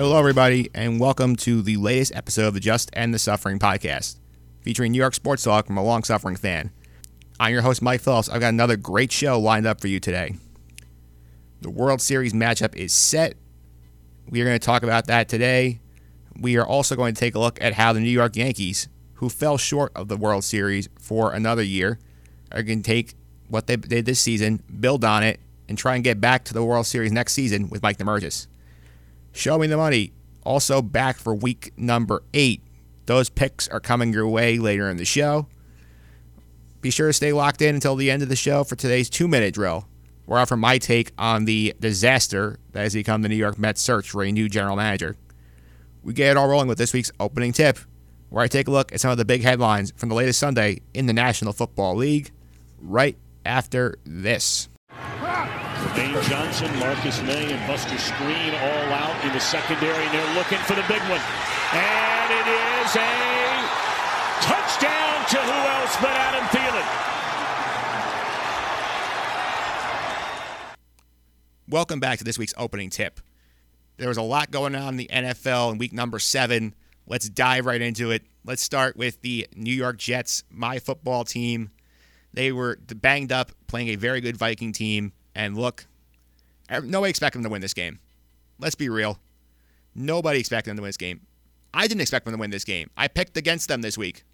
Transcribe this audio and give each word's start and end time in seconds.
Hello, 0.00 0.18
everybody, 0.18 0.70
and 0.72 0.98
welcome 0.98 1.36
to 1.36 1.60
the 1.60 1.76
latest 1.76 2.16
episode 2.16 2.46
of 2.46 2.54
the 2.54 2.60
Just 2.60 2.88
End 2.94 3.12
the 3.12 3.18
Suffering 3.18 3.58
podcast, 3.58 4.16
featuring 4.62 4.92
New 4.92 4.98
York 4.98 5.12
sports 5.12 5.42
talk 5.42 5.66
from 5.66 5.76
a 5.76 5.84
long 5.84 6.04
suffering 6.04 6.36
fan. 6.36 6.70
I'm 7.38 7.52
your 7.52 7.60
host, 7.60 7.82
Mike 7.82 8.00
Phillips. 8.00 8.30
I've 8.30 8.40
got 8.40 8.48
another 8.48 8.78
great 8.78 9.12
show 9.12 9.38
lined 9.38 9.66
up 9.66 9.78
for 9.78 9.88
you 9.88 10.00
today. 10.00 10.36
The 11.60 11.68
World 11.68 12.00
Series 12.00 12.32
matchup 12.32 12.74
is 12.76 12.94
set. 12.94 13.34
We 14.26 14.40
are 14.40 14.46
going 14.46 14.58
to 14.58 14.64
talk 14.64 14.82
about 14.82 15.06
that 15.08 15.28
today. 15.28 15.80
We 16.34 16.56
are 16.56 16.66
also 16.66 16.96
going 16.96 17.12
to 17.12 17.20
take 17.20 17.34
a 17.34 17.38
look 17.38 17.62
at 17.62 17.74
how 17.74 17.92
the 17.92 18.00
New 18.00 18.08
York 18.08 18.36
Yankees, 18.36 18.88
who 19.16 19.28
fell 19.28 19.58
short 19.58 19.92
of 19.94 20.08
the 20.08 20.16
World 20.16 20.44
Series 20.44 20.88
for 20.98 21.34
another 21.34 21.62
year, 21.62 21.98
are 22.52 22.62
going 22.62 22.80
to 22.80 22.90
take 22.90 23.16
what 23.48 23.66
they 23.66 23.76
did 23.76 24.06
this 24.06 24.20
season, 24.20 24.62
build 24.80 25.04
on 25.04 25.22
it, 25.24 25.40
and 25.68 25.76
try 25.76 25.94
and 25.94 26.02
get 26.02 26.22
back 26.22 26.44
to 26.44 26.54
the 26.54 26.64
World 26.64 26.86
Series 26.86 27.12
next 27.12 27.34
season 27.34 27.68
with 27.68 27.82
Mike 27.82 27.98
Demergis. 27.98 28.46
Show 29.32 29.58
me 29.58 29.66
the 29.66 29.76
money. 29.76 30.12
Also 30.44 30.82
back 30.82 31.16
for 31.18 31.34
week 31.34 31.72
number 31.76 32.22
eight. 32.34 32.62
Those 33.06 33.28
picks 33.28 33.68
are 33.68 33.80
coming 33.80 34.12
your 34.12 34.28
way 34.28 34.58
later 34.58 34.88
in 34.88 34.96
the 34.96 35.04
show. 35.04 35.46
Be 36.80 36.90
sure 36.90 37.08
to 37.08 37.12
stay 37.12 37.32
locked 37.32 37.60
in 37.60 37.74
until 37.74 37.94
the 37.94 38.10
end 38.10 38.22
of 38.22 38.28
the 38.28 38.36
show 38.36 38.64
for 38.64 38.74
today's 38.74 39.10
two 39.10 39.28
minute 39.28 39.52
drill, 39.52 39.86
where 40.24 40.38
I 40.38 40.42
offer 40.42 40.56
my 40.56 40.78
take 40.78 41.12
on 41.18 41.44
the 41.44 41.74
disaster 41.78 42.58
that 42.72 42.82
has 42.82 42.94
become 42.94 43.20
the 43.20 43.28
New 43.28 43.36
York 43.36 43.58
Mets 43.58 43.82
search 43.82 44.10
for 44.10 44.22
a 44.22 44.32
new 44.32 44.48
general 44.48 44.76
manager. 44.76 45.16
We 46.02 46.14
get 46.14 46.30
it 46.30 46.36
all 46.38 46.48
rolling 46.48 46.68
with 46.68 46.78
this 46.78 46.94
week's 46.94 47.12
opening 47.20 47.52
tip, 47.52 47.78
where 48.30 48.42
I 48.42 48.48
take 48.48 48.66
a 48.66 48.70
look 48.70 48.94
at 48.94 49.00
some 49.00 49.10
of 49.10 49.18
the 49.18 49.26
big 49.26 49.42
headlines 49.42 49.92
from 49.96 50.08
the 50.08 50.14
latest 50.14 50.38
Sunday 50.38 50.80
in 50.94 51.04
the 51.04 51.12
National 51.12 51.52
Football 51.52 51.96
League, 51.96 52.30
right 52.80 53.18
after 53.44 53.98
this. 54.04 54.69
Dane 56.00 56.22
Johnson, 56.22 56.74
Marcus 56.78 57.20
Maye, 57.24 57.52
and 57.52 57.66
Buster 57.66 57.96
Skrine 57.96 58.54
all 58.54 58.92
out 58.94 59.22
in 59.22 59.34
the 59.34 59.38
secondary, 59.38 60.02
and 60.02 60.14
they're 60.14 60.34
looking 60.34 60.56
for 60.60 60.74
the 60.74 60.84
big 60.88 61.02
one. 61.02 61.20
And 61.74 62.32
it 62.32 62.46
is 62.48 62.96
a 62.96 63.12
touchdown 64.40 65.26
to 65.28 65.36
who 65.36 65.52
else 65.52 65.96
but 66.00 66.08
Adam 66.08 66.46
Thielen. 66.46 66.86
Welcome 71.68 72.00
back 72.00 72.16
to 72.16 72.24
this 72.24 72.38
week's 72.38 72.54
opening 72.56 72.88
tip. 72.88 73.20
There 73.98 74.08
was 74.08 74.16
a 74.16 74.22
lot 74.22 74.50
going 74.50 74.74
on 74.74 74.94
in 74.94 74.96
the 74.96 75.10
NFL 75.12 75.72
in 75.72 75.76
week 75.76 75.92
number 75.92 76.18
seven. 76.18 76.74
Let's 77.06 77.28
dive 77.28 77.66
right 77.66 77.82
into 77.82 78.10
it. 78.10 78.22
Let's 78.46 78.62
start 78.62 78.96
with 78.96 79.20
the 79.20 79.46
New 79.54 79.74
York 79.74 79.98
Jets, 79.98 80.44
my 80.48 80.78
football 80.78 81.24
team. 81.24 81.72
They 82.32 82.52
were 82.52 82.78
banged 82.86 83.32
up, 83.32 83.52
playing 83.66 83.88
a 83.88 83.96
very 83.96 84.22
good 84.22 84.38
Viking 84.38 84.72
team. 84.72 85.12
And 85.34 85.58
look, 85.58 85.86
nobody 86.70 87.10
expected 87.10 87.38
them 87.38 87.44
to 87.44 87.50
win 87.50 87.60
this 87.60 87.74
game. 87.74 87.98
Let's 88.58 88.74
be 88.74 88.88
real. 88.88 89.18
Nobody 89.94 90.38
expected 90.38 90.70
them 90.70 90.76
to 90.76 90.82
win 90.82 90.88
this 90.88 90.96
game. 90.96 91.20
I 91.72 91.86
didn't 91.86 92.00
expect 92.00 92.24
them 92.24 92.34
to 92.34 92.40
win 92.40 92.50
this 92.50 92.64
game. 92.64 92.90
I 92.96 93.08
picked 93.08 93.36
against 93.36 93.68
them 93.68 93.82
this 93.82 93.98
week. 93.98 94.24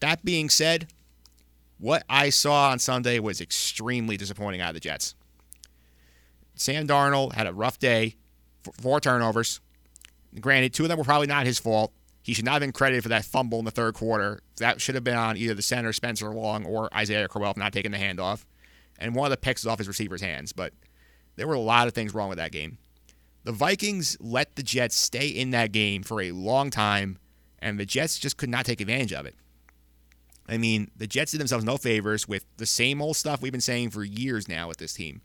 That 0.00 0.24
being 0.24 0.48
said, 0.48 0.88
what 1.78 2.04
I 2.08 2.30
saw 2.30 2.70
on 2.70 2.78
Sunday 2.78 3.18
was 3.18 3.40
extremely 3.40 4.16
disappointing 4.16 4.60
out 4.60 4.70
of 4.70 4.74
the 4.74 4.80
Jets. 4.80 5.14
Sam 6.54 6.86
Darnold 6.86 7.34
had 7.34 7.46
a 7.46 7.52
rough 7.52 7.78
day, 7.78 8.16
four 8.80 9.00
turnovers. 9.00 9.60
Granted, 10.40 10.72
two 10.72 10.84
of 10.84 10.88
them 10.88 10.98
were 10.98 11.04
probably 11.04 11.26
not 11.26 11.46
his 11.46 11.58
fault. 11.58 11.92
He 12.22 12.32
should 12.32 12.44
not 12.44 12.52
have 12.52 12.60
been 12.60 12.72
credited 12.72 13.02
for 13.02 13.10
that 13.10 13.24
fumble 13.24 13.58
in 13.58 13.64
the 13.64 13.70
third 13.70 13.94
quarter. 13.94 14.40
That 14.56 14.80
should 14.80 14.94
have 14.94 15.04
been 15.04 15.16
on 15.16 15.36
either 15.36 15.54
the 15.54 15.62
center, 15.62 15.92
Spencer 15.92 16.30
Long, 16.30 16.64
or 16.64 16.88
Isaiah 16.94 17.28
Crowell 17.28 17.52
for 17.52 17.60
not 17.60 17.72
taking 17.72 17.90
the 17.90 17.98
handoff. 17.98 18.44
And 18.98 19.14
one 19.14 19.26
of 19.26 19.30
the 19.30 19.36
picks 19.36 19.62
is 19.62 19.66
off 19.66 19.78
his 19.78 19.88
receiver's 19.88 20.22
hands. 20.22 20.52
But 20.52 20.72
there 21.36 21.46
were 21.46 21.54
a 21.54 21.60
lot 21.60 21.86
of 21.86 21.94
things 21.94 22.14
wrong 22.14 22.28
with 22.28 22.38
that 22.38 22.52
game. 22.52 22.78
The 23.44 23.52
Vikings 23.52 24.16
let 24.20 24.56
the 24.56 24.62
Jets 24.62 24.96
stay 24.96 25.28
in 25.28 25.50
that 25.50 25.72
game 25.72 26.02
for 26.02 26.22
a 26.22 26.32
long 26.32 26.70
time, 26.70 27.18
and 27.58 27.78
the 27.78 27.84
Jets 27.84 28.18
just 28.18 28.36
could 28.36 28.48
not 28.48 28.64
take 28.64 28.80
advantage 28.80 29.12
of 29.12 29.26
it. 29.26 29.34
I 30.48 30.58
mean, 30.58 30.90
the 30.96 31.06
Jets 31.06 31.32
did 31.32 31.40
themselves 31.40 31.64
no 31.64 31.76
favors 31.76 32.28
with 32.28 32.44
the 32.56 32.66
same 32.66 33.00
old 33.00 33.16
stuff 33.16 33.42
we've 33.42 33.52
been 33.52 33.60
saying 33.60 33.90
for 33.90 34.04
years 34.04 34.48
now 34.48 34.68
with 34.68 34.78
this 34.78 34.94
team. 34.94 35.22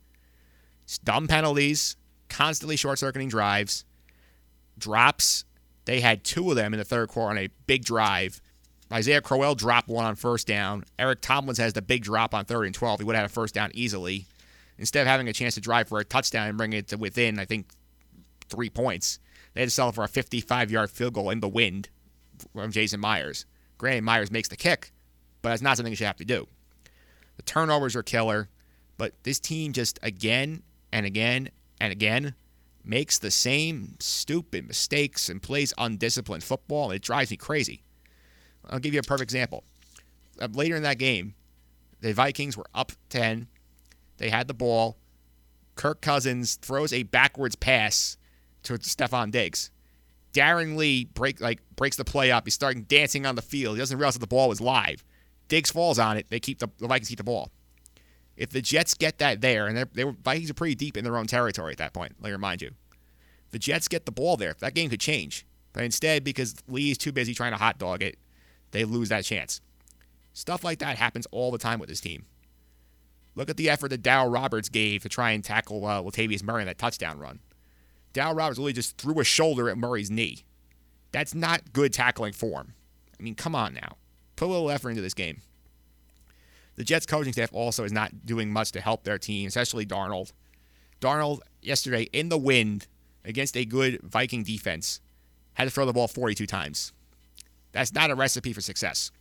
Dumb 1.04 1.28
penalties, 1.28 1.96
constantly 2.30 2.76
short 2.76 3.00
circuiting 3.00 3.30
drives, 3.30 3.86
drops. 4.78 5.46
They 5.86 6.00
had 6.00 6.24
two 6.24 6.50
of 6.50 6.56
them 6.56 6.74
in 6.74 6.78
the 6.78 6.86
third 6.86 7.10
quarter 7.10 7.32
on 7.32 7.38
a 7.38 7.50
big 7.68 7.86
drive. 7.86 8.42
Isaiah 8.92 9.22
Crowell 9.22 9.56
dropped 9.56 9.88
one 9.88 10.06
on 10.06 10.16
first 10.16 10.48
down. 10.48 10.84
Eric 10.98 11.22
Tomlinson 11.22 11.64
has 11.64 11.74
the 11.74 11.82
big 11.82 12.04
drop 12.04 12.34
on 12.34 12.46
third 12.46 12.66
and 12.66 12.74
12. 12.74 13.02
He 13.02 13.04
would 13.06 13.16
have 13.16 13.24
had 13.24 13.30
a 13.30 13.34
first 13.34 13.54
down 13.54 13.72
easily. 13.74 14.26
Instead 14.80 15.02
of 15.02 15.08
having 15.08 15.28
a 15.28 15.34
chance 15.34 15.56
to 15.56 15.62
drive 15.62 15.90
for 15.90 16.00
a 16.00 16.06
touchdown 16.06 16.48
and 16.48 16.58
bring 16.58 16.72
it 16.74 16.88
to 16.88 16.98
within, 16.98 17.38
I 17.38 17.46
think, 17.46 17.68
three 18.48 18.70
points, 18.70 19.20
they 19.54 19.62
had 19.62 19.68
to 19.68 19.72
settle 19.72 19.92
for 19.92 20.06
a 20.06 20.08
55 20.08 20.72
yard 20.72 20.90
field 20.90 21.14
goal 21.14 21.30
in 21.30 21.42
the 21.42 21.50
wind 21.50 21.90
from 22.54 22.72
Jason 22.72 23.02
Myers. 23.02 23.46
Granted, 23.78 24.04
Myers 24.04 24.32
makes 24.32 24.48
the 24.48 24.56
kick, 24.56 24.94
but 25.42 25.50
that's 25.50 25.62
not 25.62 25.76
something 25.76 25.92
you 25.92 25.98
should 25.98 26.08
have 26.08 26.16
to 26.18 26.26
do. 26.26 26.48
The 27.36 27.44
turnovers 27.44 27.96
are 27.96 28.04
killer, 28.04 28.48
but 28.98 29.14
this 29.24 29.40
team 29.40 29.74
just 29.74 30.00
again 30.02 30.64
and 30.94 31.06
again 31.06 31.50
and 31.82 31.92
again 31.92 32.36
makes 32.84 33.20
the 33.20 33.32
same 33.32 33.96
stupid 34.00 34.66
mistakes 34.66 35.30
and 35.30 35.42
plays 35.42 35.74
undisciplined 35.78 36.44
football. 36.44 36.92
It 36.92 37.02
drives 37.02 37.32
me 37.32 37.38
crazy. 37.38 37.84
I'll 38.70 38.80
give 38.80 38.94
you 38.94 39.00
a 39.02 39.04
perfect 39.04 39.24
example. 39.24 39.66
Uh, 40.40 40.48
later 40.54 40.78
in 40.78 40.84
that 40.84 41.00
game, 41.00 41.34
the 42.00 42.14
Vikings 42.14 42.56
were 42.56 42.68
up 42.74 42.94
10. 43.10 43.48
They 44.20 44.30
had 44.30 44.48
the 44.48 44.54
ball. 44.54 44.98
Kirk 45.76 46.02
Cousins 46.02 46.56
throws 46.56 46.94
a 46.94 47.04
backwards 47.04 47.56
pass 47.56 48.18
to 48.64 48.74
Stefon 48.74 49.32
Diggs. 49.32 49.72
Darron 50.34 50.76
Lee 50.76 51.06
break 51.06 51.42
like 51.42 51.60
breaks 51.76 51.98
the 51.98 52.06
play 52.06 52.32
up. 52.32 52.46
He's 52.46 52.54
starting 52.54 52.84
dancing 52.84 53.26
on 53.26 53.36
the 53.36 53.42
field. 53.42 53.76
He 53.76 53.80
doesn't 53.80 53.98
realize 53.98 54.14
that 54.14 54.20
the 54.20 54.28
ball 54.28 54.50
was 54.50 54.62
live. 54.62 55.04
Diggs 55.48 55.72
falls 55.72 55.98
on 55.98 56.18
it. 56.18 56.28
They 56.30 56.40
keep 56.40 56.60
the, 56.60 56.70
the 56.78 56.88
Vikings 56.88 57.10
keep 57.10 57.18
the 57.18 57.24
ball. 57.24 57.50
If 58.38 58.52
the 58.52 58.62
Jets 58.62 58.94
get 58.94 59.18
that 59.18 59.42
there, 59.42 59.68
and 59.68 59.90
they 59.94 60.04
were 60.04 60.12
Vikings 60.24 60.52
are 60.52 60.54
pretty 60.54 60.76
deep 60.76 60.96
in 60.96 61.04
their 61.04 61.18
own 61.18 61.26
territory 61.26 61.72
at 61.72 61.78
that 61.80 61.94
point, 61.94 62.14
let 62.20 62.30
me 62.30 62.34
remind 62.34 62.62
you. 62.62 62.72
The 63.52 63.60
Jets 63.60 63.88
get 63.88 64.06
the 64.06 64.12
ball 64.12 64.38
there. 64.38 64.56
That 64.60 64.76
game 64.76 64.90
could 64.90 65.00
change. 65.00 65.46
But 65.74 65.84
instead, 65.84 66.24
because 66.24 66.56
Lee 66.68 66.92
is 66.92 66.98
too 66.98 67.12
busy 67.12 67.34
trying 67.34 67.52
to 67.52 67.58
hot 67.58 67.80
dog 67.80 68.04
it, 68.04 68.18
they 68.72 68.86
lose 68.86 69.10
that 69.10 69.26
chance. 69.26 69.62
Stuff 70.34 70.64
like 70.64 70.80
that 70.80 70.98
happens 70.98 71.26
all 71.32 71.52
the 71.52 71.58
time 71.58 71.80
with 71.80 71.90
this 71.90 72.02
team. 72.02 72.26
Look 73.36 73.50
at 73.50 73.58
the 73.58 73.70
effort 73.70 73.90
that 73.90 74.04
Darryl 74.04 74.34
Roberts 74.34 74.70
gave 74.70 75.04
to 75.04 75.10
try 75.10 75.32
and 75.32 75.44
tackle 75.44 75.86
uh, 75.86 76.02
Latavius 76.02 76.44
Murray 76.44 76.64
in 76.64 76.68
that 76.68 76.78
touchdown 76.78 77.20
run. 77.20 77.40
Darryl 78.14 78.36
Roberts 78.36 78.58
literally 78.58 78.74
just 78.74 78.98
threw 78.98 79.20
a 79.20 79.24
shoulder 79.24 79.70
at 79.70 79.78
Murray's 79.78 80.12
knee. 80.12 80.44
That's 81.12 81.34
not 81.34 81.74
good 81.74 81.94
tackling 81.94 82.34
form. 82.34 82.74
I 83.20 83.24
mean, 83.24 83.36
come 83.36 83.56
on 83.56 83.74
now. 83.74 83.98
Put 84.36 84.46
a 84.46 84.52
little 84.52 84.72
effort 84.72 84.92
into 84.92 85.02
this 85.02 85.14
game. 85.14 85.42
The 86.76 86.84
Jets 86.84 87.06
coaching 87.06 87.34
staff 87.34 87.50
also 87.52 87.84
is 87.84 87.92
not 87.92 88.26
doing 88.26 88.52
much 88.54 88.72
to 88.72 88.82
help 88.82 89.04
their 89.04 89.18
team, 89.18 89.48
especially 89.48 89.86
Darnold. 89.86 90.32
Darnold, 91.02 91.42
yesterday, 91.62 92.04
in 92.14 92.30
the 92.30 92.38
wind 92.38 92.88
against 93.26 93.58
a 93.58 93.66
good 93.66 94.00
Viking 94.02 94.44
defense, 94.44 95.02
had 95.54 95.66
to 95.66 95.70
throw 95.70 95.86
the 95.86 95.94
ball 95.94 96.08
42 96.08 96.46
times. 96.46 96.94
That's 97.74 97.94
not 97.94 98.12
a 98.12 98.16
recipe 98.16 98.54
for 98.54 98.62
success. 98.62 99.12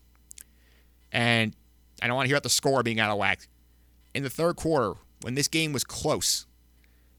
And 1.11 1.55
I 2.01 2.07
don't 2.07 2.15
want 2.15 2.27
to 2.27 2.29
hear 2.29 2.37
about 2.37 2.45
the 2.45 2.49
score 2.49 2.83
being 2.83 3.01
out 3.01 3.11
of 3.11 3.19
whack. 3.19 3.49
In 4.19 4.25
the 4.25 4.31
third 4.31 4.57
quarter, 4.57 4.95
when 5.23 5.35
this 5.35 5.49
game 5.49 5.73
was 5.73 5.85
close, 5.85 6.47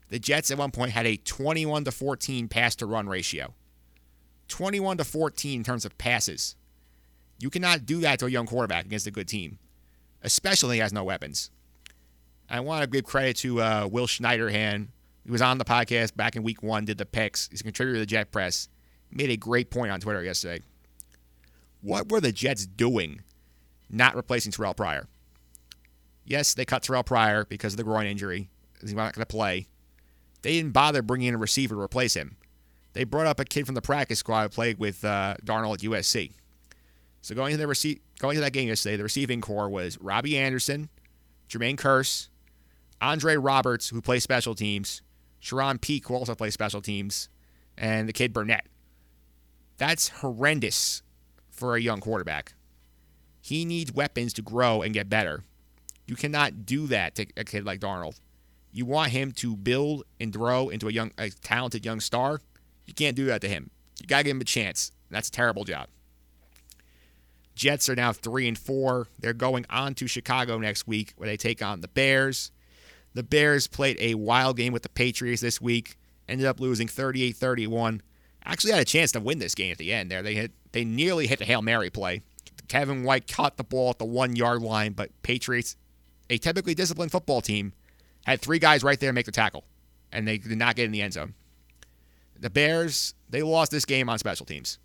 the 0.10 0.20
Jets 0.20 0.52
at 0.52 0.58
one 0.58 0.72
point 0.72 0.92
had 0.92 1.06
a 1.06 1.18
21 1.18 1.86
to 1.86 1.92
14 1.92 2.48
pass 2.48 2.76
to 2.76 2.86
run 2.86 3.08
ratio. 3.08 3.54
21 4.50 4.98
to 4.98 5.04
14 5.04 5.60
in 5.60 5.64
terms 5.64 5.86
of 5.86 5.98
passes. 5.98 6.56
You 7.40 7.50
cannot 7.50 7.86
do 7.86 8.02
that 8.02 8.20
to 8.20 8.26
a 8.26 8.30
young 8.30 8.48
quarterback 8.48 8.86
against 8.86 9.08
a 9.08 9.12
good 9.12 9.28
team 9.28 9.60
especially 10.24 10.78
he 10.78 10.82
has 10.82 10.94
no 10.94 11.04
weapons. 11.04 11.52
I 12.50 12.60
want 12.62 12.84
to 12.84 12.90
give 12.90 13.06
credit 13.06 13.38
to 13.38 13.62
uh, 13.62 13.88
Will 13.92 14.08
Schneiderhan. 14.08 14.88
He 15.24 15.32
was 15.32 15.42
on 15.42 15.58
the 15.58 15.66
podcast 15.66 16.16
back 16.16 16.36
in 16.36 16.44
week 16.44 16.64
one, 16.64 16.86
did 16.86 16.98
the 16.98 17.06
picks. 17.06 17.48
He's 17.50 17.62
a 17.62 17.64
contributor 17.64 17.98
to 17.98 18.00
the 18.00 18.06
Jet 18.06 18.32
Press. 18.32 18.68
He 19.10 19.16
made 19.16 19.30
a 19.30 19.38
great 19.38 19.70
point 19.70 19.92
on 19.92 20.00
Twitter 20.00 20.24
yesterday. 20.24 20.64
What 21.82 22.12
were 22.12 22.20
the 22.20 22.32
Jets 22.32 22.66
doing 22.66 23.22
not 23.90 24.16
replacing 24.16 24.52
Terrell 24.52 24.74
Pryor? 24.74 25.08
Yes, 26.30 26.54
they 26.54 26.64
cut 26.64 26.84
Terrell 26.84 27.04
Pryor 27.04 27.44
because 27.44 27.74
of 27.74 27.78
the 27.78 27.84
groin 27.84 28.06
injury. 28.06 28.52
He's 28.80 28.94
not 28.94 29.14
going 29.14 29.24
to 29.24 29.26
play. 29.26 29.68
They 30.44 30.54
didn't 30.54 30.74
bother 30.74 31.02
bringing 31.02 31.30
in 31.30 31.34
a 31.34 31.40
receiver 31.40 31.74
to 31.74 31.82
replace 31.82 32.14
him. 32.14 32.38
They 32.94 33.04
brought 33.04 33.26
up 33.26 33.40
a 33.40 33.46
kid 33.46 33.66
from 33.66 33.74
the 33.74 33.82
practice 33.82 34.20
squad 34.20 34.44
who 34.44 34.50
played 34.50 34.78
with 34.78 35.04
uh, 35.04 35.36
Darnold 35.44 35.74
at 35.74 35.80
USC. 35.80 36.32
So 37.22 37.34
going 37.34 37.52
to 37.52 37.58
the 37.58 37.66
rece- 37.66 38.00
going 38.20 38.36
to 38.36 38.42
that 38.42 38.54
game 38.54 38.68
yesterday, 38.68 38.96
the 38.96 39.04
receiving 39.04 39.42
corps 39.42 39.70
was 39.70 40.00
Robbie 40.00 40.38
Anderson, 40.38 40.90
Jermaine 41.50 41.78
Kearse, 41.78 42.30
Andre 43.02 43.36
Roberts, 43.36 43.90
who 43.90 44.00
plays 44.00 44.24
special 44.24 44.54
teams, 44.54 45.02
Charone 45.42 45.82
Peake, 45.82 46.08
who 46.08 46.14
also 46.14 46.36
plays 46.36 46.54
special 46.54 46.82
teams, 46.82 47.28
and 47.76 48.08
the 48.08 48.14
kid 48.14 48.34
Burnett. 48.34 48.68
That's 49.78 50.10
horrendous 50.10 51.02
for 51.50 51.76
a 51.76 51.82
young 51.82 52.02
quarterback. 52.02 52.54
He 53.42 53.66
needs 53.66 53.92
weapons 53.92 54.32
to 54.34 54.44
grow 54.44 54.84
and 54.84 54.94
get 54.94 55.10
better. 55.10 55.44
You 56.10 56.16
cannot 56.16 56.66
do 56.66 56.88
that 56.88 57.14
to 57.16 57.28
a 57.38 57.44
kid 57.44 57.66
like 57.66 57.80
Darnold. 57.80 58.20
You 58.72 58.86
want 58.86 59.12
him 59.12 59.32
to 59.34 59.56
build 59.56 60.06
and 60.20 60.34
grow 60.34 60.70
into 60.70 60.88
a 60.88 60.92
young, 60.92 61.12
a 61.20 61.30
talented 61.30 61.86
young 61.86 62.00
star. 62.00 62.42
You 62.88 62.96
can't 62.96 63.16
do 63.16 63.26
that 63.26 63.42
to 63.42 63.48
him. 63.48 63.70
You 64.02 64.08
got 64.08 64.20
to 64.20 64.24
give 64.24 64.36
him 64.36 64.42
a 64.42 64.46
chance. 64.46 64.92
That's 65.12 65.28
a 65.28 65.32
terrible 65.32 65.66
job. 65.66 65.88
Jets 67.54 67.90
are 67.90 67.96
now 67.96 68.12
3 68.12 68.48
and 68.48 68.58
4. 68.58 69.08
They're 69.20 69.34
going 69.34 69.68
on 69.70 69.94
to 69.96 70.08
Chicago 70.08 70.58
next 70.58 70.88
week 70.88 71.14
where 71.16 71.30
they 71.30 71.38
take 71.38 71.62
on 71.62 71.82
the 71.82 71.88
Bears. 71.88 72.52
The 73.14 73.22
Bears 73.22 73.68
played 73.68 73.98
a 74.00 74.16
wild 74.16 74.58
game 74.58 74.74
with 74.74 74.82
the 74.82 74.90
Patriots 74.90 75.42
this 75.42 75.62
week, 75.62 75.96
ended 76.28 76.48
up 76.48 76.60
losing 76.60 76.88
38-31. 76.88 78.02
Actually 78.46 78.72
had 78.72 78.82
a 78.82 78.86
chance 78.86 79.12
to 79.12 79.20
win 79.20 79.38
this 79.38 79.54
game 79.54 79.72
at 79.72 79.78
the 79.78 79.94
end 79.94 80.10
there. 80.10 80.24
They 80.24 80.34
hit 80.34 80.54
they 80.72 80.86
nearly 80.86 81.28
hit 81.28 81.38
the 81.38 81.46
Hail 81.46 81.62
Mary 81.62 81.92
play. 81.92 82.22
Kevin 82.68 83.04
White 83.04 83.32
caught 83.32 83.58
the 83.58 83.64
ball 83.64 83.92
at 83.92 84.00
the 84.00 84.06
1-yard 84.06 84.62
line, 84.62 84.94
but 84.94 85.10
Patriots, 85.24 85.76
a 86.30 86.38
typically 86.38 86.74
disciplined 86.74 87.12
football 87.12 87.42
team, 87.42 87.74
had 88.26 88.42
three 88.42 88.60
guys 88.60 88.84
right 88.84 89.00
there 89.00 89.14
make 89.14 89.26
the 89.26 89.32
tackle 89.32 89.64
and 90.12 90.28
they 90.28 90.38
did 90.38 90.58
not 90.58 90.76
get 90.76 90.86
in 90.86 90.92
the 90.92 91.02
end 91.02 91.14
zone. 91.14 91.34
The 92.40 92.50
Bears, 92.50 93.14
they 93.30 93.42
lost 93.44 93.72
this 93.72 93.86
game 93.86 94.10
on 94.10 94.18
special 94.18 94.46
teams. 94.46 94.80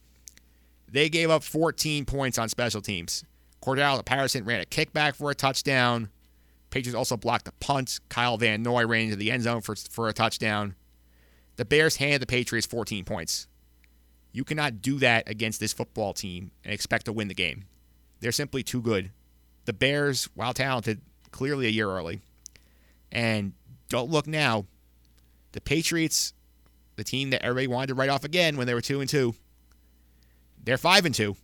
They 0.91 1.09
gave 1.09 1.31
up 1.31 1.43
14 1.43 2.05
points 2.05 2.39
on 2.39 2.49
special 2.49 2.81
teams. 2.81 3.25
Cordarrelle 3.63 4.05
Patterson 4.05 4.45
ran 4.45 4.61
a 4.61 4.65
kickback 4.65 5.17
for 5.17 5.31
a 5.31 5.35
touchdown. 5.35 6.11
Patriots 6.71 6.97
also 6.97 7.17
blocked 7.17 7.49
a 7.49 7.53
punt. 7.53 8.01
Kyle 8.09 8.37
Van 8.37 8.63
Noy 8.63 8.87
ran 8.87 9.05
into 9.05 9.17
the 9.17 9.31
end 9.31 9.45
zone 9.45 9.61
for, 9.61 9.75
for 9.77 10.09
a 10.09 10.13
touchdown. 10.13 10.75
The 11.57 11.65
Bears 11.65 11.97
handed 11.97 12.21
the 12.21 12.27
Patriots 12.27 12.67
14 12.67 13.05
points. 13.05 13.47
You 14.33 14.43
cannot 14.43 14.83
do 14.83 14.99
that 14.99 15.29
against 15.29 15.61
this 15.61 15.73
football 15.73 16.13
team 16.13 16.51
and 16.65 16.75
expect 16.75 17.07
to 17.07 17.13
win 17.13 17.29
the 17.29 17.35
game. 17.35 17.65
They're 18.21 18.33
simply 18.33 18.65
too 18.65 18.83
good. 18.83 19.13
The 19.65 19.73
Bears, 19.73 20.29
while 20.35 20.53
talented, 20.53 21.01
clearly 21.35 21.67
a 21.67 21.71
year 21.71 21.91
early. 21.91 22.21
And 23.11 23.53
don't 23.89 24.11
look 24.11 24.27
now. 24.27 24.67
The 25.53 25.61
Patriots, 25.61 26.33
the 26.97 27.05
team 27.05 27.31
that 27.31 27.43
everybody 27.43 27.67
wanted 27.67 27.89
to 27.89 27.95
write 27.95 28.09
off 28.09 28.25
again 28.25 28.57
when 28.57 28.67
they 28.67 28.75
were 28.75 28.81
2 28.81 29.01
and 29.01 29.11
2, 29.11 29.35
they're 30.65 30.79
five 30.79 31.05
and 31.05 31.15
two. 31.15 31.37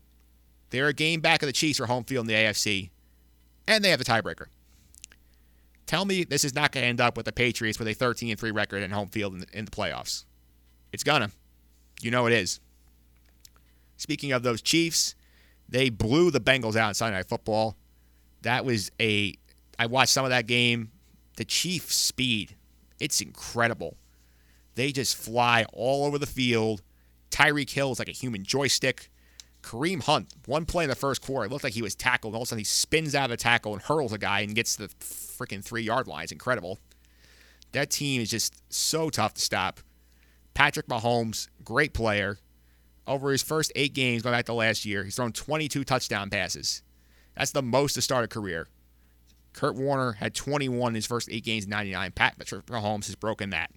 They're 0.70 0.88
a 0.88 0.94
game 0.94 1.20
back 1.20 1.42
of 1.42 1.46
the 1.46 1.52
Chiefs 1.52 1.78
for 1.78 1.86
home 1.86 2.04
field 2.04 2.24
in 2.24 2.28
the 2.28 2.34
AFC, 2.34 2.90
and 3.66 3.84
they 3.84 3.90
have 3.90 3.98
the 3.98 4.04
tiebreaker. 4.04 4.46
Tell 5.86 6.04
me 6.04 6.24
this 6.24 6.44
is 6.44 6.54
not 6.54 6.72
going 6.72 6.84
to 6.84 6.88
end 6.88 7.00
up 7.00 7.16
with 7.16 7.26
the 7.26 7.32
Patriots 7.32 7.78
with 7.78 7.88
a 7.88 7.92
13 7.92 8.30
and 8.30 8.40
three 8.40 8.52
record 8.52 8.82
and 8.82 8.92
home 8.92 9.08
field 9.08 9.34
in 9.34 9.40
the, 9.40 9.46
in 9.52 9.64
the 9.64 9.70
playoffs. 9.70 10.24
It's 10.92 11.04
gonna. 11.04 11.30
You 12.00 12.10
know 12.10 12.26
it 12.26 12.32
is. 12.32 12.60
Speaking 13.96 14.32
of 14.32 14.42
those 14.42 14.62
Chiefs, 14.62 15.14
they 15.68 15.90
blew 15.90 16.30
the 16.30 16.40
Bengals 16.40 16.76
out 16.76 16.88
in 16.88 16.94
Sunday 16.94 17.18
Night 17.18 17.28
Football. 17.28 17.76
That 18.42 18.64
was 18.64 18.90
a. 19.00 19.34
I 19.80 19.86
watched 19.86 20.12
some 20.12 20.26
of 20.26 20.30
that 20.30 20.46
game. 20.46 20.90
The 21.38 21.44
Chiefs' 21.46 21.96
speed, 21.96 22.54
it's 23.00 23.22
incredible. 23.22 23.96
They 24.74 24.92
just 24.92 25.16
fly 25.16 25.64
all 25.72 26.04
over 26.04 26.18
the 26.18 26.26
field. 26.26 26.82
Tyreek 27.30 27.70
Hill 27.70 27.92
is 27.92 27.98
like 27.98 28.10
a 28.10 28.12
human 28.12 28.44
joystick. 28.44 29.10
Kareem 29.62 30.02
Hunt, 30.02 30.34
one 30.44 30.66
play 30.66 30.84
in 30.84 30.90
the 30.90 30.96
first 30.96 31.22
quarter, 31.22 31.46
it 31.46 31.50
looked 31.50 31.64
like 31.64 31.72
he 31.72 31.80
was 31.80 31.94
tackled. 31.94 32.34
All 32.34 32.42
of 32.42 32.46
a 32.46 32.48
sudden, 32.48 32.58
he 32.58 32.64
spins 32.64 33.14
out 33.14 33.24
of 33.24 33.30
the 33.30 33.36
tackle 33.38 33.72
and 33.72 33.80
hurls 33.80 34.12
a 34.12 34.18
guy 34.18 34.40
and 34.40 34.54
gets 34.54 34.76
the 34.76 34.88
freaking 35.00 35.64
three 35.64 35.82
yard 35.82 36.06
line. 36.06 36.24
It's 36.24 36.32
incredible. 36.32 36.78
That 37.72 37.88
team 37.88 38.20
is 38.20 38.28
just 38.28 38.62
so 38.70 39.08
tough 39.08 39.32
to 39.32 39.40
stop. 39.40 39.80
Patrick 40.52 40.88
Mahomes, 40.88 41.48
great 41.64 41.94
player. 41.94 42.38
Over 43.06 43.30
his 43.32 43.42
first 43.42 43.72
eight 43.74 43.94
games, 43.94 44.22
going 44.22 44.34
back 44.34 44.44
to 44.44 44.52
last 44.52 44.84
year, 44.84 45.04
he's 45.04 45.16
thrown 45.16 45.32
22 45.32 45.84
touchdown 45.84 46.28
passes. 46.28 46.82
That's 47.34 47.52
the 47.52 47.62
most 47.62 47.94
to 47.94 48.02
start 48.02 48.26
a 48.26 48.28
career. 48.28 48.68
Kurt 49.52 49.74
Warner 49.74 50.12
had 50.12 50.34
21 50.34 50.90
in 50.90 50.94
his 50.94 51.06
first 51.06 51.28
eight 51.30 51.44
games, 51.44 51.66
99. 51.66 52.12
Patrick 52.12 52.66
Mahomes 52.66 53.06
has 53.06 53.16
broken 53.16 53.50
that. 53.50 53.70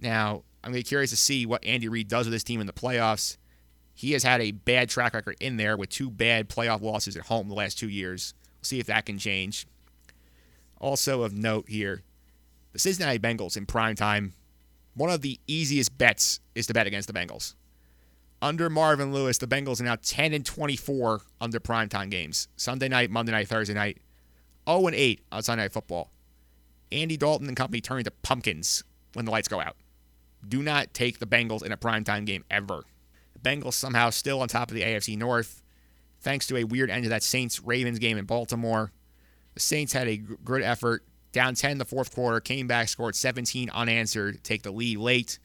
Now, 0.00 0.44
I'm 0.62 0.70
going 0.70 0.80
to 0.82 0.84
be 0.84 0.88
curious 0.88 1.10
to 1.10 1.16
see 1.16 1.46
what 1.46 1.64
Andy 1.64 1.88
Reid 1.88 2.08
does 2.08 2.26
with 2.26 2.32
this 2.32 2.44
team 2.44 2.60
in 2.60 2.66
the 2.66 2.72
playoffs. 2.72 3.36
He 3.94 4.12
has 4.12 4.22
had 4.22 4.40
a 4.40 4.52
bad 4.52 4.88
track 4.88 5.14
record 5.14 5.36
in 5.40 5.56
there 5.56 5.76
with 5.76 5.90
two 5.90 6.10
bad 6.10 6.48
playoff 6.48 6.80
losses 6.80 7.16
at 7.16 7.26
home 7.26 7.48
the 7.48 7.54
last 7.54 7.78
two 7.78 7.88
years. 7.88 8.34
We'll 8.58 8.64
see 8.64 8.78
if 8.78 8.86
that 8.86 9.06
can 9.06 9.18
change. 9.18 9.66
Also 10.80 11.22
of 11.22 11.32
note 11.32 11.68
here, 11.68 12.02
the 12.72 12.78
Cincinnati 12.78 13.18
Bengals 13.18 13.56
in 13.56 13.66
prime 13.66 13.94
time. 13.94 14.32
One 14.94 15.10
of 15.10 15.22
the 15.22 15.40
easiest 15.46 15.96
bets 15.96 16.40
is 16.54 16.66
to 16.66 16.74
bet 16.74 16.86
against 16.86 17.06
the 17.06 17.14
Bengals. 17.14 17.54
Under 18.42 18.68
Marvin 18.68 19.12
Lewis, 19.12 19.38
the 19.38 19.46
Bengals 19.46 19.80
are 19.80 19.84
now 19.84 19.96
10 20.02 20.34
and 20.34 20.44
24 20.44 21.20
under 21.40 21.60
primetime 21.60 22.10
games. 22.10 22.48
Sunday 22.56 22.88
night, 22.88 23.08
Monday 23.08 23.30
night, 23.30 23.46
Thursday 23.46 23.72
night. 23.72 24.01
0 24.68 24.86
and 24.86 24.96
8 24.96 25.20
on 25.32 25.42
Sunday 25.42 25.64
Night 25.64 25.72
Football. 25.72 26.10
Andy 26.90 27.16
Dalton 27.16 27.48
and 27.48 27.56
company 27.56 27.80
turn 27.80 27.98
into 27.98 28.10
pumpkins 28.10 28.84
when 29.14 29.24
the 29.24 29.30
lights 29.30 29.48
go 29.48 29.60
out. 29.60 29.76
Do 30.46 30.62
not 30.62 30.92
take 30.92 31.18
the 31.18 31.26
Bengals 31.26 31.64
in 31.64 31.72
a 31.72 31.76
primetime 31.76 32.26
game 32.26 32.44
ever. 32.50 32.82
The 33.32 33.38
Bengals 33.38 33.74
somehow 33.74 34.10
still 34.10 34.40
on 34.40 34.48
top 34.48 34.70
of 34.70 34.74
the 34.74 34.82
AFC 34.82 35.16
North, 35.16 35.62
thanks 36.20 36.46
to 36.48 36.56
a 36.56 36.64
weird 36.64 36.90
end 36.90 37.04
to 37.04 37.08
that 37.10 37.22
Saints 37.22 37.60
Ravens 37.60 37.98
game 37.98 38.18
in 38.18 38.24
Baltimore. 38.24 38.92
The 39.54 39.60
Saints 39.60 39.92
had 39.92 40.08
a 40.08 40.16
good 40.16 40.62
effort, 40.62 41.04
down 41.32 41.54
10 41.54 41.72
in 41.72 41.78
the 41.78 41.84
fourth 41.84 42.14
quarter, 42.14 42.40
came 42.40 42.66
back, 42.66 42.88
scored 42.88 43.16
17 43.16 43.70
unanswered, 43.70 44.42
take 44.44 44.62
the 44.62 44.70
lead 44.70 44.98
late. 44.98 45.38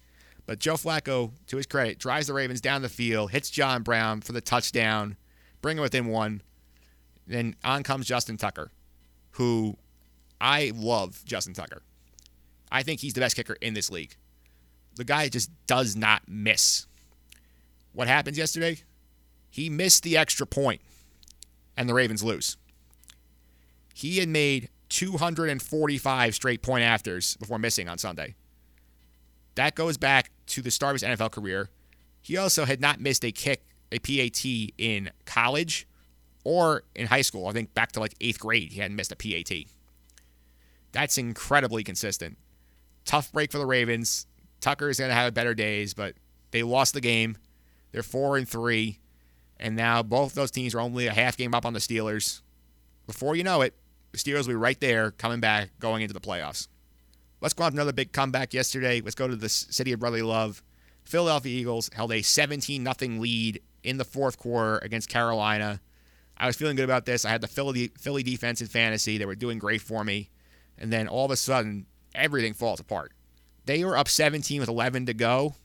But 0.46 0.60
Joe 0.60 0.75
Flacco, 0.75 1.31
to 1.48 1.58
his 1.58 1.66
credit, 1.66 2.00
drives 2.00 2.28
the 2.28 2.34
Ravens 2.34 2.62
down 2.62 2.81
the 2.81 2.90
field, 2.90 3.31
hits 3.31 3.50
John 3.50 3.84
Brown 3.84 4.22
for 4.22 4.31
the 4.31 4.42
touchdown, 4.42 5.18
bring 5.62 5.78
it 5.78 5.81
within 5.81 6.08
one. 6.08 6.42
Then 7.25 7.56
on 7.64 7.84
comes 7.84 8.08
Justin 8.08 8.38
Tucker, 8.38 8.72
who 9.38 9.78
I 10.42 10.72
love 10.75 11.24
Justin 11.25 11.54
Tucker. 11.54 11.84
I 12.72 12.84
think 12.84 13.00
he's 13.00 13.13
the 13.13 13.22
best 13.22 13.36
kicker 13.36 13.56
in 13.62 13.74
this 13.74 13.89
league. 13.92 14.16
The 14.95 15.04
guy 15.04 15.30
just 15.30 15.51
does 15.68 15.95
not 15.95 16.24
miss. 16.28 16.88
What 17.94 18.07
happens 18.07 18.38
yesterday? 18.38 18.80
He 19.50 19.69
missed 19.69 20.04
the 20.04 20.18
extra 20.18 20.45
point, 20.45 20.81
and 21.75 21.88
the 21.88 21.94
Ravens 21.94 22.24
lose. 22.24 22.57
He 23.94 24.18
had 24.18 24.28
made 24.28 24.69
245 24.89 26.36
straight 26.36 26.62
point 26.62 26.83
afters 26.83 27.38
before 27.38 27.60
missing 27.60 27.88
on 27.88 27.98
Sunday. 27.98 28.36
That 29.56 29.76
goes 29.76 29.97
back 29.97 30.31
to 30.47 30.61
the 30.61 30.71
start 30.71 30.95
of 30.95 31.02
his 31.02 31.18
NFL 31.18 31.31
career. 31.31 31.69
He 32.21 32.38
also 32.38 32.66
had 32.66 32.81
not 32.81 33.00
missed 33.00 33.23
a 33.23 33.31
kick, 33.31 33.64
a 33.92 34.00
PAT 34.00 34.45
in 34.78 35.11
college 35.26 35.88
or 36.47 36.83
in 36.95 37.07
high 37.07 37.23
school. 37.23 37.47
I 37.47 37.51
think 37.51 37.73
back 37.73 37.92
to 37.92 37.99
like 37.99 38.16
eighth 38.21 38.39
grade, 38.39 38.71
he 38.71 38.80
hadn't 38.80 38.95
missed 38.95 39.11
a 39.11 39.18
PAT. 39.18 39.66
That's 40.94 41.18
incredibly 41.18 41.83
consistent. 41.83 42.37
Tough 43.04 43.33
break 43.33 43.51
for 43.51 43.57
the 43.57 43.66
Ravens. 43.66 44.27
Tucker 44.61 44.87
is 44.87 44.97
going 44.97 45.09
to 45.09 45.16
have 45.16 45.33
better 45.33 45.54
days, 45.54 45.94
but 45.94 46.16
they 46.51 46.63
lost 46.63 46.94
the 46.94 47.01
game. 47.01 47.37
They're 47.92 48.01
four 48.01 48.37
and 48.37 48.47
three, 48.47 48.99
and 49.59 49.75
now 49.75 50.01
both 50.01 50.35
those 50.35 50.49
teams 50.49 50.73
are 50.73 50.80
only 50.80 51.07
a 51.07 51.11
half 51.11 51.35
game 51.35 51.54
up 51.54 51.66
on 51.66 51.73
the 51.73 51.80
Steelers. 51.80 52.39
Before 53.07 53.35
you 53.35 53.44
know 53.44 53.59
it, 53.59 53.73
the 54.13 54.18
Steelers 54.18 54.47
will 54.47 54.54
be 54.54 54.56
right 54.56 54.80
there, 54.80 55.11
coming 55.11 55.42
back, 55.42 55.71
going 55.81 56.01
into 56.01 56.13
the 56.13 56.21
playoffs. 56.21 56.69
Let's 57.42 57.56
go 57.56 57.66
on 57.66 57.73
another 57.73 57.92
big 57.92 58.13
comeback 58.13 58.54
yesterday. 58.54 59.01
Let's 59.01 59.16
go 59.16 59.27
to 59.27 59.35
the 59.35 59.49
city 59.49 59.92
of 59.92 59.99
brotherly 59.99 60.21
love. 60.21 60.63
Philadelphia 61.04 61.59
Eagles 61.59 61.89
held 61.92 62.13
a 62.13 62.21
17 62.21 62.85
0 62.85 63.19
lead 63.19 63.61
in 63.83 63.97
the 63.97 64.06
fourth 64.06 64.37
quarter 64.37 64.77
against 64.77 65.09
Carolina. 65.09 65.81
I 66.37 66.47
was 66.47 66.56
feeling 66.56 66.75
good 66.75 66.85
about 66.85 67.06
this. 67.06 67.25
I 67.25 67.29
had 67.29 67.41
the 67.41 67.47
Philly, 67.47 67.91
Philly 67.97 68.23
defense 68.23 68.61
in 68.61 68.67
fantasy. 68.67 69.17
They 69.17 69.25
were 69.25 69.35
doing 69.35 69.57
great 69.57 69.81
for 69.81 70.03
me. 70.03 70.29
And 70.77 70.94
then 70.94 71.07
all 71.07 71.25
of 71.25 71.31
a 71.31 71.35
sudden, 71.35 71.87
everything 72.13 72.53
falls 72.53 72.79
apart. 72.79 73.11
They 73.65 73.83
were 73.83 73.97
up 73.97 74.07
17 74.07 74.59
with 74.59 74.69
11 74.69 75.07
to 75.07 75.13
go, 75.13 75.56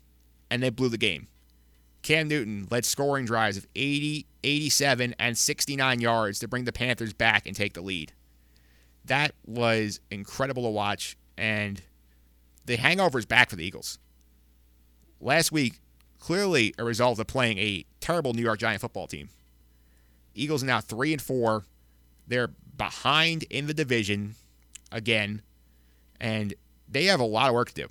and 0.50 0.62
they 0.62 0.70
blew 0.70 0.88
the 0.88 0.98
game. 0.98 1.28
Cam 2.02 2.26
Newton 2.26 2.66
led 2.70 2.84
scoring 2.84 3.24
drives 3.24 3.56
of 3.56 3.66
80, 3.76 4.26
87, 4.42 5.14
and 5.18 5.38
69 5.38 6.00
yards 6.00 6.38
to 6.40 6.48
bring 6.48 6.64
the 6.64 6.72
Panthers 6.72 7.12
back 7.12 7.46
and 7.46 7.54
take 7.54 7.74
the 7.74 7.80
lead. 7.80 8.12
That 9.04 9.32
was 9.46 10.00
incredible 10.10 10.64
to 10.64 10.70
watch, 10.70 11.16
and 11.36 11.82
the 12.66 12.76
hangover 12.76 13.18
is 13.18 13.26
back 13.26 13.50
for 13.50 13.56
the 13.56 13.64
Eagles. 13.64 13.98
Last 15.20 15.52
week, 15.52 15.78
clearly 16.18 16.74
a 16.78 16.84
result 16.84 17.20
of 17.20 17.26
playing 17.28 17.58
a 17.58 17.84
terrible 18.00 18.32
New 18.32 18.42
York 18.42 18.58
Giant 18.58 18.80
football 18.80 19.06
team. 19.06 19.28
Eagles 20.34 20.62
now 20.62 20.80
three 20.80 21.12
and 21.12 21.22
four. 21.22 21.64
They're 22.26 22.50
behind 22.76 23.44
in 23.44 23.66
the 23.66 23.74
division 23.74 24.34
again, 24.90 25.42
and 26.20 26.54
they 26.88 27.04
have 27.06 27.20
a 27.20 27.24
lot 27.24 27.48
of 27.48 27.54
work 27.54 27.68
to 27.70 27.74
do. 27.74 27.88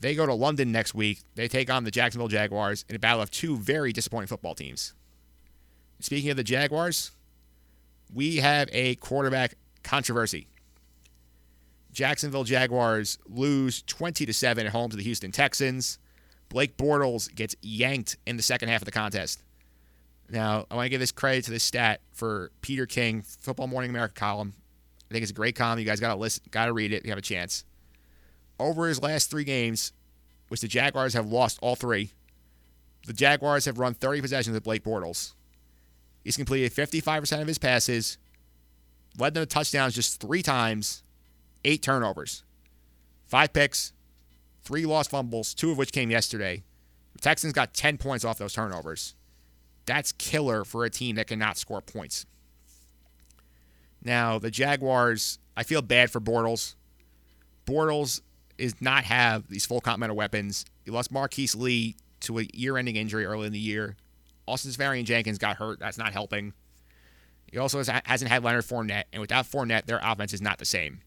They 0.00 0.14
go 0.14 0.26
to 0.26 0.34
London 0.34 0.70
next 0.72 0.94
week. 0.94 1.20
They 1.34 1.48
take 1.48 1.70
on 1.70 1.84
the 1.84 1.90
Jacksonville 1.90 2.28
Jaguars 2.28 2.84
in 2.88 2.96
a 2.96 2.98
battle 2.98 3.22
of 3.22 3.30
two 3.30 3.56
very 3.56 3.92
disappointing 3.92 4.26
football 4.26 4.54
teams. 4.54 4.92
Speaking 6.00 6.30
of 6.30 6.36
the 6.36 6.44
Jaguars, 6.44 7.12
we 8.12 8.36
have 8.36 8.68
a 8.72 8.96
quarterback 8.96 9.54
controversy. 9.82 10.48
Jacksonville 11.92 12.44
Jaguars 12.44 13.18
lose 13.26 13.82
20 13.82 14.26
to 14.26 14.32
7 14.32 14.66
at 14.66 14.72
home 14.72 14.90
to 14.90 14.96
the 14.96 15.02
Houston 15.02 15.30
Texans. 15.30 15.98
Blake 16.48 16.76
Bortles 16.76 17.32
gets 17.34 17.54
yanked 17.62 18.16
in 18.26 18.36
the 18.36 18.42
second 18.42 18.68
half 18.68 18.82
of 18.82 18.86
the 18.86 18.92
contest. 18.92 19.43
Now, 20.34 20.66
I 20.68 20.74
want 20.74 20.86
to 20.86 20.88
give 20.88 20.98
this 20.98 21.12
credit 21.12 21.44
to 21.44 21.52
this 21.52 21.62
stat 21.62 22.00
for 22.12 22.50
Peter 22.60 22.86
King, 22.86 23.22
Football 23.22 23.68
Morning 23.68 23.88
America 23.88 24.14
column. 24.14 24.54
I 25.08 25.14
think 25.14 25.22
it's 25.22 25.30
a 25.30 25.34
great 25.34 25.54
column. 25.54 25.78
You 25.78 25.84
guys 25.84 26.00
got 26.00 26.08
to 26.08 26.18
listen, 26.18 26.42
got 26.50 26.66
to 26.66 26.72
read 26.72 26.92
it. 26.92 26.96
If 26.96 27.04
you 27.04 27.10
have 27.10 27.18
a 27.18 27.22
chance. 27.22 27.64
Over 28.58 28.88
his 28.88 29.00
last 29.00 29.30
three 29.30 29.44
games 29.44 29.92
which 30.48 30.60
the 30.60 30.66
Jaguars 30.66 31.14
have 31.14 31.26
lost 31.26 31.60
all 31.62 31.76
three. 31.76 32.10
The 33.06 33.12
Jaguars 33.12 33.66
have 33.66 33.78
run 33.78 33.94
30 33.94 34.22
possessions 34.22 34.54
with 34.54 34.64
Blake 34.64 34.82
Bortles. 34.82 35.34
He's 36.24 36.36
completed 36.36 36.72
55% 36.72 37.40
of 37.40 37.46
his 37.46 37.58
passes, 37.58 38.18
led 39.16 39.34
them 39.34 39.42
to 39.42 39.46
touchdowns 39.46 39.94
just 39.94 40.20
three 40.20 40.42
times, 40.42 41.04
eight 41.64 41.80
turnovers, 41.80 42.42
five 43.28 43.52
picks, 43.52 43.92
three 44.64 44.84
lost 44.84 45.10
fumbles, 45.10 45.54
two 45.54 45.70
of 45.70 45.78
which 45.78 45.92
came 45.92 46.10
yesterday. 46.10 46.64
The 47.12 47.20
Texans 47.20 47.52
got 47.52 47.72
10 47.72 47.98
points 47.98 48.24
off 48.24 48.38
those 48.38 48.52
turnovers. 48.52 49.14
That's 49.86 50.12
killer 50.12 50.64
for 50.64 50.84
a 50.84 50.90
team 50.90 51.16
that 51.16 51.26
cannot 51.26 51.58
score 51.58 51.80
points. 51.80 52.26
Now, 54.02 54.38
the 54.38 54.50
Jaguars, 54.50 55.38
I 55.56 55.62
feel 55.62 55.82
bad 55.82 56.10
for 56.10 56.20
Bortles. 56.20 56.74
Bortles 57.66 58.20
is 58.58 58.80
not 58.80 59.04
have 59.04 59.48
these 59.48 59.66
full 59.66 59.80
complement 59.80 60.10
of 60.10 60.16
weapons. 60.16 60.64
He 60.84 60.90
lost 60.90 61.10
Marquise 61.10 61.54
Lee 61.54 61.96
to 62.20 62.38
a 62.38 62.48
year-ending 62.52 62.96
injury 62.96 63.24
early 63.24 63.46
in 63.46 63.52
the 63.52 63.58
year. 63.58 63.96
Austin 64.46 64.70
Seferian-Jenkins 64.70 65.38
got 65.38 65.56
hurt. 65.56 65.78
That's 65.78 65.98
not 65.98 66.12
helping. 66.12 66.52
He 67.50 67.58
also 67.58 67.78
has, 67.78 67.88
hasn't 68.04 68.30
had 68.30 68.44
Leonard 68.44 68.64
Fournette, 68.64 69.04
and 69.12 69.20
without 69.20 69.46
Fournette, 69.46 69.86
their 69.86 70.00
offense 70.02 70.32
is 70.32 70.42
not 70.42 70.58
the 70.58 70.64
same. 70.64 71.00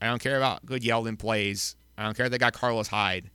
I 0.00 0.06
don't 0.06 0.22
care 0.22 0.36
about 0.36 0.66
good 0.66 0.82
Yeldon 0.82 1.18
plays. 1.18 1.76
I 1.96 2.02
don't 2.02 2.16
care 2.16 2.26
if 2.26 2.32
they 2.32 2.38
got 2.38 2.52
Carlos 2.52 2.88
Hyde. 2.88 3.30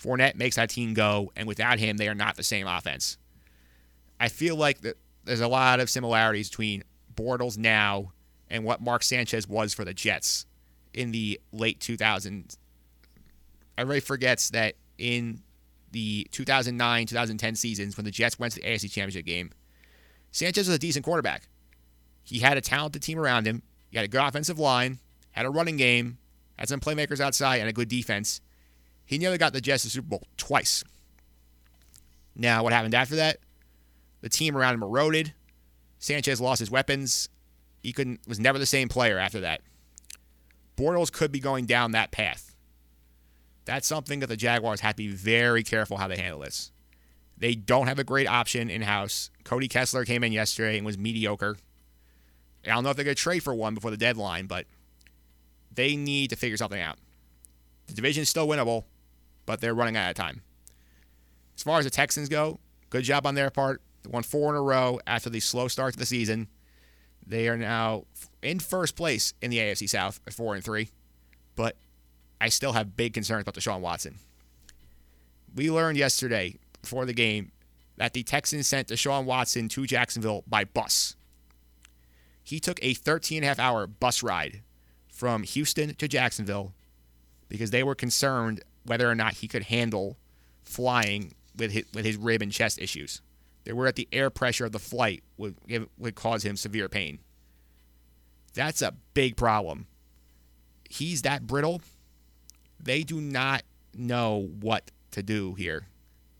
Fournette 0.00 0.36
makes 0.36 0.56
that 0.56 0.70
team 0.70 0.94
go, 0.94 1.32
and 1.36 1.48
without 1.48 1.78
him, 1.78 1.96
they 1.96 2.08
are 2.08 2.14
not 2.14 2.36
the 2.36 2.42
same 2.42 2.66
offense. 2.66 3.18
I 4.20 4.28
feel 4.28 4.56
like 4.56 4.80
the, 4.80 4.94
there's 5.24 5.40
a 5.40 5.48
lot 5.48 5.80
of 5.80 5.90
similarities 5.90 6.48
between 6.48 6.84
Bortles 7.14 7.58
now 7.58 8.12
and 8.48 8.64
what 8.64 8.80
Mark 8.80 9.02
Sanchez 9.02 9.48
was 9.48 9.74
for 9.74 9.84
the 9.84 9.94
Jets 9.94 10.46
in 10.92 11.10
the 11.10 11.40
late 11.52 11.80
2000s. 11.80 12.56
Everybody 13.76 14.00
forgets 14.00 14.50
that 14.50 14.74
in 14.98 15.42
the 15.90 16.26
2009 16.30 17.06
2010 17.06 17.54
seasons 17.56 17.96
when 17.96 18.04
the 18.04 18.10
Jets 18.10 18.38
went 18.38 18.52
to 18.54 18.60
the 18.60 18.66
AFC 18.66 18.90
Championship 18.90 19.24
game, 19.24 19.50
Sanchez 20.30 20.68
was 20.68 20.76
a 20.76 20.78
decent 20.78 21.04
quarterback. 21.04 21.48
He 22.22 22.38
had 22.38 22.56
a 22.56 22.60
talented 22.60 23.02
team 23.02 23.18
around 23.18 23.46
him. 23.46 23.62
He 23.90 23.96
had 23.96 24.04
a 24.04 24.08
good 24.08 24.20
offensive 24.20 24.58
line, 24.58 24.98
had 25.32 25.46
a 25.46 25.50
running 25.50 25.76
game, 25.76 26.18
had 26.58 26.68
some 26.68 26.80
playmakers 26.80 27.20
outside, 27.20 27.60
and 27.60 27.68
a 27.68 27.72
good 27.72 27.88
defense. 27.88 28.40
He 29.04 29.18
nearly 29.18 29.38
got 29.38 29.52
the 29.52 29.60
Jets 29.60 29.82
to 29.82 29.88
the 29.88 29.92
Super 29.92 30.08
Bowl 30.08 30.22
twice. 30.36 30.82
Now, 32.34 32.64
what 32.64 32.72
happened 32.72 32.94
after 32.94 33.16
that? 33.16 33.38
The 34.24 34.30
team 34.30 34.56
around 34.56 34.72
him 34.72 34.82
eroded. 34.82 35.34
Sanchez 35.98 36.40
lost 36.40 36.58
his 36.58 36.70
weapons. 36.70 37.28
He 37.82 37.92
couldn't 37.92 38.26
was 38.26 38.40
never 38.40 38.58
the 38.58 38.64
same 38.64 38.88
player 38.88 39.18
after 39.18 39.40
that. 39.40 39.60
Bortles 40.78 41.12
could 41.12 41.30
be 41.30 41.40
going 41.40 41.66
down 41.66 41.90
that 41.90 42.10
path. 42.10 42.56
That's 43.66 43.86
something 43.86 44.20
that 44.20 44.28
the 44.28 44.36
Jaguars 44.38 44.80
have 44.80 44.94
to 44.94 45.02
be 45.02 45.08
very 45.08 45.62
careful 45.62 45.98
how 45.98 46.08
they 46.08 46.16
handle 46.16 46.40
this. 46.40 46.72
They 47.36 47.54
don't 47.54 47.86
have 47.86 47.98
a 47.98 48.04
great 48.04 48.26
option 48.26 48.70
in 48.70 48.80
house. 48.80 49.28
Cody 49.44 49.68
Kessler 49.68 50.06
came 50.06 50.24
in 50.24 50.32
yesterday 50.32 50.78
and 50.78 50.86
was 50.86 50.96
mediocre. 50.96 51.58
I 52.64 52.70
don't 52.70 52.82
know 52.82 52.88
if 52.88 52.96
they're 52.96 53.04
going 53.04 53.16
to 53.16 53.22
trade 53.22 53.42
for 53.42 53.54
one 53.54 53.74
before 53.74 53.90
the 53.90 53.98
deadline, 53.98 54.46
but 54.46 54.64
they 55.70 55.96
need 55.96 56.30
to 56.30 56.36
figure 56.36 56.56
something 56.56 56.80
out. 56.80 56.96
The 57.88 57.92
division 57.92 58.22
is 58.22 58.30
still 58.30 58.48
winnable, 58.48 58.84
but 59.44 59.60
they're 59.60 59.74
running 59.74 59.98
out 59.98 60.08
of 60.08 60.16
time. 60.16 60.40
As 61.58 61.62
far 61.62 61.78
as 61.78 61.84
the 61.84 61.90
Texans 61.90 62.30
go, 62.30 62.58
good 62.88 63.04
job 63.04 63.26
on 63.26 63.34
their 63.34 63.50
part. 63.50 63.82
They 64.04 64.10
won 64.10 64.22
four 64.22 64.50
in 64.50 64.56
a 64.56 64.62
row 64.62 65.00
after 65.06 65.30
the 65.30 65.40
slow 65.40 65.66
start 65.68 65.94
to 65.94 65.98
the 65.98 66.06
season. 66.06 66.48
They 67.26 67.48
are 67.48 67.56
now 67.56 68.04
in 68.42 68.60
first 68.60 68.96
place 68.96 69.34
in 69.40 69.50
the 69.50 69.58
AFC 69.58 69.88
South 69.88 70.20
at 70.26 70.34
four 70.34 70.54
and 70.54 70.62
three, 70.62 70.90
but 71.56 71.76
I 72.40 72.50
still 72.50 72.74
have 72.74 72.96
big 72.96 73.14
concerns 73.14 73.42
about 73.42 73.54
Deshaun 73.54 73.80
Watson. 73.80 74.18
We 75.54 75.70
learned 75.70 75.96
yesterday 75.96 76.56
before 76.82 77.06
the 77.06 77.14
game 77.14 77.50
that 77.96 78.12
the 78.12 78.22
Texans 78.22 78.66
sent 78.66 78.88
Deshaun 78.88 79.24
Watson 79.24 79.68
to 79.70 79.86
Jacksonville 79.86 80.44
by 80.46 80.64
bus. 80.64 81.16
He 82.42 82.60
took 82.60 82.78
a 82.82 82.92
13 82.92 83.38
and 83.38 83.44
a 83.44 83.48
half 83.48 83.58
hour 83.58 83.86
bus 83.86 84.22
ride 84.22 84.60
from 85.08 85.44
Houston 85.44 85.94
to 85.94 86.08
Jacksonville 86.08 86.74
because 87.48 87.70
they 87.70 87.82
were 87.82 87.94
concerned 87.94 88.62
whether 88.84 89.10
or 89.10 89.14
not 89.14 89.34
he 89.34 89.48
could 89.48 89.64
handle 89.64 90.18
flying 90.62 91.32
with 91.56 91.70
his, 91.70 91.84
with 91.94 92.04
his 92.04 92.16
rib 92.16 92.42
and 92.42 92.52
chest 92.52 92.78
issues. 92.78 93.22
They 93.64 93.72
were 93.72 93.86
at 93.86 93.96
the 93.96 94.08
air 94.12 94.30
pressure 94.30 94.66
of 94.66 94.72
the 94.72 94.78
flight 94.78 95.22
would 95.36 95.56
would 95.98 96.14
cause 96.14 96.44
him 96.44 96.56
severe 96.56 96.88
pain. 96.88 97.18
That's 98.54 98.82
a 98.82 98.94
big 99.14 99.36
problem. 99.36 99.86
He's 100.88 101.22
that 101.22 101.46
brittle. 101.46 101.82
They 102.78 103.02
do 103.02 103.20
not 103.20 103.62
know 103.94 104.50
what 104.60 104.90
to 105.12 105.22
do 105.22 105.54
here. 105.54 105.86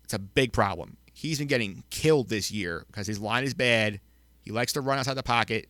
It's 0.04 0.14
a 0.14 0.19
big 0.19 0.52
problem. 0.52 0.97
He's 1.12 1.38
been 1.38 1.49
getting 1.49 1.85
killed 1.90 2.28
this 2.28 2.50
year 2.50 2.85
because 2.88 3.07
his 3.07 3.19
line 3.19 3.45
is 3.45 3.54
bad. 3.54 4.00
He 4.43 4.50
likes 4.50 4.73
to 4.75 4.81
run 4.81 4.99
outside 4.99 5.14
the 5.14 5.23
pocket 5.23 5.69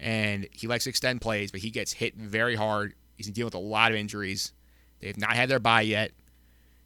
and 0.00 0.46
he 0.52 0.66
likes 0.66 0.84
to 0.84 0.90
extend 0.90 1.20
plays, 1.20 1.50
but 1.50 1.60
he 1.60 1.70
gets 1.70 1.92
hit 1.92 2.16
very 2.16 2.54
hard. 2.54 2.94
He's 3.16 3.28
dealing 3.30 3.46
with 3.46 3.54
a 3.54 3.58
lot 3.58 3.92
of 3.92 3.98
injuries. 3.98 4.52
They've 5.00 5.16
not 5.16 5.32
had 5.32 5.48
their 5.48 5.58
bye 5.58 5.82
yet. 5.82 6.12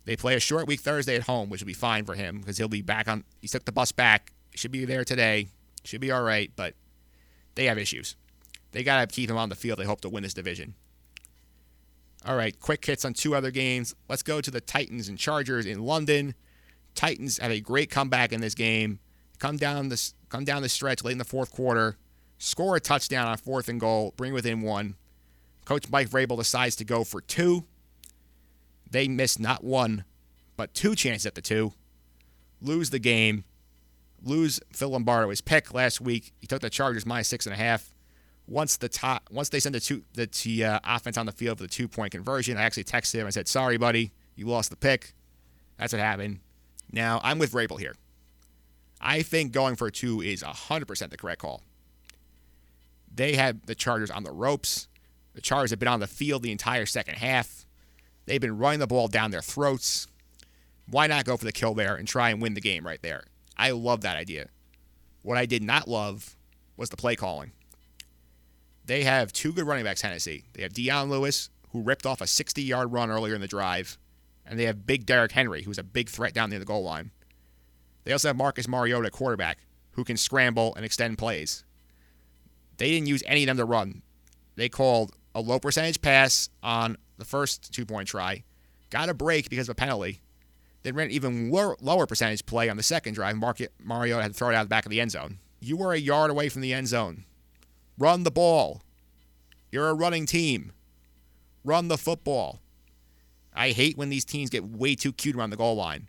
They 0.04 0.16
play 0.16 0.34
a 0.34 0.40
short 0.40 0.66
week 0.66 0.80
Thursday 0.80 1.16
at 1.16 1.22
home, 1.22 1.50
which 1.50 1.60
will 1.60 1.66
be 1.66 1.72
fine 1.72 2.04
for 2.04 2.14
him 2.14 2.38
because 2.38 2.58
he'll 2.58 2.68
be 2.68 2.82
back 2.82 3.08
on. 3.08 3.24
He 3.40 3.48
took 3.48 3.64
the 3.64 3.72
bus 3.72 3.92
back. 3.92 4.32
Should 4.54 4.72
be 4.72 4.84
there 4.84 5.04
today. 5.04 5.48
Should 5.84 6.00
be 6.00 6.10
all 6.10 6.22
right, 6.22 6.50
but 6.56 6.74
they 7.54 7.66
have 7.66 7.78
issues. 7.78 8.16
They 8.72 8.82
got 8.82 9.08
to 9.08 9.14
keep 9.14 9.30
him 9.30 9.36
on 9.36 9.48
the 9.48 9.54
field. 9.54 9.78
They 9.78 9.84
hope 9.84 10.00
to 10.02 10.08
win 10.08 10.22
this 10.22 10.34
division. 10.34 10.74
All 12.26 12.36
right, 12.36 12.58
quick 12.60 12.84
hits 12.84 13.04
on 13.04 13.14
two 13.14 13.34
other 13.34 13.50
games. 13.50 13.94
Let's 14.08 14.22
go 14.22 14.40
to 14.40 14.50
the 14.50 14.60
Titans 14.60 15.08
and 15.08 15.18
Chargers 15.18 15.64
in 15.64 15.84
London. 15.84 16.34
Titans 16.94 17.38
had 17.38 17.50
a 17.50 17.60
great 17.60 17.90
comeback 17.90 18.32
in 18.32 18.40
this 18.40 18.54
game. 18.54 18.98
Come 19.38 19.56
down 19.56 19.88
the 19.88 20.12
come 20.28 20.44
down 20.44 20.60
the 20.60 20.68
stretch 20.68 21.02
late 21.02 21.12
in 21.12 21.18
the 21.18 21.24
fourth 21.24 21.50
quarter, 21.50 21.96
score 22.36 22.76
a 22.76 22.80
touchdown 22.80 23.26
on 23.26 23.38
fourth 23.38 23.70
and 23.70 23.80
goal, 23.80 24.12
bring 24.16 24.34
within 24.34 24.60
one. 24.60 24.96
Coach 25.64 25.88
Mike 25.90 26.10
Vrabel 26.10 26.36
decides 26.36 26.76
to 26.76 26.84
go 26.84 27.04
for 27.04 27.22
two. 27.22 27.64
They 28.90 29.08
miss 29.08 29.38
not 29.38 29.62
one, 29.62 30.04
but 30.56 30.74
two 30.74 30.94
chances 30.94 31.26
at 31.26 31.34
the 31.34 31.40
two. 31.40 31.72
Lose 32.60 32.90
the 32.90 32.98
game. 32.98 33.44
Lose 34.22 34.60
Phil 34.72 34.90
Lombardo 34.90 35.30
his 35.30 35.40
pick 35.40 35.72
last 35.72 36.00
week. 36.00 36.32
He 36.40 36.46
took 36.46 36.60
the 36.60 36.70
Chargers 36.70 37.06
minus 37.06 37.28
six 37.28 37.46
and 37.46 37.54
a 37.54 37.56
half. 37.56 37.94
Once 38.46 38.76
the 38.76 38.88
top, 38.88 39.22
once 39.30 39.48
they 39.48 39.60
send 39.60 39.74
the 39.74 39.80
two 39.80 40.02
the, 40.14 40.28
the 40.44 40.64
uh, 40.64 40.80
offense 40.84 41.16
on 41.16 41.24
the 41.24 41.32
field 41.32 41.58
for 41.58 41.64
the 41.64 41.68
two 41.68 41.88
point 41.88 42.12
conversion, 42.12 42.56
I 42.56 42.62
actually 42.62 42.84
texted 42.84 43.14
him. 43.14 43.26
I 43.26 43.30
said, 43.30 43.48
"Sorry, 43.48 43.78
buddy, 43.78 44.12
you 44.34 44.46
lost 44.46 44.70
the 44.70 44.76
pick." 44.76 45.14
That's 45.78 45.92
what 45.92 46.00
happened. 46.00 46.40
Now 46.92 47.20
I'm 47.22 47.38
with 47.38 47.52
Vrabel 47.52 47.78
here. 47.78 47.94
I 49.00 49.22
think 49.22 49.52
going 49.52 49.76
for 49.76 49.90
two 49.90 50.20
is 50.20 50.42
100% 50.42 51.10
the 51.10 51.16
correct 51.16 51.40
call. 51.40 51.62
They 53.12 53.34
had 53.34 53.62
the 53.62 53.74
Chargers 53.74 54.10
on 54.10 54.24
the 54.24 54.30
ropes. 54.30 54.88
The 55.32 55.40
Chargers 55.40 55.70
have 55.70 55.78
been 55.78 55.88
on 55.88 56.00
the 56.00 56.06
field 56.06 56.42
the 56.42 56.52
entire 56.52 56.84
second 56.84 57.14
half. 57.14 57.64
They've 58.26 58.40
been 58.40 58.58
running 58.58 58.80
the 58.80 58.86
ball 58.86 59.08
down 59.08 59.30
their 59.30 59.42
throats. 59.42 60.06
Why 60.86 61.06
not 61.06 61.24
go 61.24 61.36
for 61.36 61.44
the 61.44 61.52
kill 61.52 61.74
there 61.74 61.96
and 61.96 62.06
try 62.06 62.30
and 62.30 62.40
win 62.40 62.54
the 62.54 62.60
game 62.60 62.86
right 62.86 63.02
there? 63.02 63.24
I 63.56 63.70
love 63.70 64.00
that 64.02 64.16
idea. 64.16 64.48
What 65.22 65.38
I 65.38 65.46
did 65.46 65.62
not 65.62 65.88
love 65.88 66.36
was 66.76 66.90
the 66.90 66.96
play 66.96 67.16
calling. 67.16 67.52
They 68.84 69.04
have 69.04 69.32
two 69.32 69.52
good 69.52 69.66
running 69.66 69.84
backs, 69.84 70.00
Tennessee. 70.00 70.44
They 70.54 70.62
have 70.62 70.72
Dion 70.72 71.10
Lewis, 71.10 71.50
who 71.70 71.82
ripped 71.82 72.06
off 72.06 72.20
a 72.20 72.26
60 72.26 72.62
yard 72.62 72.92
run 72.92 73.10
earlier 73.10 73.34
in 73.34 73.40
the 73.40 73.46
drive, 73.46 73.98
and 74.44 74.58
they 74.58 74.64
have 74.64 74.86
big 74.86 75.06
Derrick 75.06 75.32
Henry, 75.32 75.62
who's 75.62 75.78
a 75.78 75.84
big 75.84 76.08
threat 76.08 76.34
down 76.34 76.50
near 76.50 76.58
the 76.58 76.64
goal 76.64 76.82
line. 76.82 77.10
They 78.04 78.12
also 78.12 78.28
have 78.28 78.36
Marcus 78.36 78.66
Mariota, 78.66 79.10
quarterback, 79.10 79.58
who 79.92 80.04
can 80.04 80.16
scramble 80.16 80.74
and 80.74 80.84
extend 80.84 81.18
plays. 81.18 81.64
They 82.78 82.90
didn't 82.90 83.08
use 83.08 83.22
any 83.26 83.42
of 83.42 83.48
them 83.48 83.58
to 83.58 83.64
run. 83.64 84.02
They 84.56 84.68
called 84.68 85.12
a 85.34 85.40
low 85.40 85.60
percentage 85.60 86.00
pass 86.00 86.48
on 86.62 86.96
the 87.20 87.26
first 87.26 87.72
two 87.72 87.86
point 87.86 88.08
try, 88.08 88.42
got 88.90 89.08
a 89.08 89.14
break 89.14 89.48
because 89.48 89.68
of 89.68 89.74
a 89.74 89.76
penalty, 89.76 90.20
then 90.82 90.94
ran 90.94 91.06
an 91.06 91.12
even 91.12 91.50
lower, 91.50 91.76
lower 91.80 92.06
percentage 92.06 92.44
play 92.46 92.68
on 92.68 92.76
the 92.76 92.82
second 92.82 93.14
drive. 93.14 93.36
Mario 93.82 94.20
had 94.20 94.32
to 94.32 94.34
throw 94.34 94.48
it 94.48 94.54
out 94.54 94.64
the 94.64 94.68
back 94.68 94.86
of 94.86 94.90
the 94.90 95.00
end 95.00 95.12
zone. 95.12 95.38
You 95.60 95.76
were 95.76 95.92
a 95.92 95.98
yard 95.98 96.30
away 96.30 96.48
from 96.48 96.62
the 96.62 96.72
end 96.72 96.88
zone. 96.88 97.24
Run 97.98 98.24
the 98.24 98.30
ball. 98.30 98.82
You're 99.70 99.90
a 99.90 99.94
running 99.94 100.26
team. 100.26 100.72
Run 101.64 101.88
the 101.88 101.98
football. 101.98 102.60
I 103.54 103.70
hate 103.70 103.98
when 103.98 104.08
these 104.08 104.24
teams 104.24 104.48
get 104.48 104.64
way 104.64 104.94
too 104.94 105.12
cute 105.12 105.36
around 105.36 105.50
the 105.50 105.56
goal 105.56 105.76
line. 105.76 106.08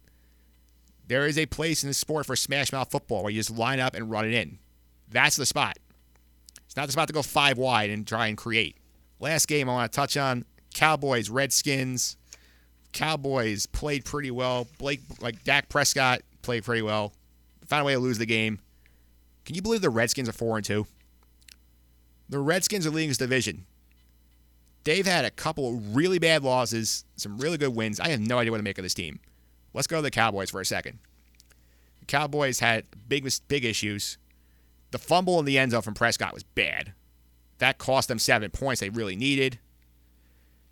There 1.07 1.27
is 1.27 1.37
a 1.37 1.45
place 1.45 1.83
in 1.83 1.89
the 1.89 1.93
sport 1.93 2.25
for 2.25 2.37
smash 2.37 2.71
mouth 2.71 2.89
football 2.89 3.23
where 3.23 3.31
you 3.31 3.39
just 3.39 3.51
line 3.51 3.81
up 3.81 3.95
and 3.95 4.09
run 4.09 4.25
it 4.25 4.33
in. 4.33 4.59
That's 5.09 5.35
the 5.35 5.45
spot. 5.45 5.77
It's 6.65 6.77
not 6.77 6.85
the 6.85 6.93
spot 6.93 7.07
to 7.07 7.13
go 7.13 7.21
five 7.21 7.57
wide 7.57 7.89
and 7.89 8.07
try 8.07 8.27
and 8.27 8.37
create. 8.37 8.77
Last 9.19 9.47
game 9.47 9.69
I 9.69 9.73
want 9.73 9.91
to 9.91 9.95
touch 9.95 10.15
on 10.15 10.45
Cowboys, 10.73 11.29
Redskins. 11.29 12.17
Cowboys 12.93 13.65
played 13.65 14.05
pretty 14.05 14.31
well. 14.31 14.67
Blake, 14.77 15.01
like 15.19 15.43
Dak 15.43 15.69
Prescott, 15.69 16.21
played 16.41 16.63
pretty 16.63 16.81
well. 16.81 17.13
Found 17.67 17.83
a 17.83 17.85
way 17.85 17.93
to 17.93 17.99
lose 17.99 18.17
the 18.17 18.25
game. 18.25 18.59
Can 19.45 19.55
you 19.55 19.61
believe 19.61 19.81
the 19.81 19.89
Redskins 19.89 20.27
are 20.27 20.33
four 20.33 20.57
and 20.57 20.65
two? 20.65 20.85
The 22.29 22.39
Redskins 22.39 22.85
are 22.85 22.91
leading 22.91 23.09
this 23.09 23.17
division. 23.17 23.65
They've 24.83 25.05
had 25.05 25.25
a 25.25 25.31
couple 25.31 25.69
of 25.69 25.95
really 25.95 26.19
bad 26.19 26.43
losses, 26.43 27.05
some 27.15 27.37
really 27.37 27.57
good 27.57 27.75
wins. 27.75 27.99
I 27.99 28.09
have 28.09 28.19
no 28.19 28.39
idea 28.39 28.51
what 28.51 28.57
to 28.57 28.63
make 28.63 28.77
of 28.77 28.83
this 28.83 28.93
team. 28.93 29.19
Let's 29.73 29.87
go 29.87 29.97
to 29.97 30.01
the 30.01 30.11
Cowboys 30.11 30.49
for 30.49 30.59
a 30.59 30.65
second. 30.65 30.99
The 31.99 32.05
Cowboys 32.07 32.59
had 32.59 32.85
big 33.07 33.29
big 33.47 33.63
issues. 33.63 34.17
The 34.91 34.97
fumble 34.97 35.39
in 35.39 35.45
the 35.45 35.57
end 35.57 35.71
zone 35.71 35.81
from 35.81 35.93
Prescott 35.93 36.33
was 36.33 36.43
bad. 36.43 36.93
That 37.59 37.77
cost 37.77 38.07
them 38.07 38.19
seven 38.19 38.49
points 38.49 38.81
they 38.81 38.89
really 38.89 39.15
needed. 39.15 39.59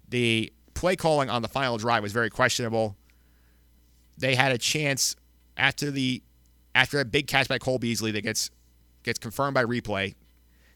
The 0.09 0.51
play 0.73 0.95
calling 0.95 1.29
on 1.29 1.41
the 1.41 1.47
final 1.47 1.77
drive 1.77 2.03
was 2.03 2.11
very 2.11 2.29
questionable. 2.29 2.95
They 4.17 4.35
had 4.35 4.51
a 4.51 4.57
chance 4.57 5.15
after 5.57 5.91
the 5.91 6.23
after 6.75 6.99
a 6.99 7.05
big 7.05 7.27
catch 7.27 7.47
by 7.47 7.57
Cole 7.57 7.79
Beasley 7.79 8.11
that 8.11 8.21
gets 8.21 8.49
gets 9.03 9.19
confirmed 9.19 9.53
by 9.53 9.63
replay. 9.63 10.15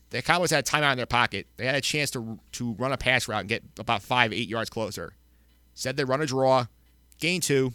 The 0.09 0.21
Cowboys 0.21 0.51
had 0.51 0.65
time 0.65 0.83
out 0.83 0.91
in 0.91 0.97
their 0.97 1.05
pocket. 1.05 1.47
They 1.57 1.65
had 1.65 1.75
a 1.75 1.81
chance 1.81 2.11
to 2.11 2.39
to 2.53 2.73
run 2.73 2.91
a 2.91 2.97
pass 2.97 3.27
route 3.27 3.41
and 3.41 3.49
get 3.49 3.63
about 3.79 4.01
five, 4.01 4.31
eight 4.31 4.47
yards 4.47 4.69
closer. 4.69 5.13
Said 5.73 5.97
they 5.97 6.03
run 6.03 6.21
a 6.21 6.25
draw, 6.25 6.67
gain 7.17 7.41
two, 7.41 7.73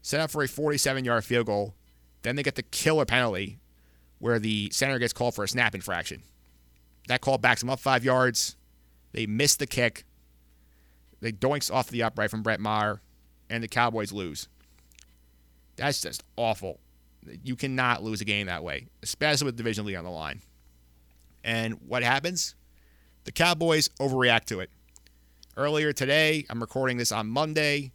set 0.00 0.20
up 0.20 0.30
for 0.30 0.42
a 0.42 0.48
47 0.48 1.04
yard 1.04 1.24
field 1.24 1.46
goal. 1.46 1.74
Then 2.22 2.36
they 2.36 2.42
get 2.42 2.54
the 2.54 2.62
killer 2.62 3.04
penalty 3.04 3.58
where 4.18 4.38
the 4.38 4.70
center 4.70 4.98
gets 4.98 5.12
called 5.12 5.34
for 5.34 5.44
a 5.44 5.48
snap 5.48 5.74
infraction. 5.74 6.22
That 7.08 7.20
call 7.20 7.38
backs 7.38 7.60
them 7.60 7.70
up 7.70 7.80
five 7.80 8.04
yards. 8.04 8.56
They 9.12 9.26
miss 9.26 9.56
the 9.56 9.66
kick. 9.66 10.04
They 11.22 11.32
doinks 11.32 11.72
off 11.72 11.88
the 11.88 12.02
upright 12.02 12.30
from 12.30 12.42
Brett 12.42 12.60
Maher, 12.60 13.00
and 13.48 13.62
the 13.62 13.68
Cowboys 13.68 14.12
lose. 14.12 14.48
That's 15.76 16.02
just 16.02 16.24
awful. 16.36 16.80
You 17.44 17.54
cannot 17.54 18.02
lose 18.02 18.20
a 18.20 18.24
game 18.24 18.48
that 18.48 18.64
way, 18.64 18.88
especially 19.04 19.46
with 19.46 19.56
division 19.56 19.86
lead 19.86 19.96
on 19.96 20.04
the 20.04 20.10
line. 20.10 20.42
And 21.44 21.74
what 21.86 22.02
happens? 22.02 22.56
The 23.22 23.30
Cowboys 23.30 23.88
overreact 24.00 24.46
to 24.46 24.58
it. 24.60 24.70
Earlier 25.56 25.92
today, 25.92 26.44
I'm 26.50 26.60
recording 26.60 26.96
this 26.96 27.12
on 27.12 27.28
Monday. 27.28 27.92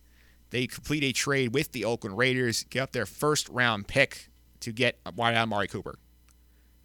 They 0.52 0.66
complete 0.66 1.04
a 1.04 1.12
trade 1.12 1.54
with 1.54 1.74
the 1.74 1.84
Oakland 1.84 2.18
Raiders, 2.18 2.64
get 2.64 2.82
up 2.82 2.92
their 2.94 3.06
first 3.06 3.50
round 3.50 3.88
pick 3.88 4.30
to 4.62 4.72
get 4.72 4.98
wide 5.18 5.36
out 5.36 5.44
Amari 5.44 5.68
Cooper. 5.68 5.96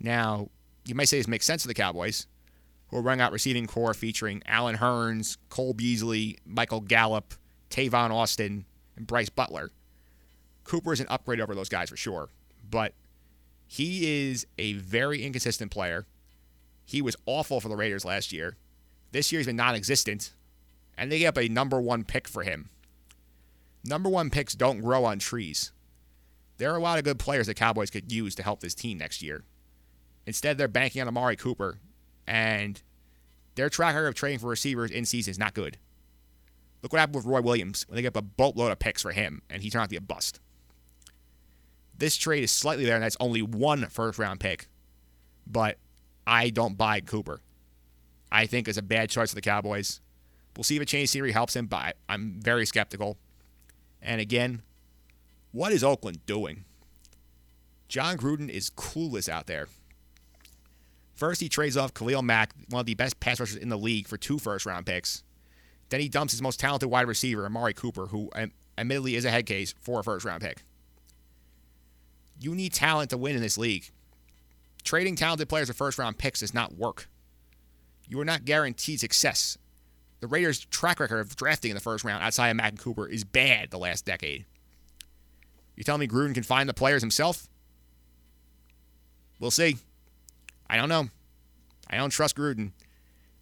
Now, 0.00 0.48
you 0.84 0.96
might 0.96 1.08
say 1.08 1.18
this 1.18 1.28
makes 1.28 1.46
sense 1.46 1.62
to 1.62 1.68
the 1.68 1.74
Cowboys, 1.74 2.26
who 2.92 2.98
are 2.98 3.02
running 3.02 3.22
out 3.22 3.32
receiving 3.32 3.66
corps 3.66 3.94
featuring 3.94 4.42
Allen 4.46 4.76
Hurns, 4.76 5.38
Cole 5.48 5.72
Beasley, 5.72 6.36
Michael 6.44 6.82
Gallup, 6.82 7.34
Tavon 7.70 8.10
Austin, 8.10 8.66
and 8.96 9.06
Brice 9.06 9.30
Butler. 9.30 9.70
Cooper 10.64 10.92
is 10.92 11.00
an 11.00 11.06
upgrade 11.08 11.40
over 11.40 11.54
those 11.54 11.70
guys 11.70 11.88
for 11.88 11.96
sure, 11.96 12.28
but 12.70 12.92
he 13.66 14.28
is 14.28 14.46
a 14.58 14.74
very 14.74 15.22
inconsistent 15.24 15.70
player. 15.70 16.06
He 16.84 17.00
was 17.00 17.16
awful 17.24 17.60
for 17.60 17.70
the 17.70 17.76
Raiders 17.76 18.04
last 18.04 18.30
year. 18.30 18.56
This 19.10 19.32
year 19.32 19.38
he's 19.38 19.46
been 19.46 19.56
non 19.56 19.74
existent, 19.74 20.32
and 20.96 21.10
they 21.10 21.20
gave 21.20 21.28
up 21.28 21.38
a 21.38 21.48
number 21.48 21.80
one 21.80 22.04
pick 22.04 22.28
for 22.28 22.42
him. 22.42 22.68
Number 23.84 24.10
one 24.10 24.28
picks 24.28 24.54
don't 24.54 24.82
grow 24.82 25.06
on 25.06 25.18
trees. 25.18 25.72
There 26.58 26.70
are 26.70 26.76
a 26.76 26.82
lot 26.82 26.98
of 26.98 27.04
good 27.04 27.18
players 27.18 27.46
the 27.46 27.54
Cowboys 27.54 27.90
could 27.90 28.12
use 28.12 28.34
to 28.34 28.42
help 28.42 28.60
this 28.60 28.74
team 28.74 28.98
next 28.98 29.22
year. 29.22 29.44
Instead, 30.26 30.58
they're 30.58 30.68
banking 30.68 31.00
on 31.00 31.08
Amari 31.08 31.34
Cooper, 31.34 31.78
and 32.26 32.82
their 33.54 33.68
track 33.68 33.94
record 33.94 34.08
of 34.08 34.14
trading 34.14 34.38
for 34.38 34.48
receivers 34.48 34.90
in 34.90 35.04
season 35.04 35.30
is 35.30 35.38
not 35.38 35.54
good. 35.54 35.78
Look 36.82 36.92
what 36.92 36.98
happened 36.98 37.16
with 37.16 37.26
Roy 37.26 37.40
Williams 37.40 37.86
when 37.88 37.96
they 37.96 38.02
get 38.02 38.16
a 38.16 38.22
boatload 38.22 38.72
of 38.72 38.78
picks 38.78 39.02
for 39.02 39.12
him, 39.12 39.42
and 39.48 39.62
he 39.62 39.70
turned 39.70 39.82
out 39.82 39.86
to 39.86 39.90
be 39.90 39.96
a 39.96 40.00
bust. 40.00 40.40
This 41.96 42.16
trade 42.16 42.42
is 42.42 42.50
slightly 42.50 42.84
there, 42.84 42.96
and 42.96 43.04
that's 43.04 43.16
only 43.20 43.42
one 43.42 43.86
first 43.86 44.18
round 44.18 44.40
pick. 44.40 44.66
But 45.46 45.78
I 46.26 46.50
don't 46.50 46.76
buy 46.76 47.00
Cooper. 47.00 47.40
I 48.30 48.46
think 48.46 48.66
it's 48.66 48.78
a 48.78 48.82
bad 48.82 49.10
choice 49.10 49.30
for 49.30 49.34
the 49.34 49.42
Cowboys. 49.42 50.00
We'll 50.56 50.64
see 50.64 50.76
if 50.76 50.82
a 50.82 50.86
change 50.86 51.10
scenery 51.10 51.32
helps 51.32 51.54
him, 51.54 51.66
but 51.66 51.96
I'm 52.08 52.40
very 52.40 52.66
skeptical. 52.66 53.18
And 54.00 54.20
again, 54.20 54.62
what 55.52 55.72
is 55.72 55.84
Oakland 55.84 56.24
doing? 56.26 56.64
Jon 57.88 58.16
Gruden 58.16 58.48
is 58.48 58.70
clueless 58.70 59.28
out 59.28 59.46
there. 59.46 59.68
First, 61.14 61.40
he 61.40 61.48
trades 61.48 61.76
off 61.76 61.94
Khalil 61.94 62.22
Mack, 62.22 62.52
one 62.70 62.80
of 62.80 62.86
the 62.86 62.94
best 62.94 63.20
pass 63.20 63.38
rushers 63.38 63.56
in 63.56 63.68
the 63.68 63.78
league, 63.78 64.08
for 64.08 64.16
two 64.16 64.38
first 64.38 64.66
round 64.66 64.86
picks. 64.86 65.22
Then 65.90 66.00
he 66.00 66.08
dumps 66.08 66.32
his 66.32 66.42
most 66.42 66.58
talented 66.58 66.88
wide 66.88 67.06
receiver, 67.06 67.44
Amari 67.44 67.74
Cooper, 67.74 68.06
who 68.06 68.30
um, 68.34 68.52
admittedly 68.78 69.14
is 69.14 69.24
a 69.24 69.30
head 69.30 69.46
case, 69.46 69.74
for 69.80 70.00
a 70.00 70.04
first 70.04 70.24
round 70.24 70.42
pick. 70.42 70.62
You 72.40 72.54
need 72.54 72.72
talent 72.72 73.10
to 73.10 73.18
win 73.18 73.36
in 73.36 73.42
this 73.42 73.58
league. 73.58 73.90
Trading 74.84 75.14
talented 75.16 75.48
players 75.48 75.68
for 75.68 75.74
first 75.74 75.98
round 75.98 76.18
picks 76.18 76.40
does 76.40 76.54
not 76.54 76.76
work. 76.76 77.08
You 78.08 78.18
are 78.20 78.24
not 78.24 78.44
guaranteed 78.44 79.00
success. 79.00 79.56
The 80.20 80.26
Raiders' 80.26 80.64
track 80.66 81.00
record 81.00 81.20
of 81.20 81.36
drafting 81.36 81.70
in 81.70 81.74
the 81.74 81.80
first 81.80 82.04
round 82.04 82.22
outside 82.22 82.48
of 82.48 82.56
Mack 82.56 82.70
and 82.70 82.78
Cooper 82.78 83.06
is 83.06 83.24
bad 83.24 83.70
the 83.70 83.78
last 83.78 84.04
decade. 84.04 84.44
You 85.76 85.84
telling 85.84 86.00
me 86.00 86.08
Gruden 86.08 86.34
can 86.34 86.42
find 86.42 86.68
the 86.68 86.74
players 86.74 87.02
himself? 87.02 87.48
We'll 89.40 89.50
see. 89.50 89.78
I 90.72 90.76
don't 90.76 90.88
know. 90.88 91.10
I 91.90 91.98
don't 91.98 92.08
trust 92.08 92.34
Gruden. 92.34 92.72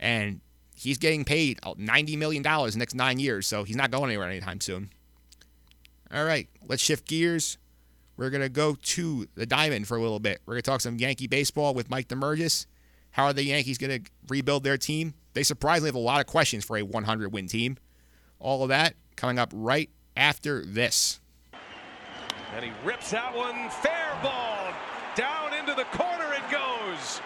And 0.00 0.40
he's 0.74 0.98
getting 0.98 1.24
paid 1.24 1.60
$90 1.62 2.18
million 2.18 2.42
next 2.42 2.94
nine 2.96 3.20
years, 3.20 3.46
so 3.46 3.62
he's 3.62 3.76
not 3.76 3.92
going 3.92 4.10
anywhere 4.10 4.28
anytime 4.28 4.60
soon. 4.60 4.90
All 6.12 6.24
right, 6.24 6.48
let's 6.66 6.82
shift 6.82 7.06
gears. 7.06 7.56
We're 8.16 8.30
going 8.30 8.42
to 8.42 8.48
go 8.48 8.74
to 8.74 9.28
the 9.36 9.46
diamond 9.46 9.86
for 9.86 9.96
a 9.96 10.02
little 10.02 10.18
bit. 10.18 10.40
We're 10.44 10.54
going 10.54 10.62
to 10.62 10.70
talk 10.70 10.80
some 10.80 10.98
Yankee 10.98 11.28
baseball 11.28 11.72
with 11.72 11.88
Mike 11.88 12.08
DeMurgis. 12.08 12.66
How 13.12 13.26
are 13.26 13.32
the 13.32 13.44
Yankees 13.44 13.78
going 13.78 14.02
to 14.02 14.10
rebuild 14.28 14.64
their 14.64 14.76
team? 14.76 15.14
They 15.34 15.44
surprisingly 15.44 15.88
have 15.88 15.94
a 15.94 16.00
lot 16.00 16.18
of 16.18 16.26
questions 16.26 16.64
for 16.64 16.76
a 16.78 16.82
100 16.82 17.32
win 17.32 17.46
team. 17.46 17.76
All 18.40 18.64
of 18.64 18.70
that 18.70 18.94
coming 19.14 19.38
up 19.38 19.52
right 19.54 19.88
after 20.16 20.64
this. 20.64 21.20
And 22.56 22.64
he 22.64 22.72
rips 22.84 23.12
that 23.12 23.32
one 23.36 23.70
fair 23.70 24.18
ball 24.20 24.74
down 25.14 25.54
into 25.54 25.74
the 25.74 25.84
corner 25.96 26.34
it 26.34 26.50
goes. 26.50 27.20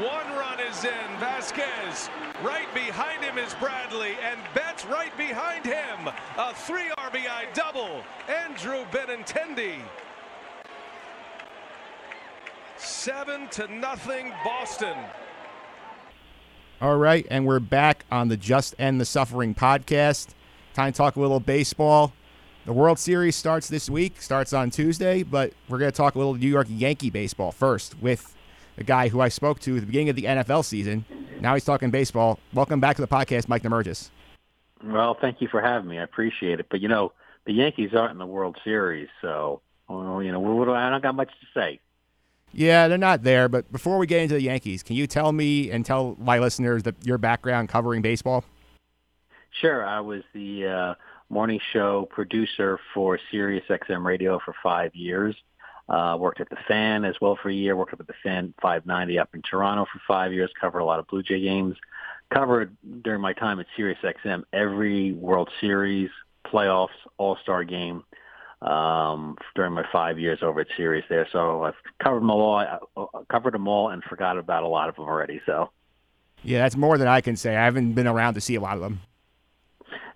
One 0.00 0.26
run 0.38 0.58
is 0.58 0.84
in. 0.84 0.90
Vazquez 1.20 2.08
right 2.42 2.72
behind 2.72 3.22
him 3.22 3.36
is 3.36 3.52
Bradley 3.54 4.12
and 4.24 4.40
Betts 4.54 4.86
right 4.86 5.14
behind 5.18 5.66
him. 5.66 6.08
A 6.38 6.54
three 6.54 6.88
RBI 6.96 7.52
double. 7.52 8.02
Andrew 8.26 8.86
Benintendi. 8.90 9.74
Seven 12.78 13.48
to 13.50 13.68
nothing 13.68 14.32
Boston. 14.42 14.96
All 16.80 16.96
right, 16.96 17.26
and 17.30 17.46
we're 17.46 17.60
back 17.60 18.06
on 18.10 18.28
the 18.28 18.38
Just 18.38 18.74
End 18.78 18.98
the 18.98 19.04
Suffering 19.04 19.54
podcast. 19.54 20.28
Time 20.72 20.92
to 20.92 20.96
talk 20.96 21.16
a 21.16 21.20
little 21.20 21.38
baseball. 21.38 22.14
The 22.64 22.72
World 22.72 22.98
Series 22.98 23.36
starts 23.36 23.68
this 23.68 23.90
week, 23.90 24.22
starts 24.22 24.54
on 24.54 24.70
Tuesday, 24.70 25.22
but 25.22 25.52
we're 25.68 25.78
going 25.78 25.92
to 25.92 25.96
talk 25.96 26.14
a 26.14 26.18
little 26.18 26.34
New 26.34 26.48
York 26.48 26.68
Yankee 26.70 27.10
baseball 27.10 27.52
first 27.52 28.00
with 28.00 28.34
a 28.78 28.84
guy 28.84 29.08
who 29.08 29.20
I 29.20 29.28
spoke 29.28 29.60
to 29.60 29.76
at 29.76 29.80
the 29.80 29.86
beginning 29.86 30.10
of 30.10 30.16
the 30.16 30.24
NFL 30.24 30.64
season. 30.64 31.04
Now 31.40 31.54
he's 31.54 31.64
talking 31.64 31.90
baseball. 31.90 32.38
Welcome 32.52 32.80
back 32.80 32.96
to 32.96 33.02
the 33.02 33.08
podcast, 33.08 33.48
Mike 33.48 33.62
DeMurgis. 33.62 34.10
Well, 34.84 35.16
thank 35.20 35.40
you 35.40 35.48
for 35.48 35.60
having 35.60 35.88
me. 35.88 35.98
I 35.98 36.02
appreciate 36.02 36.60
it. 36.60 36.66
But, 36.70 36.80
you 36.80 36.88
know, 36.88 37.12
the 37.46 37.52
Yankees 37.52 37.90
aren't 37.94 38.12
in 38.12 38.18
the 38.18 38.26
World 38.26 38.56
Series, 38.64 39.08
so, 39.20 39.60
well, 39.88 40.22
you 40.22 40.32
know, 40.32 40.74
I 40.74 40.90
don't 40.90 41.02
got 41.02 41.14
much 41.14 41.30
to 41.40 41.46
say. 41.60 41.80
Yeah, 42.52 42.88
they're 42.88 42.98
not 42.98 43.22
there. 43.22 43.48
But 43.48 43.70
before 43.72 43.98
we 43.98 44.06
get 44.06 44.22
into 44.22 44.34
the 44.34 44.42
Yankees, 44.42 44.82
can 44.82 44.96
you 44.96 45.06
tell 45.06 45.32
me 45.32 45.70
and 45.70 45.84
tell 45.84 46.16
my 46.18 46.38
listeners 46.38 46.82
that 46.84 46.94
your 47.04 47.18
background 47.18 47.68
covering 47.68 48.02
baseball? 48.02 48.44
Sure. 49.50 49.84
I 49.86 50.00
was 50.00 50.22
the 50.34 50.66
uh, 50.66 50.94
morning 51.28 51.60
show 51.72 52.06
producer 52.10 52.78
for 52.94 53.18
Sirius 53.30 53.64
XM 53.68 54.04
Radio 54.04 54.38
for 54.44 54.54
five 54.62 54.94
years. 54.94 55.34
Uh, 55.92 56.16
worked 56.16 56.40
at 56.40 56.48
the 56.48 56.56
Fan 56.66 57.04
as 57.04 57.14
well 57.20 57.38
for 57.40 57.50
a 57.50 57.54
year. 57.54 57.76
Worked 57.76 57.92
up 57.92 58.00
at 58.00 58.06
the 58.06 58.14
Fan 58.22 58.54
590 58.62 59.18
up 59.18 59.28
in 59.34 59.42
Toronto 59.42 59.84
for 59.92 60.00
five 60.08 60.32
years. 60.32 60.50
Covered 60.58 60.78
a 60.78 60.84
lot 60.84 60.98
of 60.98 61.06
Blue 61.06 61.22
Jay 61.22 61.38
games. 61.38 61.76
Covered 62.32 62.74
during 63.02 63.20
my 63.20 63.34
time 63.34 63.60
at 63.60 63.66
Sirius 63.76 63.98
XM 64.02 64.44
every 64.54 65.12
World 65.12 65.50
Series, 65.60 66.08
playoffs, 66.46 66.88
All 67.18 67.36
Star 67.42 67.62
game 67.62 68.04
um, 68.62 69.36
during 69.54 69.74
my 69.74 69.84
five 69.92 70.18
years 70.18 70.38
over 70.42 70.60
at 70.60 70.68
Sirius 70.78 71.04
there. 71.10 71.28
So 71.30 71.64
I've 71.64 71.74
covered 72.02 72.20
them 72.20 72.30
all. 72.30 72.54
I, 72.54 72.78
covered 73.30 73.52
them 73.52 73.68
all 73.68 73.90
and 73.90 74.02
forgot 74.04 74.38
about 74.38 74.62
a 74.62 74.68
lot 74.68 74.88
of 74.88 74.96
them 74.96 75.04
already. 75.04 75.42
So. 75.44 75.70
Yeah, 76.42 76.60
that's 76.60 76.76
more 76.76 76.96
than 76.96 77.06
I 77.06 77.20
can 77.20 77.36
say. 77.36 77.54
I 77.54 77.64
haven't 77.64 77.92
been 77.92 78.06
around 78.06 78.34
to 78.34 78.40
see 78.40 78.54
a 78.54 78.60
lot 78.60 78.76
of 78.76 78.80
them. 78.80 79.00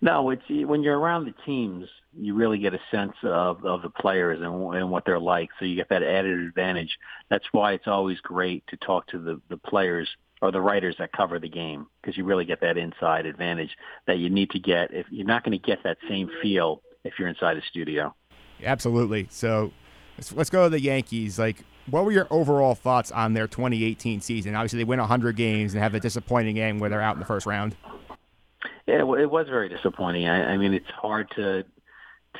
No, 0.00 0.30
it's 0.30 0.42
when 0.48 0.82
you're 0.82 0.98
around 0.98 1.24
the 1.24 1.34
teams, 1.44 1.88
you 2.18 2.34
really 2.34 2.58
get 2.58 2.74
a 2.74 2.80
sense 2.90 3.14
of 3.22 3.64
of 3.64 3.82
the 3.82 3.90
players 3.90 4.40
and, 4.40 4.74
and 4.74 4.90
what 4.90 5.04
they're 5.04 5.20
like. 5.20 5.50
So 5.58 5.64
you 5.64 5.76
get 5.76 5.88
that 5.90 6.02
added 6.02 6.40
advantage. 6.40 6.98
That's 7.28 7.46
why 7.52 7.72
it's 7.72 7.86
always 7.86 8.20
great 8.20 8.66
to 8.68 8.76
talk 8.76 9.06
to 9.08 9.18
the 9.18 9.40
the 9.48 9.56
players 9.56 10.08
or 10.42 10.52
the 10.52 10.60
writers 10.60 10.96
that 10.98 11.12
cover 11.12 11.38
the 11.38 11.48
game 11.48 11.86
because 12.00 12.16
you 12.16 12.24
really 12.24 12.44
get 12.44 12.60
that 12.60 12.76
inside 12.76 13.26
advantage 13.26 13.76
that 14.06 14.18
you 14.18 14.28
need 14.28 14.50
to 14.50 14.58
get. 14.58 14.92
If 14.92 15.06
you're 15.10 15.26
not 15.26 15.44
going 15.44 15.58
to 15.58 15.64
get 15.64 15.82
that 15.84 15.98
same 16.08 16.30
feel 16.42 16.82
if 17.04 17.14
you're 17.18 17.28
inside 17.28 17.56
a 17.56 17.62
studio. 17.62 18.14
Absolutely. 18.62 19.28
So 19.30 19.72
let's, 20.18 20.32
let's 20.32 20.50
go 20.50 20.64
to 20.64 20.70
the 20.70 20.80
Yankees. 20.80 21.38
Like, 21.38 21.64
what 21.90 22.04
were 22.04 22.12
your 22.12 22.26
overall 22.30 22.74
thoughts 22.74 23.10
on 23.12 23.32
their 23.32 23.46
2018 23.46 24.20
season? 24.20 24.54
Obviously, 24.54 24.78
they 24.78 24.84
win 24.84 24.98
100 24.98 25.36
games 25.36 25.72
and 25.72 25.82
have 25.82 25.94
a 25.94 26.00
disappointing 26.00 26.56
game 26.56 26.78
where 26.78 26.90
they're 26.90 27.00
out 27.00 27.14
in 27.14 27.20
the 27.20 27.26
first 27.26 27.46
round. 27.46 27.76
Yeah, 28.86 29.00
it 29.00 29.30
was 29.30 29.46
very 29.48 29.68
disappointing. 29.68 30.28
I, 30.28 30.52
I 30.52 30.56
mean, 30.56 30.72
it's 30.72 30.90
hard 30.90 31.28
to 31.36 31.64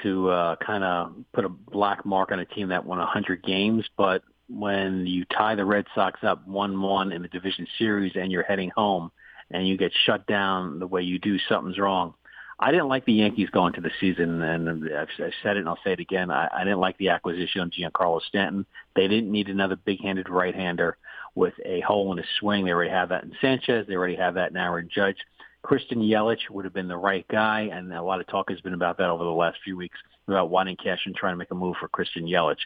to 0.02 0.28
uh, 0.28 0.56
kind 0.56 0.84
of 0.84 1.14
put 1.32 1.44
a 1.44 1.48
black 1.48 2.04
mark 2.04 2.30
on 2.30 2.38
a 2.38 2.44
team 2.44 2.68
that 2.68 2.84
won 2.84 2.98
100 2.98 3.42
games, 3.42 3.84
but 3.96 4.22
when 4.48 5.06
you 5.06 5.24
tie 5.24 5.54
the 5.54 5.64
Red 5.64 5.86
Sox 5.94 6.20
up 6.22 6.46
1-1 6.46 7.14
in 7.14 7.22
the 7.22 7.28
division 7.28 7.66
series 7.78 8.12
and 8.14 8.30
you're 8.30 8.42
heading 8.42 8.70
home 8.76 9.10
and 9.50 9.66
you 9.66 9.76
get 9.76 9.92
shut 10.04 10.26
down 10.26 10.78
the 10.78 10.86
way 10.86 11.02
you 11.02 11.18
do, 11.18 11.38
something's 11.48 11.78
wrong. 11.78 12.14
I 12.58 12.70
didn't 12.70 12.88
like 12.88 13.04
the 13.04 13.12
Yankees 13.12 13.50
going 13.50 13.74
to 13.74 13.82
the 13.82 13.90
season, 14.00 14.40
and 14.40 14.88
I've, 14.94 15.08
I've 15.18 15.32
said 15.42 15.56
it 15.56 15.60
and 15.60 15.68
I'll 15.68 15.78
say 15.84 15.92
it 15.92 16.00
again. 16.00 16.30
I, 16.30 16.48
I 16.52 16.64
didn't 16.64 16.80
like 16.80 16.96
the 16.96 17.10
acquisition 17.10 17.60
of 17.60 17.70
Giancarlo 17.70 18.22
Stanton. 18.22 18.64
They 18.94 19.08
didn't 19.08 19.30
need 19.30 19.48
another 19.48 19.76
big-handed 19.76 20.30
right-hander 20.30 20.96
with 21.34 21.52
a 21.64 21.80
hole 21.80 22.12
in 22.12 22.18
his 22.18 22.26
swing. 22.40 22.64
They 22.64 22.72
already 22.72 22.90
have 22.90 23.10
that 23.10 23.24
in 23.24 23.32
Sanchez. 23.42 23.86
They 23.86 23.94
already 23.94 24.16
have 24.16 24.34
that 24.34 24.52
in 24.52 24.56
Aaron 24.56 24.88
Judge. 24.92 25.18
Christian 25.66 25.98
Yelich 25.98 26.48
would 26.48 26.64
have 26.64 26.72
been 26.72 26.86
the 26.86 26.96
right 26.96 27.26
guy, 27.26 27.62
and 27.72 27.92
a 27.92 28.00
lot 28.00 28.20
of 28.20 28.28
talk 28.28 28.50
has 28.50 28.60
been 28.60 28.72
about 28.72 28.98
that 28.98 29.10
over 29.10 29.24
the 29.24 29.30
last 29.30 29.58
few 29.64 29.76
weeks 29.76 29.98
about 30.28 30.48
wanting 30.48 30.76
cash 30.76 31.00
and 31.06 31.14
trying 31.14 31.32
to 31.32 31.36
make 31.36 31.50
a 31.50 31.56
move 31.56 31.74
for 31.80 31.88
Christian 31.88 32.24
Yelich. 32.24 32.60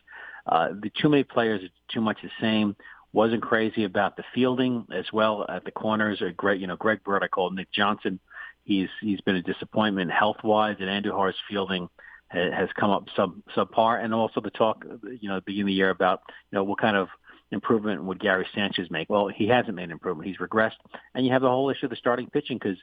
Uh, 0.47 0.69
the 0.79 0.91
too 1.01 1.09
many 1.09 1.25
players, 1.25 1.63
too 1.89 2.03
much 2.03 2.19
the 2.23 2.29
same. 2.43 2.77
Wasn't 3.15 3.41
crazy 3.41 3.85
about 3.85 4.19
the 4.19 4.25
fielding 4.35 4.87
as 4.93 5.07
well 5.15 5.47
at 5.49 5.65
the 5.65 5.71
corners. 5.71 6.21
Or 6.21 6.31
Greg, 6.33 6.61
you 6.61 6.67
know, 6.67 6.77
Greg 6.77 7.03
Bird, 7.03 7.23
I 7.25 7.29
called 7.29 7.55
Nick 7.55 7.73
Johnson. 7.73 8.21
He's 8.65 8.91
he's 9.01 9.23
been 9.23 9.37
a 9.37 9.43
disappointment 9.43 10.11
health 10.11 10.45
wise, 10.45 10.77
and 10.79 10.89
Andujar's 10.91 11.37
fielding 11.49 11.89
has 12.29 12.69
come 12.79 12.91
up 12.91 13.07
sub 13.17 13.35
subpar. 13.57 14.05
And 14.05 14.13
also 14.13 14.43
the 14.43 14.51
talk, 14.51 14.85
you 15.19 15.31
know, 15.31 15.39
at 15.39 15.47
the 15.47 15.53
beginning 15.53 15.63
of 15.63 15.67
the 15.69 15.73
year 15.73 15.91
about 15.91 16.21
you 16.53 16.57
know 16.57 16.65
what 16.65 16.79
kind 16.79 16.99
of 16.99 17.09
improvement 17.51 18.05
would 18.05 18.21
Gary 18.21 18.47
Sanchez 18.55 18.91
make? 18.91 19.11
Well, 19.11 19.29
he 19.29 19.49
hasn't 19.49 19.75
made 19.75 19.85
an 19.85 19.91
improvement. 19.93 20.29
He's 20.29 20.39
regressed, 20.39 20.77
and 21.15 21.25
you 21.25 21.33
have 21.33 21.43
the 21.43 21.49
whole 21.49 21.71
issue 21.71 21.87
of 21.87 21.91
the 21.91 21.97
starting 21.97 22.29
pitching 22.29 22.59
because 22.59 22.79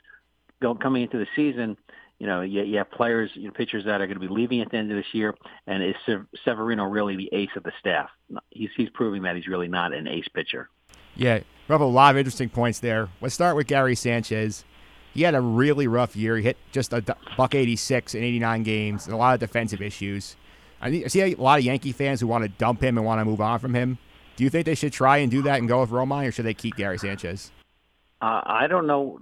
coming 0.81 1.03
into 1.03 1.17
the 1.17 1.27
season, 1.35 1.77
you 2.19 2.25
know, 2.25 2.41
you, 2.41 2.63
you 2.63 2.77
have 2.77 2.89
players, 2.89 3.29
you 3.35 3.45
know, 3.45 3.51
pitchers 3.51 3.85
that 3.85 4.01
are 4.01 4.07
going 4.07 4.19
to 4.19 4.27
be 4.27 4.33
leaving 4.33 4.61
at 4.61 4.71
the 4.71 4.77
end 4.77 4.91
of 4.91 4.97
this 4.97 5.13
year, 5.13 5.35
and 5.67 5.83
is 5.83 5.95
Severino 6.43 6.85
really 6.85 7.15
the 7.15 7.29
ace 7.31 7.49
of 7.55 7.63
the 7.63 7.71
staff? 7.79 8.09
He's 8.49 8.69
he's 8.75 8.89
proving 8.89 9.23
that 9.23 9.35
he's 9.35 9.47
really 9.47 9.67
not 9.67 9.93
an 9.93 10.07
ace 10.07 10.27
pitcher. 10.33 10.69
Yeah, 11.15 11.39
have 11.67 11.81
a 11.81 11.85
lot 11.85 12.15
of 12.15 12.17
interesting 12.17 12.49
points 12.49 12.79
there. 12.79 13.09
Let's 13.21 13.35
start 13.35 13.55
with 13.55 13.67
Gary 13.67 13.95
Sanchez. 13.95 14.63
He 15.13 15.23
had 15.23 15.35
a 15.35 15.41
really 15.41 15.87
rough 15.87 16.15
year. 16.15 16.37
He 16.37 16.43
hit 16.43 16.57
just 16.71 16.93
a 16.93 17.03
buck 17.37 17.55
86 17.55 18.13
in 18.13 18.23
89 18.23 18.63
games, 18.63 19.05
and 19.05 19.13
a 19.13 19.17
lot 19.17 19.33
of 19.33 19.39
defensive 19.39 19.81
issues. 19.81 20.35
I 20.79 21.07
see 21.07 21.21
a 21.21 21.35
lot 21.35 21.57
of 21.57 21.65
Yankee 21.65 21.91
fans 21.91 22.21
who 22.21 22.27
want 22.27 22.43
to 22.43 22.49
dump 22.49 22.83
him 22.83 22.97
and 22.97 23.05
want 23.05 23.19
to 23.19 23.25
move 23.25 23.41
on 23.41 23.57
from 23.59 23.73
him. 23.73 23.97
Do 24.37 24.43
you 24.43 24.51
think 24.51 24.67
they 24.67 24.75
should 24.75 24.93
try 24.93 25.17
and 25.17 25.31
do 25.31 25.41
that 25.41 25.59
and 25.59 25.67
go 25.67 25.81
with 25.81 25.89
Romine, 25.89 26.27
or 26.27 26.31
should 26.31 26.45
they 26.45 26.53
keep 26.53 26.75
Gary 26.75 26.99
Sanchez? 26.99 27.51
Uh, 28.21 28.41
I 28.45 28.67
don't 28.67 28.85
know. 28.85 29.19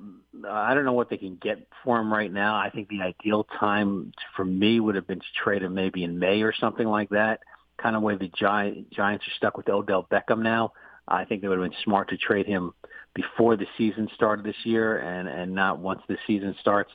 I 0.47 0.73
don't 0.73 0.83
know 0.83 0.93
what 0.93 1.09
they 1.09 1.15
can 1.15 1.37
get 1.41 1.67
for 1.83 1.97
him 1.97 2.11
right 2.11 2.31
now. 2.31 2.57
I 2.57 2.69
think 2.69 2.89
the 2.89 3.01
ideal 3.01 3.45
time 3.57 4.11
for 4.35 4.43
me 4.43 4.81
would 4.81 4.95
have 4.95 5.07
been 5.07 5.21
to 5.21 5.25
trade 5.41 5.63
him 5.63 5.73
maybe 5.73 6.03
in 6.03 6.19
May 6.19 6.41
or 6.41 6.53
something 6.53 6.85
like 6.85 7.09
that. 7.11 7.39
Kind 7.77 7.95
of 7.95 8.01
way 8.01 8.17
the 8.17 8.27
Gi- 8.27 8.87
Giants 8.93 9.25
are 9.25 9.35
stuck 9.37 9.55
with 9.55 9.69
Odell 9.69 10.05
Beckham 10.11 10.41
now. 10.41 10.73
I 11.07 11.23
think 11.23 11.41
they 11.41 11.47
would 11.47 11.59
have 11.59 11.69
been 11.69 11.79
smart 11.85 12.09
to 12.09 12.17
trade 12.17 12.45
him 12.45 12.73
before 13.13 13.55
the 13.55 13.67
season 13.77 14.09
started 14.15 14.45
this 14.45 14.65
year, 14.65 14.97
and 14.97 15.29
and 15.29 15.55
not 15.55 15.79
once 15.79 16.01
the 16.09 16.17
season 16.27 16.57
starts. 16.59 16.91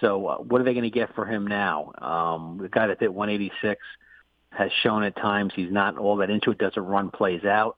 So 0.00 0.26
uh, 0.26 0.36
what 0.38 0.60
are 0.60 0.64
they 0.64 0.72
going 0.72 0.82
to 0.82 0.90
get 0.90 1.14
for 1.14 1.24
him 1.24 1.46
now? 1.46 1.92
Um, 1.98 2.58
the 2.60 2.68
guy 2.68 2.88
that 2.88 2.98
hit 2.98 3.14
186 3.14 3.80
has 4.50 4.70
shown 4.82 5.02
at 5.04 5.16
times 5.16 5.52
he's 5.54 5.70
not 5.70 5.96
all 5.96 6.16
that 6.16 6.30
into 6.30 6.50
it, 6.50 6.58
doesn't 6.58 6.82
run 6.82 7.10
plays 7.10 7.44
out. 7.44 7.76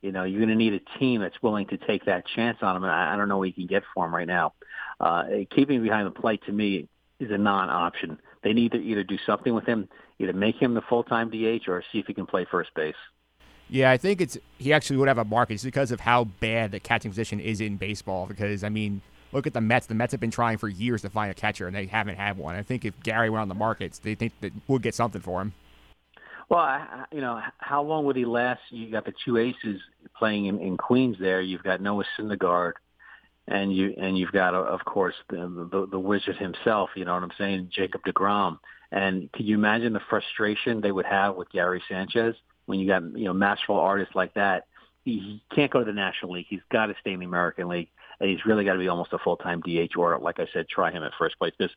You 0.00 0.10
know, 0.10 0.24
you're 0.24 0.40
going 0.40 0.48
to 0.48 0.56
need 0.56 0.74
a 0.74 0.98
team 0.98 1.20
that's 1.20 1.40
willing 1.42 1.68
to 1.68 1.76
take 1.76 2.06
that 2.06 2.26
chance 2.26 2.58
on 2.60 2.76
him, 2.76 2.82
and 2.82 2.92
I, 2.92 3.14
I 3.14 3.16
don't 3.16 3.28
know 3.28 3.38
what 3.38 3.48
you 3.48 3.54
can 3.54 3.66
get 3.66 3.84
for 3.94 4.04
him 4.04 4.14
right 4.14 4.26
now. 4.26 4.54
Uh, 4.98 5.24
keeping 5.50 5.76
him 5.76 5.82
behind 5.84 6.06
the 6.06 6.10
plate 6.10 6.42
to 6.46 6.52
me 6.52 6.88
is 7.20 7.30
a 7.30 7.38
non-option. 7.38 8.18
They 8.42 8.52
need 8.52 8.72
to 8.72 8.78
either 8.78 9.04
do 9.04 9.16
something 9.24 9.54
with 9.54 9.64
him, 9.64 9.88
either 10.18 10.32
make 10.32 10.56
him 10.56 10.74
the 10.74 10.82
full-time 10.82 11.30
DH 11.30 11.68
or 11.68 11.84
see 11.92 12.00
if 12.00 12.06
he 12.06 12.14
can 12.14 12.26
play 12.26 12.46
first 12.50 12.74
base. 12.74 12.96
Yeah, 13.68 13.90
I 13.90 13.96
think 13.96 14.20
it's 14.20 14.36
he 14.58 14.72
actually 14.72 14.98
would 14.98 15.08
have 15.08 15.18
a 15.18 15.24
market 15.24 15.54
just 15.54 15.64
because 15.64 15.92
of 15.92 16.00
how 16.00 16.24
bad 16.24 16.72
the 16.72 16.80
catching 16.80 17.10
position 17.10 17.40
is 17.40 17.60
in 17.60 17.76
baseball. 17.78 18.26
Because 18.26 18.64
I 18.64 18.68
mean, 18.68 19.00
look 19.32 19.46
at 19.46 19.54
the 19.54 19.62
Mets. 19.62 19.86
The 19.86 19.94
Mets 19.94 20.12
have 20.12 20.20
been 20.20 20.30
trying 20.30 20.58
for 20.58 20.68
years 20.68 21.00
to 21.02 21.10
find 21.10 21.30
a 21.30 21.34
catcher, 21.34 21.66
and 21.66 21.74
they 21.74 21.86
haven't 21.86 22.16
had 22.16 22.36
one. 22.36 22.54
I 22.54 22.62
think 22.62 22.84
if 22.84 23.00
Gary 23.02 23.30
went 23.30 23.40
on 23.40 23.48
the 23.48 23.54
markets, 23.54 23.98
they 23.98 24.14
think 24.14 24.34
that 24.42 24.52
we'll 24.68 24.78
get 24.78 24.94
something 24.94 25.22
for 25.22 25.40
him. 25.40 25.54
Well, 26.48 26.60
I, 26.60 27.04
you 27.12 27.20
know, 27.20 27.40
how 27.58 27.82
long 27.82 28.04
would 28.06 28.16
he 28.16 28.24
last? 28.24 28.60
You 28.70 28.90
got 28.90 29.04
the 29.04 29.14
two 29.24 29.38
aces 29.38 29.80
playing 30.16 30.46
in, 30.46 30.60
in 30.60 30.76
Queens. 30.76 31.16
There, 31.18 31.40
you've 31.40 31.62
got 31.62 31.80
Noah 31.80 32.04
Syndergaard, 32.18 32.72
and 33.48 33.74
you 33.74 33.94
and 33.98 34.18
you've 34.18 34.32
got, 34.32 34.54
uh, 34.54 34.62
of 34.62 34.84
course, 34.84 35.14
the, 35.28 35.68
the 35.70 35.86
the 35.90 35.98
wizard 35.98 36.36
himself. 36.36 36.90
You 36.94 37.04
know 37.04 37.14
what 37.14 37.22
I'm 37.22 37.32
saying, 37.38 37.70
Jacob 37.72 38.02
Degrom. 38.06 38.58
And 38.90 39.32
can 39.32 39.46
you 39.46 39.54
imagine 39.54 39.94
the 39.94 40.02
frustration 40.10 40.82
they 40.82 40.92
would 40.92 41.06
have 41.06 41.34
with 41.34 41.50
Gary 41.50 41.82
Sanchez 41.88 42.34
when 42.66 42.78
you 42.78 42.86
got 42.86 43.02
you 43.16 43.24
know 43.24 43.32
masterful 43.32 43.78
artists 43.78 44.14
like 44.14 44.34
that? 44.34 44.66
He, 45.04 45.18
he 45.18 45.42
can't 45.54 45.70
go 45.70 45.80
to 45.80 45.84
the 45.84 45.92
National 45.92 46.32
League. 46.32 46.46
He's 46.48 46.60
got 46.70 46.86
to 46.86 46.94
stay 47.00 47.12
in 47.12 47.20
the 47.20 47.26
American 47.26 47.68
League, 47.68 47.88
and 48.20 48.30
he's 48.30 48.44
really 48.46 48.64
got 48.64 48.74
to 48.74 48.78
be 48.78 48.88
almost 48.88 49.12
a 49.12 49.18
full 49.18 49.36
time 49.36 49.60
DH. 49.62 49.96
Or, 49.96 50.18
like 50.18 50.38
I 50.38 50.46
said, 50.52 50.68
try 50.68 50.92
him 50.92 51.02
at 51.02 51.12
first 51.18 51.38
place 51.38 51.52
because 51.58 51.74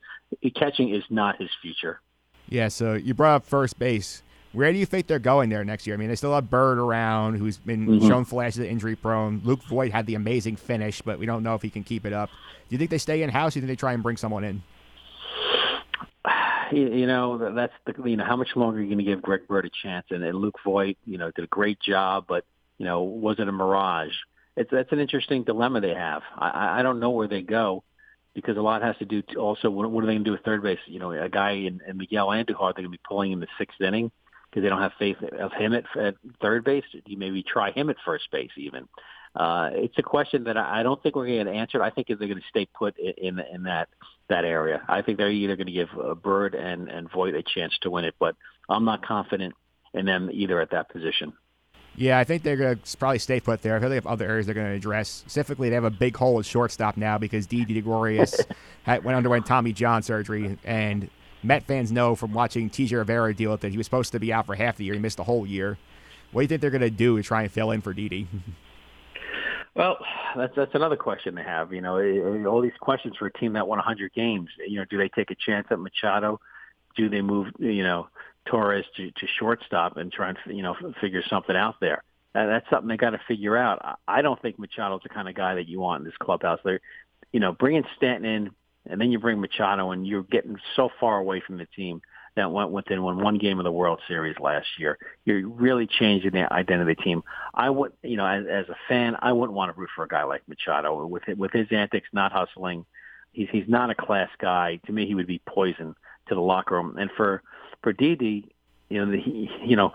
catching 0.56 0.94
is 0.94 1.04
not 1.10 1.40
his 1.40 1.50
future. 1.62 2.02
Yeah. 2.50 2.68
So 2.68 2.94
you 2.94 3.14
brought 3.14 3.36
up 3.38 3.46
first 3.46 3.80
base. 3.80 4.22
Where 4.56 4.72
do 4.72 4.80
you 4.80 4.86
think 4.86 5.08
they're 5.08 5.20
going 5.20 5.50
there 5.50 5.66
next 5.66 5.86
year? 5.86 5.96
I 5.96 5.98
mean, 5.98 6.08
they 6.08 6.16
still 6.16 6.34
have 6.34 6.50
Bird 6.50 6.78
around, 6.78 7.36
who's 7.36 7.58
been 7.58 7.86
mm-hmm. 7.86 8.08
shown 8.08 8.24
flashes 8.24 8.60
of 8.60 8.66
injury 8.66 8.96
prone. 8.96 9.42
Luke 9.44 9.62
Voit 9.64 9.92
had 9.92 10.06
the 10.06 10.16
amazing 10.16 10.56
finish, 10.56 11.02
but 11.02 11.20
we 11.20 11.26
don't 11.26 11.44
know 11.44 11.56
if 11.56 11.62
he 11.62 11.70
can 11.70 11.84
keep 11.84 12.06
it 12.06 12.14
up. 12.14 12.30
Do 12.70 12.74
you 12.74 12.78
think 12.78 12.90
they 12.90 12.98
stay 12.98 13.22
in 13.22 13.30
house? 13.30 13.54
Do 13.54 13.60
you 13.60 13.62
think 13.68 13.78
they 13.78 13.80
try 13.80 13.92
and 13.92 14.02
bring 14.02 14.16
someone 14.16 14.46
in? 14.46 14.64
You 16.72 17.06
know, 17.06 17.54
that's 17.54 17.74
the 17.86 18.10
you 18.10 18.18
know 18.18 18.26
how 18.26 18.36
much 18.36 18.56
longer 18.56 18.80
are 18.80 18.82
you 18.82 18.88
going 18.88 18.98
to 18.98 19.04
give 19.04 19.22
Greg 19.22 19.48
Bird 19.48 19.66
a 19.66 19.70
chance? 19.84 20.08
And, 20.10 20.24
and 20.24 20.36
Luke 20.38 20.56
Voit, 20.64 20.98
you 21.06 21.18
know, 21.18 21.30
did 21.32 21.44
a 21.44 21.48
great 21.48 21.80
job, 21.80 22.26
but 22.28 22.44
you 22.78 22.86
know, 22.86 23.04
was 23.04 23.40
it 23.40 23.48
a 23.48 23.52
mirage? 23.52 24.14
It's 24.58 24.72
that's 24.72 24.92
an 24.92 25.00
interesting 25.00 25.44
dilemma 25.44 25.82
they 25.82 25.94
have. 25.94 26.24
I, 26.36 26.80
I 26.80 26.84
don't 26.84 27.00
know 27.00 27.12
where 27.12 27.28
they 27.28 27.42
go 27.44 27.84
because 28.34 28.58
a 28.58 28.62
lot 28.62 28.82
has 28.82 28.98
to 28.98 29.06
do 29.06 29.22
to 29.22 29.36
also 29.36 29.70
what, 29.70 29.90
what 29.92 30.04
are 30.04 30.08
they 30.08 30.14
going 30.14 30.24
to 30.24 30.30
do 30.30 30.32
with 30.32 30.42
third 30.42 30.64
base? 30.64 30.80
You 30.88 31.00
know, 31.00 31.12
a 31.12 31.30
guy 31.30 31.52
in, 31.52 31.82
in 31.88 31.98
Miguel 31.98 32.28
Andujar, 32.28 32.74
they're 32.74 32.84
going 32.84 32.86
to 32.86 32.90
be 32.90 33.00
pulling 33.08 33.32
in 33.32 33.40
the 33.40 33.48
sixth 33.60 33.80
inning 33.80 34.12
because 34.56 34.64
they 34.64 34.70
don't 34.70 34.82
have 34.82 34.94
faith 34.98 35.18
of 35.38 35.52
him 35.52 35.74
at, 35.74 35.84
at 35.98 36.16
third 36.42 36.64
base. 36.64 36.86
Do 36.94 37.02
You 37.06 37.18
maybe 37.18 37.44
try 37.44 37.72
him 37.72 37.90
at 37.90 37.98
first 38.06 38.32
base 38.32 38.52
even. 38.56 38.88
Uh, 39.36 39.70
it's 39.74 39.98
a 39.98 40.02
question 40.02 40.46
that 40.46 40.56
I 40.56 40.82
don't 40.82 41.02
think 41.04 41.18
we're 41.18 41.26
going 41.26 41.40
to 41.40 41.52
get 41.52 41.54
answered. 41.54 41.82
I 41.82 41.90
think 41.90 42.08
they're 42.08 42.16
going 42.16 42.36
to 42.36 42.42
stay 42.50 42.66
put 42.66 42.98
in 42.98 43.38
in 43.40 43.64
that 43.64 43.90
that 44.30 44.46
area. 44.46 44.82
I 44.88 45.02
think 45.02 45.18
they're 45.18 45.30
either 45.30 45.58
going 45.58 45.68
to 45.68 45.74
give 45.74 45.90
uh, 46.02 46.16
Bird 46.16 46.56
and 46.56 46.88
and 46.88 47.12
Voit 47.12 47.36
a 47.36 47.44
chance 47.44 47.78
to 47.82 47.90
win 47.90 48.06
it, 48.06 48.16
but 48.18 48.38
I'm 48.70 48.86
not 48.86 49.06
confident 49.06 49.54
in 49.94 50.06
them 50.06 50.30
either 50.32 50.62
at 50.62 50.72
that 50.72 50.90
position. 50.90 51.34
Yeah, 51.98 52.18
I 52.18 52.24
think 52.24 52.44
they're 52.44 52.56
going 52.56 52.80
to 52.80 52.98
probably 52.98 53.20
stay 53.20 53.42
put 53.42 53.62
there. 53.62 53.76
I 53.76 53.80
feel 53.80 53.90
they 53.90 53.96
have 53.96 54.08
other 54.08 54.26
areas 54.26 54.46
they're 54.46 54.56
going 54.56 54.68
to 54.68 54.74
address. 54.74 55.10
Specifically, 55.10 55.70
they 55.70 55.76
have 55.76 55.86
a 55.86 55.90
big 55.90 56.16
hole 56.16 56.40
at 56.40 56.46
shortstop 56.46 56.96
now 56.96 57.18
because 57.18 57.46
Didi 57.46 57.74
Gregorius 57.74 58.40
went 58.88 59.06
underwent 59.06 59.46
Tommy 59.46 59.74
John 59.74 60.02
surgery, 60.02 60.58
and 60.64 61.10
Met 61.46 61.64
fans 61.64 61.92
know 61.92 62.16
from 62.16 62.34
watching 62.34 62.70
TJ 62.70 62.98
Rivera 62.98 63.34
deal 63.34 63.52
with 63.52 63.64
it, 63.64 63.72
he 63.72 63.78
was 63.78 63.86
supposed 63.86 64.12
to 64.14 64.20
be 64.20 64.34
out 64.34 64.46
for 64.46 64.56
half 64.56 64.78
the 64.78 64.86
year. 64.86 64.94
He 64.94 65.00
missed 65.00 65.18
the 65.18 65.24
whole 65.24 65.46
year. 65.46 65.78
What 66.32 66.42
do 66.42 66.44
you 66.44 66.48
think 66.48 66.62
they're 66.62 66.72
going 66.72 66.82
to 66.82 66.90
do 66.90 67.18
to 67.18 67.24
try 67.24 67.44
and 67.44 67.52
fill 67.52 67.72
in 67.72 67.82
for 67.82 67.94
Didi? 67.94 68.28
Well, 69.76 69.98
that's 70.38 70.56
that's 70.56 70.74
another 70.74 70.96
question 70.96 71.36
they 71.36 71.44
have. 71.44 71.74
You 71.74 71.82
know, 71.82 71.98
eh, 71.98 72.16
eh, 72.16 72.46
all 72.46 72.62
these 72.62 72.72
questions 72.80 73.18
for 73.18 73.26
a 73.26 73.34
team 73.34 73.52
that 73.54 73.68
won 73.68 73.78
100 73.78 74.14
games. 74.14 74.50
You 74.66 74.80
know, 74.80 74.86
do 74.86 74.98
they 74.98 75.10
take 75.10 75.32
a 75.32 75.36
chance 75.36 75.68
at 75.70 75.80
Machado? 75.80 76.40
Do 76.96 77.10
they 77.10 77.22
move, 77.22 77.48
you 77.60 77.84
know, 77.84 78.08
Torres 78.46 78.86
to, 78.96 79.12
to 79.12 79.28
shortstop 79.38 79.98
and 79.98 80.14
try 80.14 80.30
and 80.30 80.38
you 80.48 80.64
know 80.64 80.76
figure 81.02 81.24
something 81.30 81.58
out 81.58 81.76
there? 81.82 82.04
that's 82.34 82.70
something 82.70 82.90
they 82.90 82.98
got 82.98 83.12
to 83.12 83.22
figure 83.28 83.56
out. 83.56 83.98
I 84.08 84.22
don't 84.22 84.42
think 84.42 84.58
Machado's 84.58 85.04
the 85.04 85.10
kind 85.10 85.30
of 85.30 85.36
guy 85.36 85.56
that 85.56 85.68
you 85.68 85.80
want 85.80 86.02
in 86.02 86.06
this 86.06 86.18
clubhouse. 86.20 86.60
They're, 86.64 86.82
you 87.32 87.40
know, 87.40 87.54
bringing 87.54 87.86
Stanton 87.96 88.26
in 88.26 88.52
and 88.86 89.00
then 89.00 89.12
you 89.12 89.20
bring 89.20 89.40
Machado, 89.42 89.92
and 89.92 90.06
you're 90.06 90.24
getting 90.24 90.58
so 90.76 90.90
far 91.00 91.18
away 91.18 91.42
from 91.46 91.58
the 91.58 91.66
team 91.76 92.02
that 92.36 92.52
went 92.52 92.70
within 92.72 93.02
won 93.02 93.24
one 93.24 93.38
game 93.38 93.60
of 93.60 93.64
the 93.64 93.72
World 93.72 94.02
Series 94.08 94.36
last 94.40 94.68
year. 94.78 94.98
You're 95.24 95.48
really 95.48 95.88
changing 95.88 96.32
the 96.32 96.52
identity 96.52 96.92
of 96.92 96.98
the 96.98 97.04
team. 97.04 97.24
I 97.54 97.70
would, 97.70 97.94
you 98.04 98.18
know, 98.18 98.26
as, 98.26 98.46
as 98.50 98.70
a 98.70 98.76
fan, 98.88 99.16
I 99.20 99.32
wouldn't 99.32 99.56
want 99.56 99.74
to 99.74 99.80
root 99.80 99.90
for 99.96 100.04
a 100.04 100.08
guy 100.08 100.24
like 100.24 100.44
Machado 100.48 101.06
with 101.06 101.24
with 101.38 101.52
his 101.52 101.68
antics, 101.72 102.10
not 102.12 102.32
hustling. 102.32 102.86
He's 103.32 103.48
he's 103.52 103.68
not 103.68 103.90
a 103.90 103.96
class 103.96 104.30
guy. 104.40 104.80
To 104.86 104.92
me, 104.92 105.08
he 105.08 105.16
would 105.16 105.28
be 105.28 105.42
poison 105.48 105.96
to 106.28 106.36
the 106.36 106.42
locker 106.42 106.76
room. 106.76 106.98
And 106.98 107.10
for 107.16 107.42
for 107.82 107.94
Didi, 107.94 108.54
you 108.90 109.04
know, 109.04 109.12
the, 109.12 109.20
he, 109.20 109.50
you 109.64 109.76
know, 109.76 109.94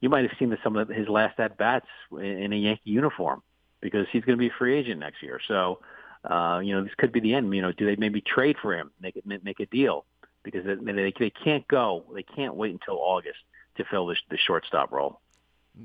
you 0.00 0.08
might 0.08 0.28
have 0.28 0.38
seen 0.38 0.56
some 0.62 0.76
of 0.76 0.88
his 0.88 1.08
last 1.08 1.38
at 1.38 1.58
bats 1.58 1.86
in 2.10 2.52
a 2.52 2.56
Yankee 2.56 2.90
uniform 2.90 3.42
because 3.80 4.06
he's 4.12 4.24
going 4.24 4.36
to 4.36 4.40
be 4.40 4.48
a 4.48 4.58
free 4.58 4.78
agent 4.78 5.00
next 5.00 5.22
year. 5.22 5.40
So 5.46 5.80
uh, 6.24 6.60
you 6.62 6.74
know, 6.74 6.82
this 6.82 6.94
could 6.96 7.12
be 7.12 7.20
the 7.20 7.34
end. 7.34 7.54
You 7.54 7.62
know, 7.62 7.72
do 7.72 7.86
they 7.86 7.96
maybe 7.96 8.20
trade 8.20 8.56
for 8.60 8.74
him, 8.74 8.90
make 9.00 9.16
it 9.16 9.24
make 9.26 9.60
a 9.60 9.66
deal 9.66 10.04
because 10.42 10.64
they 10.64 10.74
they, 10.92 11.12
they 11.18 11.30
can't 11.30 11.66
go, 11.68 12.04
they 12.14 12.22
can't 12.22 12.54
wait 12.54 12.72
until 12.72 12.98
August 12.98 13.38
to 13.76 13.84
fill 13.84 14.06
the, 14.06 14.16
the 14.30 14.38
shortstop 14.38 14.92
role. 14.92 15.20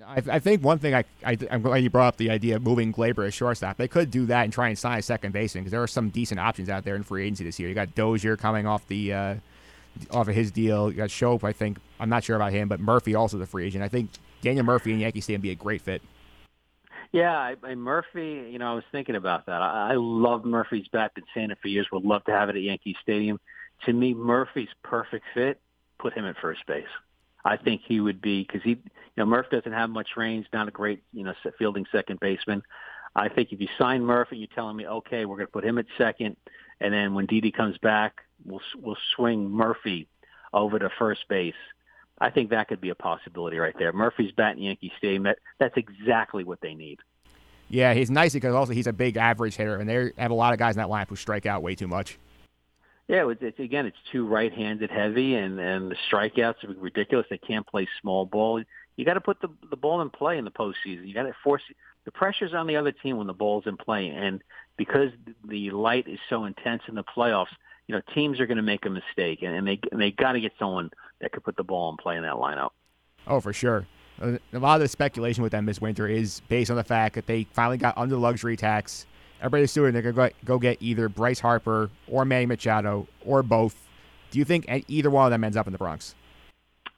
I, 0.05 0.21
I 0.33 0.39
think 0.39 0.63
one 0.63 0.77
thing 0.77 0.93
I, 0.93 1.03
I 1.25 1.35
am 1.49 1.63
glad 1.63 1.77
you 1.77 1.89
brought 1.89 2.09
up 2.09 2.17
the 2.17 2.29
idea 2.29 2.57
of 2.57 2.61
moving 2.61 2.93
Gleyber 2.93 3.25
as 3.25 3.33
shortstop. 3.33 3.77
They 3.77 3.87
could 3.87 4.11
do 4.11 4.27
that 4.27 4.43
and 4.43 4.53
try 4.53 4.67
and 4.67 4.77
sign 4.77 4.99
a 4.99 5.01
second 5.01 5.31
baseman 5.31 5.63
because 5.63 5.71
there 5.71 5.81
are 5.81 5.87
some 5.87 6.09
decent 6.09 6.39
options 6.39 6.69
out 6.69 6.83
there 6.83 6.95
in 6.95 7.01
free 7.01 7.23
agency 7.23 7.43
this 7.43 7.59
year. 7.59 7.69
You 7.69 7.75
got 7.75 7.95
Dozier 7.95 8.37
coming 8.37 8.67
off 8.67 8.87
the 8.87 9.13
uh, 9.13 9.35
off 10.11 10.27
of 10.27 10.35
his 10.35 10.51
deal. 10.51 10.91
You 10.91 10.97
got 10.97 11.09
Schoop, 11.09 11.43
I 11.43 11.53
think. 11.53 11.79
I'm 11.99 12.09
not 12.09 12.23
sure 12.23 12.35
about 12.35 12.51
him, 12.51 12.67
but 12.67 12.79
Murphy 12.79 13.15
also 13.15 13.37
the 13.39 13.47
free 13.47 13.65
agent. 13.65 13.83
I 13.83 13.87
think 13.87 14.11
Daniel 14.41 14.63
Murphy 14.63 14.91
and 14.91 15.01
Yankee 15.01 15.21
Stadium 15.21 15.41
be 15.41 15.51
a 15.51 15.55
great 15.55 15.81
fit. 15.81 16.03
Yeah, 17.11 17.35
I, 17.35 17.55
I, 17.63 17.75
Murphy. 17.75 18.49
You 18.51 18.59
know, 18.59 18.71
I 18.71 18.75
was 18.75 18.83
thinking 18.91 19.15
about 19.15 19.45
that. 19.47 19.61
I, 19.61 19.91
I 19.91 19.95
love 19.95 20.45
Murphy's 20.45 20.87
bat. 20.91 21.13
Been 21.15 21.23
saying 21.33 21.51
it 21.51 21.57
for 21.61 21.67
years. 21.67 21.87
Would 21.91 22.03
love 22.05 22.23
to 22.25 22.31
have 22.31 22.49
it 22.49 22.55
at 22.55 22.61
Yankee 22.61 22.95
Stadium. 23.01 23.39
To 23.85 23.93
me, 23.93 24.13
Murphy's 24.13 24.69
perfect 24.83 25.25
fit. 25.33 25.59
Put 25.99 26.13
him 26.13 26.25
at 26.25 26.37
first 26.41 26.65
base. 26.67 26.85
I 27.43 27.57
think 27.57 27.81
he 27.85 27.99
would 27.99 28.21
be 28.21 28.43
because 28.43 28.61
he, 28.63 28.71
you 28.71 28.81
know, 29.17 29.25
Murph 29.25 29.49
doesn't 29.49 29.71
have 29.71 29.89
much 29.89 30.09
range. 30.17 30.45
Not 30.53 30.67
a 30.67 30.71
great, 30.71 31.01
you 31.13 31.23
know, 31.23 31.33
fielding 31.57 31.85
second 31.91 32.19
baseman. 32.19 32.61
I 33.15 33.27
think 33.29 33.51
if 33.51 33.59
you 33.59 33.67
sign 33.77 34.03
Murphy, 34.03 34.37
you're 34.37 34.47
telling 34.53 34.75
me, 34.75 34.85
okay, 34.85 35.25
we're 35.25 35.37
going 35.37 35.47
to 35.47 35.51
put 35.51 35.65
him 35.65 35.77
at 35.77 35.85
second, 35.97 36.35
and 36.79 36.93
then 36.93 37.15
when 37.15 37.25
Didi 37.25 37.51
comes 37.51 37.77
back, 37.79 38.21
we'll 38.45 38.61
we'll 38.77 38.97
swing 39.15 39.49
Murphy 39.49 40.07
over 40.53 40.77
to 40.77 40.89
first 40.99 41.27
base 41.27 41.55
I 42.21 42.29
think 42.29 42.49
that 42.49 42.67
could 42.67 42.81
be 42.81 42.89
a 42.89 42.95
possibility 42.95 43.57
right 43.57 43.75
there. 43.77 43.93
Murphy's 43.93 44.31
Bat 44.31 44.55
batting 44.55 44.63
Yankee 44.63 44.91
Stadium. 44.97 45.23
That, 45.23 45.39
that's 45.57 45.77
exactly 45.77 46.43
what 46.43 46.59
they 46.61 46.73
need. 46.73 46.99
Yeah, 47.69 47.93
he's 47.93 48.09
nice 48.09 48.33
because 48.33 48.55
also 48.55 48.73
he's 48.73 48.87
a 48.87 48.93
big 48.93 49.15
average 49.15 49.55
hitter, 49.55 49.75
and 49.75 49.87
they 49.87 50.11
have 50.17 50.31
a 50.31 50.35
lot 50.35 50.53
of 50.53 50.59
guys 50.59 50.75
in 50.75 50.79
that 50.79 50.89
lineup 50.89 51.09
who 51.09 51.15
strike 51.15 51.45
out 51.45 51.61
way 51.61 51.75
too 51.75 51.87
much. 51.87 52.17
Yeah, 53.07 53.29
it's, 53.29 53.41
it's 53.41 53.59
again, 53.59 53.85
it's 53.85 53.97
too 54.11 54.25
right-handed 54.25 54.89
heavy, 54.89 55.35
and 55.35 55.59
and 55.59 55.91
the 55.91 55.95
strikeouts 56.11 56.63
are 56.63 56.73
ridiculous. 56.79 57.27
They 57.29 57.37
can't 57.37 57.65
play 57.65 57.87
small 58.01 58.25
ball. 58.25 58.61
You 58.95 59.05
got 59.05 59.13
to 59.13 59.21
put 59.21 59.39
the 59.41 59.49
the 59.69 59.77
ball 59.77 60.01
in 60.01 60.09
play 60.09 60.37
in 60.37 60.45
the 60.45 60.51
postseason. 60.51 61.07
You 61.07 61.13
got 61.13 61.23
to 61.23 61.33
force 61.43 61.61
the 62.05 62.11
pressures 62.11 62.53
on 62.53 62.67
the 62.67 62.75
other 62.75 62.91
team 62.91 63.17
when 63.17 63.27
the 63.27 63.33
ball's 63.33 63.67
in 63.67 63.77
play, 63.77 64.09
and 64.09 64.41
because 64.77 65.11
the 65.47 65.69
light 65.71 66.07
is 66.07 66.19
so 66.29 66.45
intense 66.45 66.83
in 66.87 66.95
the 66.95 67.03
playoffs, 67.03 67.53
you 67.87 67.95
know, 67.95 68.01
teams 68.13 68.39
are 68.39 68.45
going 68.45 68.57
to 68.57 68.63
make 68.63 68.85
a 68.85 68.89
mistake, 68.89 69.43
and, 69.43 69.55
and 69.55 69.67
they 69.67 69.79
and 69.91 70.01
they 70.01 70.11
got 70.11 70.33
to 70.33 70.39
get 70.39 70.53
someone 70.57 70.91
that 71.21 71.31
could 71.31 71.43
put 71.43 71.57
the 71.57 71.63
ball 71.63 71.89
in 71.89 71.97
play 71.97 72.17
in 72.17 72.23
that 72.23 72.35
lineup. 72.35 72.71
Oh, 73.27 73.39
for 73.39 73.53
sure. 73.53 73.85
A 74.21 74.39
lot 74.53 74.75
of 74.75 74.81
the 74.81 74.87
speculation 74.87 75.43
with 75.43 75.51
them 75.51 75.65
this 75.65 75.79
winter 75.79 76.07
is 76.07 76.41
based 76.49 76.69
on 76.69 76.77
the 76.77 76.83
fact 76.83 77.15
that 77.15 77.25
they 77.25 77.45
finally 77.53 77.77
got 77.77 77.97
under 77.97 78.15
the 78.15 78.21
luxury 78.21 78.57
tax. 78.57 79.05
Everybody's 79.39 79.69
assuming 79.69 79.93
they're 79.93 80.11
going 80.11 80.29
to 80.29 80.35
go 80.43 80.59
get 80.59 80.77
either 80.81 81.07
Bryce 81.07 81.39
Harper 81.39 81.89
or 82.07 82.25
Manny 82.25 82.45
Machado 82.45 83.07
or 83.25 83.43
both. 83.43 83.75
Do 84.31 84.39
you 84.39 84.45
think 84.45 84.65
either 84.87 85.09
one 85.09 85.25
of 85.25 85.31
them 85.31 85.43
ends 85.43 85.55
up 85.55 85.67
in 85.67 85.71
the 85.71 85.77
Bronx? 85.77 86.15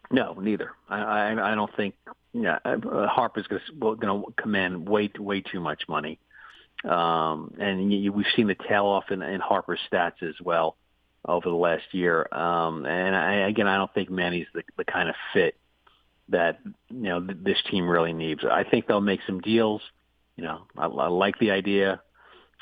No, 0.10 0.34
neither. 0.34 0.72
I 0.90 1.00
I, 1.00 1.52
I 1.52 1.56
don't 1.56 1.74
think. 1.76 1.96
Yeah, 2.34 2.60
uh, 2.64 3.08
Harper's 3.08 3.46
going 3.48 4.00
to 4.00 4.34
command 4.38 4.88
way 4.88 5.12
way 5.20 5.42
too 5.42 5.60
much 5.60 5.84
money, 5.90 6.18
um, 6.86 7.54
and 7.60 7.92
you, 7.92 8.12
we've 8.14 8.26
seen 8.36 8.48
the 8.48 8.56
tail 8.56 8.86
off 8.86 9.12
in, 9.12 9.22
in 9.22 9.42
Harper's 9.42 9.80
stats 9.92 10.24
as 10.24 10.36
well 10.42 10.78
over 11.26 11.50
the 11.50 11.56
last 11.56 11.84
year. 11.92 12.28
Um, 12.32 12.86
and 12.86 13.16
I, 13.16 13.48
again, 13.48 13.68
I 13.68 13.78
don't 13.78 13.94
think 13.94 14.10
Manny's 14.10 14.48
the, 14.54 14.64
the 14.78 14.86
kind 14.86 15.10
of 15.10 15.16
fit 15.34 15.56
that 16.30 16.60
you 16.90 16.98
know 17.04 17.22
th- 17.22 17.40
this 17.44 17.58
team 17.70 17.88
really 17.88 18.14
needs. 18.14 18.44
I 18.50 18.64
think 18.64 18.88
they'll 18.88 19.02
make 19.02 19.22
some 19.26 19.42
deals. 19.42 19.82
You 20.36 20.44
know, 20.44 20.64
I, 20.78 20.86
I 20.86 21.08
like 21.08 21.38
the 21.40 21.52
idea 21.52 22.02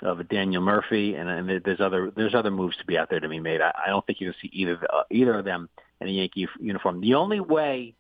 of 0.02 0.28
Daniel 0.30 0.62
Murphy, 0.62 1.16
and, 1.16 1.30
and 1.30 1.62
there's 1.64 1.82
other 1.82 2.12
there's 2.16 2.36
other 2.36 2.52
moves 2.52 2.78
to 2.78 2.86
be 2.86 2.98
out 2.98 3.10
there 3.10 3.20
to 3.20 3.30
be 3.30 3.40
made. 3.40 3.62
I, 3.62 3.74
I 3.86 3.90
don't 3.90 4.06
think 4.06 4.20
you're 4.20 4.32
going 4.32 4.40
to 4.42 4.48
see 4.48 4.52
either 4.54 4.80
uh, 4.92 5.04
either 5.12 5.40
of 5.40 5.46
them 5.46 5.70
in 6.02 6.08
a 6.08 6.12
Yankee 6.12 6.48
uniform. 6.60 7.02
The 7.02 7.16
only 7.16 7.40
way, 7.40 7.96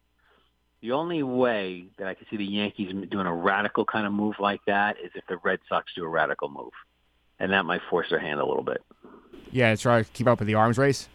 the 0.82 0.92
only 0.92 1.24
way 1.24 1.88
that 1.98 2.08
I 2.08 2.14
can 2.14 2.26
see 2.30 2.38
the 2.38 2.46
Yankees 2.46 2.94
doing 3.10 3.28
a 3.28 3.34
radical 3.34 3.86
kind 3.86 4.08
of 4.08 4.14
move 4.14 4.36
like 4.40 4.62
that 4.68 4.98
is 5.04 5.12
if 5.16 5.26
the 5.28 5.38
Red 5.38 5.60
Sox 5.68 5.92
do 5.96 6.04
a 6.04 6.10
radical 6.10 6.50
move, 6.50 6.72
and 7.40 7.52
that 7.52 7.66
might 7.66 7.82
force 7.90 8.08
their 8.10 8.20
hand 8.20 8.40
a 8.40 8.46
little 8.46 8.64
bit. 8.64 8.82
Yeah, 9.52 9.76
try 9.76 10.04
to 10.04 10.10
keep 10.12 10.28
up 10.28 10.40
with 10.40 10.48
the 10.48 10.56
arms 10.56 10.78
race. 10.78 11.08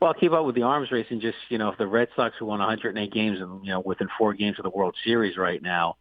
Well, 0.00 0.14
keep 0.14 0.32
up 0.32 0.44
with 0.44 0.54
the 0.54 0.62
arms 0.62 0.90
race 0.90 1.06
and 1.10 1.20
just 1.20 1.38
you 1.48 1.58
know 1.58 1.70
if 1.70 1.78
the 1.78 1.86
Red 1.86 2.08
Sox 2.14 2.34
who 2.38 2.46
won 2.46 2.58
108 2.58 3.12
games 3.12 3.40
and 3.40 3.64
you 3.64 3.70
know 3.70 3.80
within 3.80 4.08
four 4.18 4.34
games 4.34 4.58
of 4.58 4.64
the 4.64 4.70
World 4.70 4.94
Series 5.04 5.36
right 5.36 5.62
now, 5.62 5.96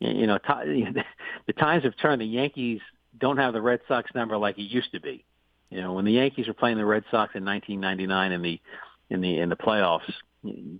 you 0.00 0.26
know 0.26 0.38
the 1.46 1.52
times 1.58 1.84
have 1.84 1.96
turned. 1.96 2.20
The 2.20 2.26
Yankees 2.26 2.80
don't 3.18 3.38
have 3.38 3.52
the 3.52 3.62
Red 3.62 3.80
Sox 3.88 4.10
number 4.14 4.36
like 4.36 4.58
it 4.58 4.62
used 4.62 4.92
to 4.92 5.00
be. 5.00 5.24
You 5.70 5.80
know 5.80 5.94
when 5.94 6.04
the 6.04 6.12
Yankees 6.12 6.46
were 6.46 6.54
playing 6.54 6.76
the 6.76 6.84
Red 6.84 7.04
Sox 7.10 7.34
in 7.34 7.44
1999 7.44 8.32
in 8.32 8.42
the 8.42 8.60
in 9.10 9.20
the 9.20 9.38
in 9.38 9.48
the 9.48 9.56
playoffs, 9.56 10.12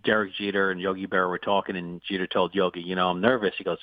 Derek 0.05 0.35
Jeter 0.35 0.71
and 0.71 0.81
Yogi 0.81 1.07
Berra 1.07 1.29
were 1.29 1.39
talking, 1.39 1.77
and 1.77 2.03
Jeter 2.07 2.27
told 2.27 2.55
Yogi, 2.55 2.81
you 2.81 2.95
know 2.95 3.09
I'm 3.09 3.21
nervous. 3.21 3.55
He 3.57 3.65
goes, 3.65 3.79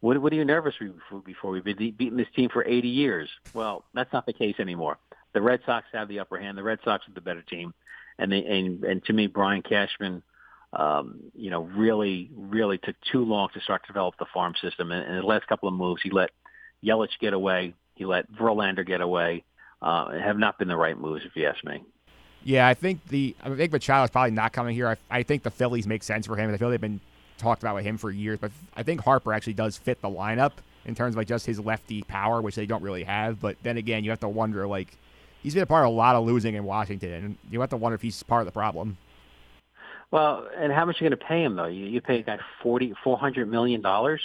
what, 0.00 0.20
what 0.20 0.32
are 0.32 0.36
you 0.36 0.44
nervous 0.44 0.74
for 1.08 1.18
before 1.20 1.50
we've 1.50 1.64
been 1.64 1.76
beating 1.76 2.16
this 2.16 2.28
team 2.36 2.50
for 2.50 2.64
80 2.64 2.88
years? 2.88 3.28
Well, 3.54 3.84
that's 3.94 4.12
not 4.12 4.26
the 4.26 4.32
case 4.32 4.56
anymore 4.58 4.98
the 5.34 5.42
Red 5.42 5.60
Sox 5.66 5.86
have 5.92 6.08
the 6.08 6.20
upper 6.20 6.38
hand. 6.38 6.56
The 6.56 6.62
Red 6.62 6.78
Sox 6.84 7.06
are 7.06 7.12
the 7.12 7.20
better 7.20 7.42
team, 7.42 7.74
and 8.18 8.32
they, 8.32 8.44
and 8.44 8.82
and 8.84 9.04
to 9.04 9.12
me, 9.12 9.26
Brian 9.26 9.62
Cashman, 9.62 10.22
um, 10.72 11.20
you 11.34 11.50
know, 11.50 11.62
really 11.62 12.30
really 12.34 12.78
took 12.78 12.96
too 13.12 13.24
long 13.24 13.48
to 13.52 13.60
start 13.60 13.82
to 13.82 13.88
develop 13.88 14.14
the 14.18 14.26
farm 14.32 14.54
system. 14.62 14.90
And 14.90 15.06
in 15.06 15.16
the 15.16 15.26
last 15.26 15.46
couple 15.46 15.68
of 15.68 15.74
moves, 15.74 16.00
he 16.02 16.10
let 16.10 16.30
Yelich 16.82 17.18
get 17.20 17.34
away, 17.34 17.74
he 17.94 18.06
let 18.06 18.32
Verlander 18.32 18.86
get 18.86 19.00
away. 19.00 19.44
Uh, 19.82 20.12
have 20.18 20.38
not 20.38 20.58
been 20.58 20.68
the 20.68 20.76
right 20.76 20.98
moves, 20.98 21.26
if 21.26 21.36
you 21.36 21.46
ask 21.46 21.62
me. 21.62 21.82
Yeah, 22.42 22.66
I 22.66 22.72
think 22.72 23.06
the 23.08 23.36
I 23.42 23.54
think 23.54 23.72
Machado 23.72 24.04
is 24.04 24.10
probably 24.10 24.30
not 24.30 24.52
coming 24.52 24.74
here. 24.74 24.88
I, 24.88 25.18
I 25.18 25.22
think 25.24 25.42
the 25.42 25.50
Phillies 25.50 25.86
make 25.86 26.02
sense 26.02 26.26
for 26.26 26.36
him. 26.36 26.52
I 26.52 26.56
feel 26.56 26.70
they've 26.70 26.80
been 26.80 27.00
talked 27.36 27.62
about 27.62 27.74
with 27.74 27.84
him 27.84 27.98
for 27.98 28.10
years, 28.10 28.38
but 28.38 28.52
I 28.76 28.82
think 28.82 29.02
Harper 29.02 29.32
actually 29.32 29.54
does 29.54 29.76
fit 29.76 30.00
the 30.00 30.08
lineup 30.08 30.52
in 30.84 30.94
terms 30.94 31.14
of 31.14 31.18
like 31.18 31.26
just 31.26 31.44
his 31.44 31.58
lefty 31.58 32.02
power, 32.02 32.40
which 32.40 32.54
they 32.54 32.66
don't 32.66 32.82
really 32.82 33.04
have. 33.04 33.40
But 33.40 33.56
then 33.62 33.76
again, 33.76 34.04
you 34.04 34.10
have 34.10 34.20
to 34.20 34.28
wonder 34.28 34.66
like 34.66 34.96
he's 35.44 35.54
been 35.54 35.62
a 35.62 35.66
part 35.66 35.86
of 35.86 35.92
a 35.92 35.94
lot 35.94 36.16
of 36.16 36.24
losing 36.24 36.56
in 36.56 36.64
Washington, 36.64 37.12
and 37.12 37.36
you 37.50 37.60
have 37.60 37.70
to 37.70 37.76
wonder 37.76 37.94
if 37.94 38.02
he's 38.02 38.20
part 38.24 38.40
of 38.40 38.46
the 38.46 38.52
problem. 38.52 38.96
Well, 40.10 40.48
and 40.56 40.72
how 40.72 40.84
much 40.84 41.00
are 41.00 41.04
you 41.04 41.10
going 41.10 41.20
to 41.20 41.24
pay 41.24 41.44
him 41.44 41.54
though? 41.54 41.66
You, 41.66 41.86
you 41.86 42.00
pay 42.00 42.18
a 42.18 42.22
guy 42.22 42.38
forty, 42.62 42.94
four 43.04 43.16
hundred 43.16 43.48
million 43.48 43.80
dollars. 43.80 44.20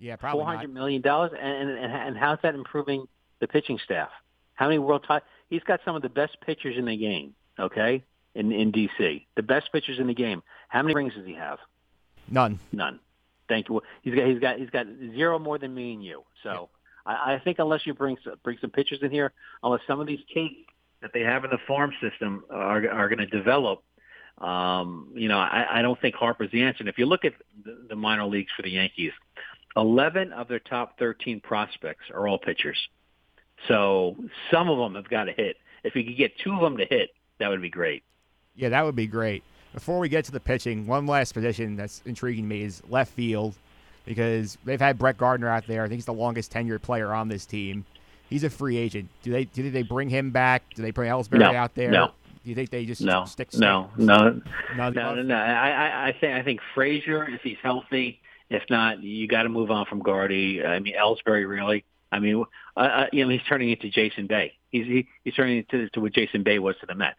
Yeah, 0.00 0.16
probably 0.16 0.40
four 0.40 0.46
hundred 0.46 0.74
million 0.74 1.02
dollars, 1.02 1.32
and, 1.40 1.70
and 1.70 1.92
and 1.92 2.16
how's 2.16 2.38
that 2.42 2.54
improving 2.54 3.06
the 3.38 3.46
pitching 3.46 3.78
staff? 3.84 4.08
How 4.54 4.66
many 4.66 4.78
world 4.78 5.04
titles? 5.06 5.28
He's 5.48 5.62
got 5.62 5.80
some 5.84 5.94
of 5.94 6.02
the 6.02 6.08
best 6.08 6.38
pitchers 6.40 6.76
in 6.76 6.86
the 6.86 6.96
game. 6.96 7.34
Okay, 7.58 8.02
in 8.34 8.52
in 8.52 8.72
DC, 8.72 9.26
the 9.34 9.42
best 9.42 9.70
pitchers 9.72 9.98
in 9.98 10.06
the 10.06 10.14
game. 10.14 10.42
How 10.68 10.82
many 10.82 10.94
rings 10.94 11.14
does 11.14 11.26
he 11.26 11.34
have? 11.34 11.58
None. 12.28 12.58
None. 12.72 13.00
Thank 13.48 13.68
you. 13.68 13.82
He's 14.02 14.14
got 14.14 14.26
he's 14.26 14.38
got 14.38 14.58
he's 14.58 14.70
got 14.70 14.86
zero 15.14 15.38
more 15.38 15.58
than 15.58 15.74
me 15.74 15.92
and 15.94 16.04
you. 16.04 16.22
So 16.42 16.68
I, 17.06 17.34
I 17.34 17.38
think 17.38 17.58
unless 17.58 17.86
you 17.86 17.94
bring 17.94 18.16
bring 18.42 18.58
some 18.60 18.70
pitchers 18.70 18.98
in 19.02 19.10
here, 19.10 19.32
unless 19.62 19.80
some 19.86 20.00
of 20.00 20.06
these 20.06 20.20
kids 20.32 20.54
that 21.00 21.12
they 21.12 21.20
have 21.20 21.44
in 21.44 21.50
the 21.50 21.58
farm 21.66 21.92
system 22.00 22.44
are 22.50 22.88
are 22.90 23.08
going 23.08 23.18
to 23.18 23.26
develop, 23.26 23.82
um, 24.38 25.12
you 25.14 25.28
know, 25.28 25.38
I, 25.38 25.78
I 25.78 25.82
don't 25.82 26.00
think 26.00 26.14
Harper's 26.14 26.50
the 26.50 26.62
answer. 26.62 26.80
And 26.80 26.88
if 26.88 26.98
you 26.98 27.06
look 27.06 27.24
at 27.24 27.34
the, 27.64 27.86
the 27.88 27.96
minor 27.96 28.26
leagues 28.26 28.50
for 28.56 28.62
the 28.62 28.70
Yankees, 28.70 29.12
11 29.76 30.32
of 30.32 30.48
their 30.48 30.58
top 30.58 30.98
13 30.98 31.40
prospects 31.40 32.04
are 32.12 32.26
all 32.26 32.38
pitchers. 32.38 32.78
So 33.68 34.16
some 34.50 34.68
of 34.68 34.78
them 34.78 34.94
have 34.94 35.08
got 35.08 35.24
to 35.24 35.32
hit. 35.32 35.56
If 35.84 35.94
you 35.94 36.04
could 36.04 36.16
get 36.16 36.36
two 36.38 36.52
of 36.52 36.60
them 36.60 36.76
to 36.78 36.84
hit, 36.84 37.10
that 37.38 37.48
would 37.48 37.62
be 37.62 37.70
great. 37.70 38.02
Yeah, 38.54 38.70
that 38.70 38.84
would 38.84 38.96
be 38.96 39.06
great. 39.06 39.42
Before 39.74 39.98
we 39.98 40.08
get 40.08 40.24
to 40.26 40.32
the 40.32 40.40
pitching, 40.40 40.86
one 40.86 41.06
last 41.06 41.32
position 41.32 41.76
that's 41.76 42.00
intriguing 42.06 42.48
me 42.48 42.62
is 42.62 42.82
left 42.88 43.12
field 43.12 43.54
because 44.06 44.56
they've 44.64 44.80
had 44.80 44.98
Brett 44.98 45.18
Gardner 45.18 45.48
out 45.48 45.66
there. 45.66 45.82
I 45.82 45.88
think 45.88 45.98
he's 45.98 46.06
the 46.06 46.14
longest 46.14 46.52
tenured 46.52 46.80
player 46.80 47.12
on 47.12 47.28
this 47.28 47.44
team. 47.44 47.84
He's 48.30 48.44
a 48.44 48.50
free 48.50 48.76
agent. 48.78 49.10
Do 49.22 49.32
they 49.32 49.44
do 49.44 49.70
they 49.70 49.82
bring 49.82 50.08
him 50.08 50.30
back? 50.30 50.62
Do 50.74 50.82
they 50.82 50.90
bring 50.92 51.10
Ellsbury 51.10 51.40
no, 51.40 51.52
out 51.52 51.74
there? 51.74 51.90
No. 51.90 52.12
Do 52.42 52.50
you 52.50 52.54
think 52.54 52.70
they 52.70 52.86
just 52.86 53.02
no, 53.02 53.24
stick? 53.24 53.52
No, 53.54 53.90
no, 53.96 54.40
no, 54.76 54.90
no, 54.90 55.14
no, 55.14 55.22
no. 55.22 55.34
I, 55.34 56.08
I 56.08 56.16
think 56.18 56.32
I 56.32 56.42
think 56.42 56.60
Frazier, 56.74 57.28
if 57.28 57.42
he's 57.42 57.58
healthy. 57.62 58.20
If 58.48 58.62
not, 58.70 59.02
you 59.02 59.26
got 59.26 59.42
to 59.42 59.48
move 59.48 59.72
on 59.72 59.86
from 59.86 60.00
Gardy. 60.00 60.64
I 60.64 60.78
mean, 60.78 60.94
Ellsbury, 60.94 61.48
really. 61.48 61.84
I 62.12 62.20
mean, 62.20 62.44
uh, 62.76 62.80
uh, 62.80 63.06
you 63.12 63.24
know, 63.24 63.30
he's 63.30 63.42
turning 63.48 63.70
into 63.70 63.90
Jason 63.90 64.28
Bay. 64.28 64.52
He's 64.70 64.86
he, 64.86 65.08
he's 65.24 65.34
turning 65.34 65.58
into 65.58 65.88
to 65.90 66.00
what 66.00 66.12
Jason 66.12 66.44
Bay 66.44 66.60
was 66.60 66.76
to 66.80 66.86
the 66.86 66.94
Mets. 66.94 67.18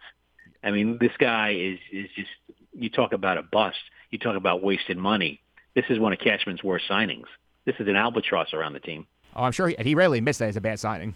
I 0.63 0.71
mean, 0.71 0.97
this 1.00 1.12
guy 1.19 1.52
is 1.52 1.80
is 1.91 2.10
just. 2.15 2.30
You 2.73 2.89
talk 2.89 3.12
about 3.12 3.38
a 3.38 3.43
bust. 3.43 3.80
You 4.12 4.19
talk 4.19 4.36
about 4.36 4.62
wasted 4.62 4.97
money 4.97 5.41
this 5.78 5.86
is 5.90 6.00
one 6.00 6.12
of 6.12 6.18
Cashman's 6.18 6.63
worst 6.63 6.86
signings. 6.90 7.28
This 7.66 7.76
is 7.78 7.88
an 7.88 7.96
albatross 7.96 8.52
around 8.52 8.74
the 8.74 8.80
team. 8.80 9.06
Oh, 9.36 9.44
I'm 9.44 9.52
sure 9.52 9.68
he, 9.68 9.76
he 9.80 9.94
rarely 9.94 10.20
missed 10.20 10.40
that 10.40 10.50
as 10.50 10.56
a 10.56 10.62
bad 10.62 10.80
signing. 10.80 11.13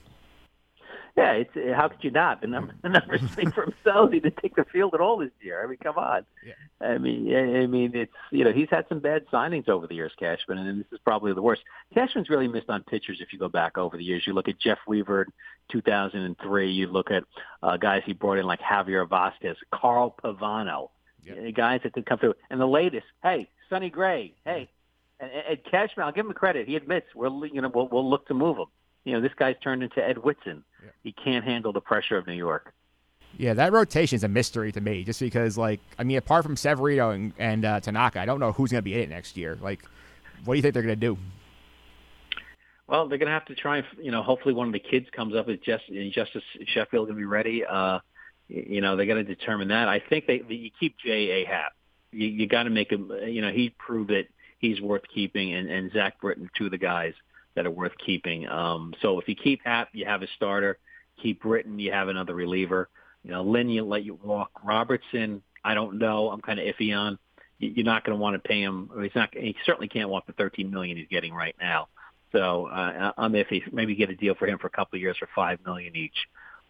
Yeah, 1.18 1.32
it's 1.32 1.76
how 1.76 1.88
could 1.88 2.04
you 2.04 2.12
not? 2.12 2.42
The, 2.42 2.48
number, 2.48 2.76
the 2.84 2.90
numbers 2.90 3.22
speak 3.32 3.56
for 3.56 3.66
themselves. 3.66 4.14
He 4.14 4.20
didn't 4.20 4.38
take 4.38 4.56
the 4.56 4.64
field 4.66 4.94
at 4.94 5.02
all 5.02 5.18
this 5.18 5.32
year. 5.42 5.64
I 5.64 5.68
mean, 5.68 5.80
come 5.82 5.98
on. 5.98 6.26
Yeah. 6.46 6.88
I 6.88 7.00
mean, 7.00 7.36
I 7.36 7.66
mean, 7.66 7.92
it's 7.96 8.14
you 8.30 8.44
know 8.44 8.54
he's 8.54 8.70
had 8.70 8.86
some 8.88 9.00
bad 9.00 9.26
signings 9.34 9.68
over 9.68 9.88
the 9.88 9.96
years, 9.96 10.12
Cashman, 10.20 10.60
and 10.60 10.80
this 10.80 10.88
is 10.92 11.00
probably 11.04 11.34
the 11.34 11.42
worst. 11.42 11.64
Cashman's 11.96 12.30
really 12.30 12.48
missed 12.48 12.70
on 12.70 12.84
pitchers. 12.84 13.18
If 13.20 13.34
you 13.34 13.40
go 13.40 13.50
back 13.50 13.80
over 13.80 13.98
the 13.98 14.04
years, 14.04 14.24
you 14.28 14.34
look 14.34 14.48
at 14.48 14.60
Jeff 14.60 14.78
Weaver, 14.88 15.28
2003. 15.72 16.72
You 16.72 16.88
look 16.88 17.10
at 17.10 17.24
uh, 17.64 17.78
guys 17.78 18.04
he 18.06 18.14
brought 18.14 18.38
in 18.38 18.46
like 18.46 18.62
Javier 18.62 19.08
Vazquez, 19.08 19.56
Carl 19.74 20.16
Pavano, 20.24 20.90
yeah. 21.26 21.50
guys 21.50 21.82
that 21.84 21.94
did 21.94 22.06
come 22.06 22.20
through. 22.20 22.36
And 22.52 22.62
the 22.62 22.68
latest, 22.68 23.08
hey, 23.24 23.50
Sonny 23.72 23.90
Gray, 23.90 24.34
hey, 24.46 24.70
and, 25.20 25.32
and 25.32 25.64
Cashman, 25.64 26.06
I'll 26.06 26.12
give 26.12 26.26
him 26.26 26.34
credit. 26.34 26.68
He 26.68 26.76
admits 26.76 27.08
we'll 27.16 27.46
you 27.48 27.62
know 27.62 27.72
we'll, 27.74 27.88
we'll 27.88 28.08
look 28.08 28.28
to 28.28 28.34
move 28.34 28.58
him. 28.58 28.68
You 29.06 29.14
know, 29.14 29.22
this 29.22 29.32
guy's 29.36 29.56
turned 29.64 29.82
into 29.82 30.06
Ed 30.06 30.20
Whitson. 30.20 30.64
Yeah. 30.84 30.90
He 31.04 31.12
can't 31.14 31.44
handle 31.44 31.74
the 31.74 31.82
pressure 31.82 32.18
of 32.18 32.28
New 32.28 32.34
York. 32.34 32.74
Yeah, 33.38 33.54
that 33.54 33.72
rotation 33.72 34.18
is 34.18 34.24
a 34.24 34.28
mystery 34.28 34.72
to 34.74 34.82
me, 34.82 35.04
just 35.04 35.20
because, 35.20 35.58
like, 35.58 35.80
I 35.98 36.04
mean, 36.04 36.18
apart 36.18 36.44
from 36.44 36.58
Severino 36.58 37.12
and, 37.12 37.34
and 37.40 37.64
uh, 37.64 37.80
Tanaka, 37.80 38.20
I 38.20 38.26
don't 38.26 38.42
know 38.42 38.52
who's 38.52 38.72
going 38.72 38.80
to 38.80 38.84
be 38.84 38.94
in 38.94 39.00
it 39.00 39.10
next 39.10 39.38
year. 39.38 39.58
Like, 39.62 39.86
what 40.44 40.54
do 40.54 40.58
you 40.58 40.62
think 40.62 40.74
they're 40.74 40.84
going 40.84 41.00
to 41.00 41.08
do? 41.08 41.18
Well, 42.88 43.08
they're 43.08 43.18
going 43.18 43.28
to 43.28 43.34
have 43.34 43.46
to 43.46 43.56
try 43.56 43.78
and, 43.78 43.88
you 44.02 44.12
know, 44.12 44.22
hopefully 44.22 44.54
one 44.54 44.68
of 44.68 44.74
the 44.74 44.80
kids 44.80 45.08
comes 45.16 45.34
up. 45.34 45.48
Is 45.50 45.60
just 45.66 45.84
Justus 46.12 46.44
Sheffield 46.68 47.08
going 47.08 47.16
to 47.16 47.22
be 47.22 47.26
ready? 47.26 47.64
Uh, 47.64 48.00
you 48.50 48.82
know, 48.82 48.98
they 48.98 49.06
got 49.06 49.14
to 49.14 49.24
determine 49.24 49.70
that. 49.70 49.88
I 49.88 50.00
think 50.00 50.28
they, 50.28 50.40
they 50.40 50.56
you 50.56 50.72
keep 50.78 50.98
J.A. 51.00 51.46
Happ. 51.46 51.72
You, 52.12 52.28
you 52.28 52.48
got 52.48 52.64
to 52.64 52.70
make 52.70 52.92
him. 52.92 53.12
You 53.26 53.42
know, 53.42 53.52
he 53.52 53.70
proved 53.70 54.10
that 54.10 54.28
he's 54.60 54.80
worth 54.82 55.04
keeping, 55.14 55.54
and, 55.54 55.70
and 55.70 55.92
Zach 55.92 56.20
Britton, 56.22 56.50
two 56.58 56.66
of 56.66 56.72
the 56.72 56.78
guys 56.78 57.14
that 57.56 57.66
are 57.66 57.72
worth 57.72 57.94
keeping. 58.04 58.48
Um, 58.48 58.94
so 59.02 59.20
if 59.20 59.28
you 59.28 59.36
keep 59.36 59.62
Happ, 59.64 59.90
you 59.94 60.06
have 60.06 60.22
a 60.22 60.28
starter. 60.36 60.78
Keep 61.22 61.42
Britton, 61.42 61.78
you 61.80 61.92
have 61.92 62.08
another 62.08 62.34
reliever. 62.34 62.90
You 63.24 63.32
know, 63.32 63.44
Lynn, 63.44 63.70
you 63.70 63.84
let 63.84 64.04
you 64.04 64.18
walk. 64.24 64.52
Robertson, 64.64 65.42
I 65.64 65.74
don't 65.74 66.00
know. 66.00 66.30
I'm 66.30 66.42
kind 66.42 66.60
of 66.60 66.66
iffy 66.66 66.98
on. 66.98 67.20
You're 67.60 67.86
not 67.86 68.04
going 68.04 68.18
to 68.18 68.22
want 68.22 68.42
to 68.42 68.48
pay 68.48 68.62
him. 68.62 68.90
He's 69.02 69.12
not. 69.14 69.30
He 69.34 69.56
certainly 69.66 69.88
can't 69.88 70.10
want 70.10 70.26
the 70.26 70.34
13 70.34 70.72
million 70.72 70.98
he's 70.98 71.08
getting 71.10 71.34
right 71.34 71.56
now. 71.62 71.90
So 72.32 72.66
uh, 72.68 73.12
I'm 73.18 73.34
iffy. 73.34 73.62
Maybe 73.72 73.94
get 73.94 74.10
a 74.10 74.16
deal 74.16 74.34
for 74.34 74.48
him 74.48 74.58
for 74.58 74.68
a 74.68 74.72
couple 74.72 74.98
of 74.98 75.02
years 75.02 75.18
for 75.18 75.30
five 75.36 75.60
million 75.64 75.96
each. 75.96 76.16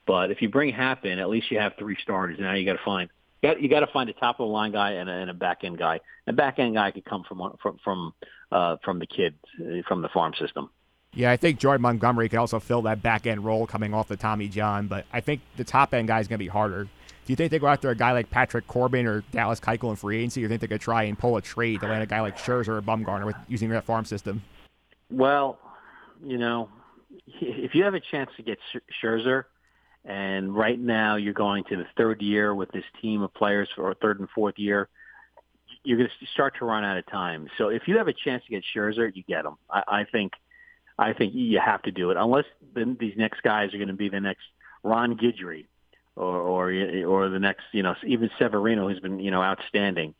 But 0.06 0.32
if 0.32 0.42
you 0.42 0.50
bring 0.50 0.74
Happ 0.74 1.06
in, 1.06 1.20
at 1.20 1.30
least 1.30 1.52
you 1.52 1.60
have 1.60 1.74
three 1.78 1.96
starters. 2.02 2.38
Now 2.40 2.54
you 2.54 2.66
got 2.66 2.74
to 2.74 2.84
find 2.84 3.10
got, 3.42 3.62
you 3.62 3.70
got 3.70 3.82
to 3.82 3.88
find 3.88 4.10
a 4.10 4.14
top 4.14 4.40
of 4.40 4.48
the 4.48 4.52
line 4.52 4.72
guy 4.72 4.92
and 4.92 5.10
a, 5.10 5.14
and 5.14 5.30
a 5.30 5.34
back 5.34 5.64
end 5.64 5.78
guy. 5.78 6.00
A 6.28 6.34
back 6.34 6.60
end 6.60 6.76
guy 6.76 6.92
could 6.92 7.06
come 7.06 7.24
from 7.28 7.56
from 7.62 7.78
from 7.84 8.14
uh, 8.52 8.78
from 8.84 9.00
the 9.00 9.08
kids 9.08 9.38
uh, 9.60 9.82
from 9.88 10.02
the 10.02 10.10
farm 10.10 10.34
system. 10.40 10.70
Yeah, 11.14 11.32
I 11.32 11.38
think 11.38 11.60
Jordan 11.60 11.82
Montgomery 11.82 12.30
could 12.30 12.40
also 12.40 12.60
fill 12.60 12.84
that 12.84 13.02
back 13.02 13.28
end 13.28 13.44
role 13.44 13.68
coming 13.68 13.94
off 13.94 14.08
the 14.08 14.16
Tommy 14.16 14.48
John, 14.48 14.88
but 14.88 15.06
I 15.12 15.20
think 15.20 15.42
the 15.58 15.66
top 15.66 15.94
end 15.94 16.08
guy 16.08 16.22
is 16.22 16.28
going 16.28 16.38
to 16.38 16.44
be 16.44 16.48
harder. 16.48 16.84
Do 16.84 17.34
you 17.34 17.36
think 17.36 17.52
they 17.52 17.60
go 17.60 17.68
after 17.68 17.90
a 17.90 17.96
guy 17.96 18.14
like 18.14 18.30
Patrick 18.30 18.66
Corbin 18.68 19.06
or 19.06 19.22
Dallas 19.32 19.60
Keuchel 19.60 19.90
in 19.90 19.96
free 19.98 20.20
agency, 20.20 20.42
or 20.42 20.48
do 20.48 20.54
you 20.54 20.58
think 20.58 20.62
they 20.62 20.74
could 20.76 20.82
try 20.82 21.04
and 21.04 21.20
pull 21.20 21.36
a 21.38 21.42
trade 21.42 21.82
to 21.82 21.88
land 21.88 22.02
a 22.02 22.06
guy 22.06 22.22
like 22.22 22.38
Scherzer 22.38 22.70
or 22.70 22.82
Bumgarner 22.82 23.26
with 23.26 23.36
using 23.48 23.70
that 23.70 23.84
farm 23.84 24.06
system? 24.06 24.42
Well, 25.10 25.60
you 26.24 26.38
know, 26.38 26.70
if 27.42 27.76
you 27.76 27.84
have 27.84 27.94
a 27.94 28.00
chance 28.00 28.30
to 28.38 28.44
get 28.44 28.58
Scherzer, 29.04 29.46
and 30.06 30.56
right 30.56 30.80
now 30.80 31.16
you're 31.16 31.34
going 31.34 31.64
to 31.66 31.78
the 31.78 31.88
third 31.98 32.22
year 32.22 32.54
with 32.54 32.72
this 32.72 32.86
team 33.02 33.22
of 33.22 33.34
players 33.34 33.70
for 33.76 33.94
third 33.96 34.20
and 34.20 34.30
fourth 34.30 34.58
year, 34.58 34.90
you're 35.84 35.98
going 35.98 36.10
to 36.10 36.26
start 36.28 36.56
to 36.60 36.66
run 36.66 36.84
out 36.84 36.98
of 36.98 37.06
time. 37.08 37.48
So 37.58 37.70
if 37.70 37.88
you 37.88 37.98
have 37.98 38.08
a 38.08 38.14
chance 38.14 38.44
to 38.46 38.50
get 38.52 38.64
Scherzer, 38.76 39.12
you 39.16 39.24
get 39.24 39.46
him. 39.46 39.58
I, 39.70 39.84
I 39.88 40.04
think– 40.12 40.34
I 41.02 41.14
think 41.14 41.34
you 41.34 41.60
have 41.60 41.82
to 41.84 41.92
do 41.92 42.12
it 42.12 42.18
unless 42.18 42.46
the, 42.74 42.96
these 43.00 43.16
next 43.18 43.42
guys 43.42 43.74
are 43.74 43.78
going 43.78 43.88
to 43.88 43.94
be 43.94 44.10
the 44.10 44.20
next 44.20 44.44
Ron 44.84 45.18
Guidry 45.18 45.66
or 46.16 46.38
or 46.38 46.72
or 47.06 47.30
the 47.30 47.40
next 47.40 47.64
you 47.72 47.82
know 47.82 47.96
even 48.06 48.30
Severino 48.38 48.88
who's 48.88 49.00
been 49.00 49.20
you 49.20 49.32
know 49.32 49.42
outstanding. 49.42 50.14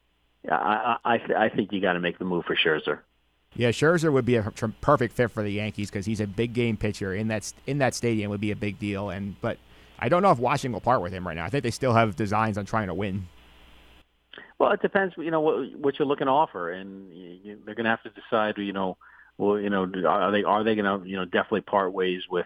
I 0.50 0.98
I, 1.06 1.20
I 1.38 1.50
think 1.50 1.72
you 1.72 1.82
got 1.82 1.94
to 1.94 2.00
make 2.00 2.18
the 2.18 2.26
move 2.26 2.46
for 2.46 2.56
Scherzer. 2.56 3.00
Yeah, 3.54 3.70
Scherzer 3.70 4.12
would 4.12 4.26
be 4.26 4.38
a 4.38 4.44
perfect 4.82 5.14
fit 5.14 5.30
for 5.30 5.44
the 5.44 5.52
Yankees 5.52 5.92
because 5.92 6.06
he's 6.06 6.22
a 6.22 6.28
big 6.28 6.54
game 6.54 6.78
pitcher. 6.78 7.14
In 7.14 7.28
that 7.28 7.52
in 7.68 7.78
that 7.78 7.94
stadium 7.94 8.32
would 8.32 8.42
be 8.42 8.52
a 8.52 8.56
big 8.56 8.80
deal. 8.80 9.12
And 9.12 9.40
but 9.42 9.58
I 10.02 10.10
don't 10.10 10.22
know 10.22 10.32
if 10.32 10.40
Washington 10.40 10.74
will 10.74 10.82
part 10.82 11.02
with 11.02 11.14
him 11.14 11.28
right 11.28 11.36
now. 11.36 11.46
I 11.46 11.50
think 11.50 11.64
they 11.64 11.72
still 11.72 11.94
have 11.94 12.16
designs 12.16 12.58
on 12.58 12.66
trying 12.66 12.88
to 12.88 12.94
win. 12.94 13.28
Well, 14.60 14.72
it 14.72 14.82
depends. 14.82 15.14
You 15.18 15.32
know 15.32 15.42
what 15.42 15.76
what 15.78 16.00
you're 16.00 16.08
looking 16.08 16.28
to 16.28 16.32
offer, 16.32 16.72
and 16.72 17.12
you, 17.14 17.60
they're 17.66 17.76
going 17.76 17.86
to 17.86 17.90
have 17.90 18.04
to 18.04 18.10
decide. 18.10 18.58
You 18.58 18.74
know 18.74 18.98
well, 19.38 19.60
you 19.60 19.72
know, 19.72 19.92
are 20.08 20.32
they 20.32 20.44
are 20.44 20.64
they 20.64 20.76
going 20.76 21.02
to 21.02 21.08
you 21.08 21.18
know 21.18 21.26
definitely 21.26 21.62
part 21.62 21.94
ways 21.94 22.22
with 22.30 22.46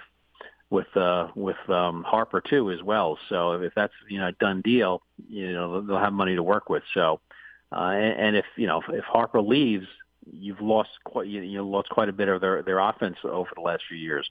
with 0.69 0.87
uh, 0.95 1.27
with 1.35 1.57
um, 1.67 2.03
Harper 2.03 2.41
too 2.41 2.71
as 2.71 2.81
well. 2.81 3.17
So 3.27 3.53
if 3.53 3.73
that's 3.75 3.93
you 4.09 4.19
know 4.19 4.27
a 4.27 4.31
done 4.31 4.61
deal, 4.61 5.01
you 5.27 5.51
know 5.51 5.81
they'll 5.81 5.99
have 5.99 6.13
money 6.13 6.35
to 6.35 6.43
work 6.43 6.69
with. 6.69 6.83
So 6.93 7.19
uh, 7.75 7.89
and, 7.89 8.19
and 8.19 8.35
if 8.37 8.45
you 8.55 8.67
know 8.67 8.79
if, 8.79 8.85
if 8.93 9.03
Harper 9.03 9.41
leaves, 9.41 9.87
you've 10.31 10.61
lost 10.61 10.89
quite 11.03 11.27
you, 11.27 11.41
you 11.41 11.61
lost 11.63 11.89
quite 11.89 12.07
a 12.07 12.13
bit 12.13 12.29
of 12.29 12.39
their 12.39 12.63
their 12.63 12.79
offense 12.79 13.17
over 13.23 13.49
the 13.53 13.61
last 13.61 13.83
few 13.89 13.97
years. 13.97 14.29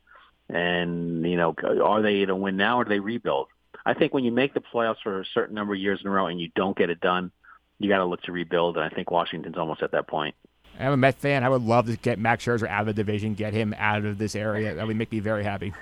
And 0.49 1.27
you 1.27 1.37
know, 1.37 1.55
are 1.63 2.03
they 2.03 2.15
going 2.17 2.29
to 2.29 2.37
win 2.37 2.57
now 2.57 2.81
or 2.81 2.85
do 2.85 2.91
they 2.91 3.01
rebuild? 3.01 3.49
I 3.87 3.95
think 3.95 4.15
when 4.15 4.25
you 4.25 4.33
make 4.33 4.55
the 4.55 4.61
playoffs 4.61 5.03
for 5.03 5.21
a 5.21 5.25
certain 5.35 5.55
number 5.55 5.75
of 5.75 5.81
years 5.81 6.01
in 6.01 6.07
a 6.07 6.11
row 6.11 6.27
and 6.27 6.41
you 6.41 6.51
don't 6.55 6.77
get 6.77 6.91
it 6.91 7.01
done, 7.01 7.31
you 7.79 7.89
got 7.89 7.99
to 7.99 8.05
look 8.05 8.23
to 8.23 8.33
rebuild. 8.33 8.77
And 8.77 8.85
I 8.85 8.89
think 8.89 9.11
Washington's 9.11 9.59
almost 9.59 9.83
at 9.83 9.93
that 9.93 10.07
point. 10.07 10.35
I'm 10.79 10.93
a 10.93 10.97
Met 10.97 11.17
fan. 11.17 11.45
I 11.45 11.49
would 11.49 11.63
love 11.63 11.87
to 11.87 11.97
get 11.97 12.19
Max 12.19 12.45
Scherzer 12.45 12.69
out 12.69 12.81
of 12.81 12.87
the 12.87 12.95
division, 12.95 13.35
get 13.35 13.53
him 13.53 13.75
out 13.79 14.05
of 14.05 14.19
this 14.19 14.35
area. 14.35 14.75
That 14.75 14.87
would 14.87 14.97
make 14.97 15.13
me 15.13 15.21
very 15.21 15.45
happy. 15.45 15.73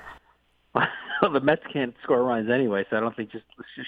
Well, 1.23 1.31
the 1.31 1.41
Mets 1.41 1.63
can't 1.73 1.95
score 2.03 2.25
runs 2.25 2.51
anyway, 2.51 2.85
so 2.91 2.97
I 2.97 3.01
don't 3.01 3.15
think 3.15 3.31
just 3.31 3.45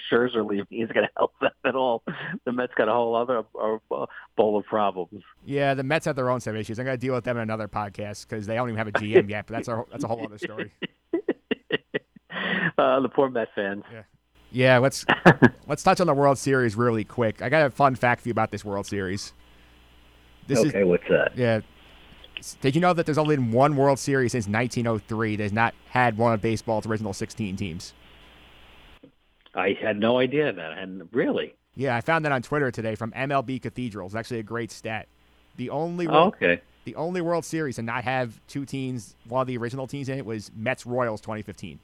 Scherzer 0.09 0.49
leaving 0.49 0.65
is 0.71 0.89
going 0.93 1.05
to 1.05 1.11
help 1.17 1.33
them 1.41 1.51
at 1.65 1.75
all. 1.75 2.01
The 2.45 2.53
Mets 2.53 2.71
got 2.77 2.87
a 2.87 2.93
whole 2.93 3.13
other 3.13 3.43
uh, 3.61 4.05
bowl 4.37 4.57
of 4.57 4.65
problems. 4.65 5.21
Yeah, 5.43 5.73
the 5.73 5.83
Mets 5.83 6.05
have 6.05 6.15
their 6.15 6.29
own 6.29 6.39
set 6.39 6.55
of 6.55 6.61
issues. 6.61 6.79
I'm 6.79 6.85
going 6.85 6.97
to 6.97 7.05
deal 7.05 7.13
with 7.13 7.25
them 7.25 7.35
in 7.35 7.43
another 7.43 7.67
podcast 7.67 8.29
because 8.29 8.47
they 8.47 8.55
don't 8.55 8.69
even 8.69 8.77
have 8.77 8.87
a 8.87 8.93
GM 8.93 9.29
yet. 9.29 9.47
But 9.47 9.55
that's 9.55 9.67
a 9.67 9.83
that's 9.91 10.05
a 10.05 10.07
whole 10.07 10.23
other 10.23 10.37
story. 10.37 10.71
uh, 12.77 13.01
the 13.01 13.09
poor 13.09 13.29
Mets 13.29 13.51
fans. 13.53 13.83
Yeah. 13.91 14.03
Yeah, 14.51 14.77
let's 14.77 15.05
let's 15.67 15.83
touch 15.83 15.99
on 15.99 16.07
the 16.07 16.13
World 16.13 16.37
Series 16.37 16.77
really 16.77 17.03
quick. 17.03 17.41
I 17.41 17.49
got 17.49 17.65
a 17.65 17.69
fun 17.69 17.95
fact 17.95 18.21
for 18.21 18.29
you 18.29 18.31
about 18.31 18.51
this 18.51 18.63
World 18.63 18.85
Series. 18.85 19.33
This 20.47 20.59
okay, 20.59 20.79
is, 20.79 20.87
what's 20.87 21.03
that? 21.09 21.33
Yeah. 21.35 21.59
Did 22.53 22.75
you 22.75 22.81
know 22.81 22.93
that 22.93 23.05
there's 23.05 23.17
only 23.17 23.35
been 23.35 23.51
one 23.51 23.75
World 23.75 23.99
Series 23.99 24.33
since 24.33 24.47
1903 24.47 25.37
that 25.37 25.43
has 25.43 25.53
not 25.53 25.73
had 25.89 26.17
one 26.17 26.33
of 26.33 26.41
baseball's 26.41 26.85
original 26.85 27.13
16 27.13 27.55
teams? 27.55 27.93
I 29.55 29.77
had 29.81 29.97
no 29.97 30.19
idea 30.19 30.51
that. 30.53 30.77
And 30.77 31.07
really? 31.11 31.55
Yeah, 31.75 31.95
I 31.95 32.01
found 32.01 32.25
that 32.25 32.31
on 32.31 32.41
Twitter 32.41 32.71
today 32.71 32.95
from 32.95 33.11
MLB 33.11 33.61
Cathedral. 33.61 34.05
It's 34.05 34.15
actually 34.15 34.39
a 34.39 34.43
great 34.43 34.71
stat. 34.71 35.07
The 35.57 35.69
only 35.69 36.07
oh, 36.07 36.11
World, 36.11 36.33
oh, 36.41 36.45
okay. 36.45 36.61
The 36.83 36.95
only 36.95 37.21
World 37.21 37.45
Series 37.45 37.77
to 37.77 37.81
not 37.81 38.03
have 38.03 38.39
two 38.47 38.65
teams, 38.65 39.15
one 39.27 39.41
of 39.41 39.47
the 39.47 39.57
original 39.57 39.87
teams 39.87 40.09
in 40.09 40.17
it, 40.17 40.25
was 40.25 40.51
Mets 40.55 40.85
Royals 40.85 41.21
2015. 41.21 41.79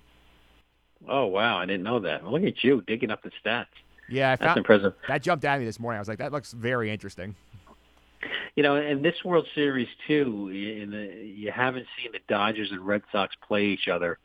Oh 1.08 1.26
wow, 1.26 1.58
I 1.58 1.66
didn't 1.66 1.82
know 1.82 2.00
that. 2.00 2.22
Well, 2.22 2.34
look 2.34 2.44
at 2.44 2.64
you 2.64 2.84
digging 2.86 3.10
up 3.10 3.24
the 3.24 3.32
stats. 3.44 3.66
Yeah, 4.08 4.32
I 4.32 4.36
found, 4.36 4.50
That's 4.50 4.58
impressive. 4.58 4.94
That 5.08 5.24
jumped 5.24 5.46
at 5.46 5.58
me 5.60 5.66
this 5.66 5.80
morning. 5.80 5.98
I 5.98 6.02
was 6.02 6.08
like, 6.08 6.20
that 6.20 6.32
looks 6.32 6.52
very 6.52 6.92
interesting 6.92 7.36
you 8.56 8.64
know, 8.64 8.76
in 8.76 9.02
this 9.02 9.16
World 9.24 9.48
Series 9.56 9.88
too, 10.08 10.50
in 10.54 10.92
the, 10.92 11.26
you 11.26 11.52
haven't 11.52 11.86
seen 11.98 12.12
the 12.12 12.20
Dodgers 12.28 12.72
and 12.72 12.86
Red 12.86 13.04
Sox 13.12 13.36
play 13.48 13.66
each 13.66 13.88
other 13.88 14.18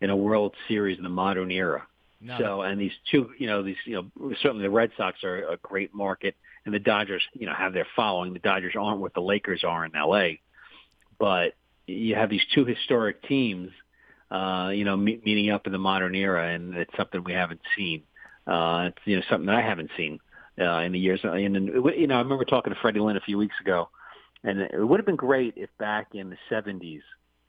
in 0.00 0.10
a 0.10 0.16
World 0.16 0.54
Series 0.68 0.98
in 0.98 1.04
the 1.04 1.10
modern 1.10 1.50
era. 1.50 1.86
No. 2.20 2.38
So, 2.38 2.62
and 2.62 2.80
these 2.80 2.92
two, 3.10 3.30
you 3.38 3.46
know, 3.46 3.62
these, 3.62 3.76
you 3.84 3.94
know, 3.94 4.32
certainly 4.40 4.62
the 4.62 4.70
Red 4.70 4.92
Sox 4.96 5.22
are 5.24 5.46
a 5.48 5.56
great 5.58 5.94
market, 5.94 6.36
and 6.64 6.74
the 6.74 6.78
Dodgers, 6.78 7.22
you 7.34 7.46
know, 7.46 7.52
have 7.52 7.74
their 7.74 7.86
following. 7.94 8.32
The 8.32 8.38
Dodgers 8.38 8.74
aren't 8.78 9.00
what 9.00 9.12
the 9.12 9.20
Lakers 9.20 9.62
are 9.64 9.84
in 9.84 9.94
L.A., 9.94 10.40
but 11.18 11.54
you 11.86 12.14
have 12.14 12.30
these 12.30 12.44
two 12.54 12.64
historic 12.64 13.22
teams, 13.24 13.70
uh, 14.30 14.70
you 14.72 14.84
know, 14.84 14.96
me- 14.96 15.20
meeting 15.24 15.50
up 15.50 15.66
in 15.66 15.72
the 15.72 15.78
modern 15.78 16.14
era, 16.14 16.48
and 16.54 16.74
it's 16.74 16.96
something 16.96 17.22
we 17.24 17.34
haven't 17.34 17.60
seen. 17.76 18.02
Uh, 18.46 18.88
it's 18.88 18.98
you 19.04 19.16
know 19.16 19.22
something 19.28 19.46
that 19.46 19.56
I 19.56 19.62
haven't 19.62 19.90
seen 19.96 20.18
uh, 20.58 20.80
in 20.80 20.92
the 20.92 20.98
years. 20.98 21.20
And, 21.22 21.56
and 21.56 21.66
you 21.66 22.06
know, 22.06 22.16
I 22.16 22.18
remember 22.18 22.44
talking 22.44 22.72
to 22.72 22.78
Freddie 22.80 23.00
Lynn 23.00 23.16
a 23.16 23.20
few 23.20 23.38
weeks 23.38 23.56
ago, 23.60 23.88
and 24.42 24.60
it 24.60 24.84
would 24.84 25.00
have 25.00 25.06
been 25.06 25.16
great 25.16 25.54
if 25.56 25.70
back 25.78 26.08
in 26.14 26.30
the 26.30 26.36
'70s 26.50 27.02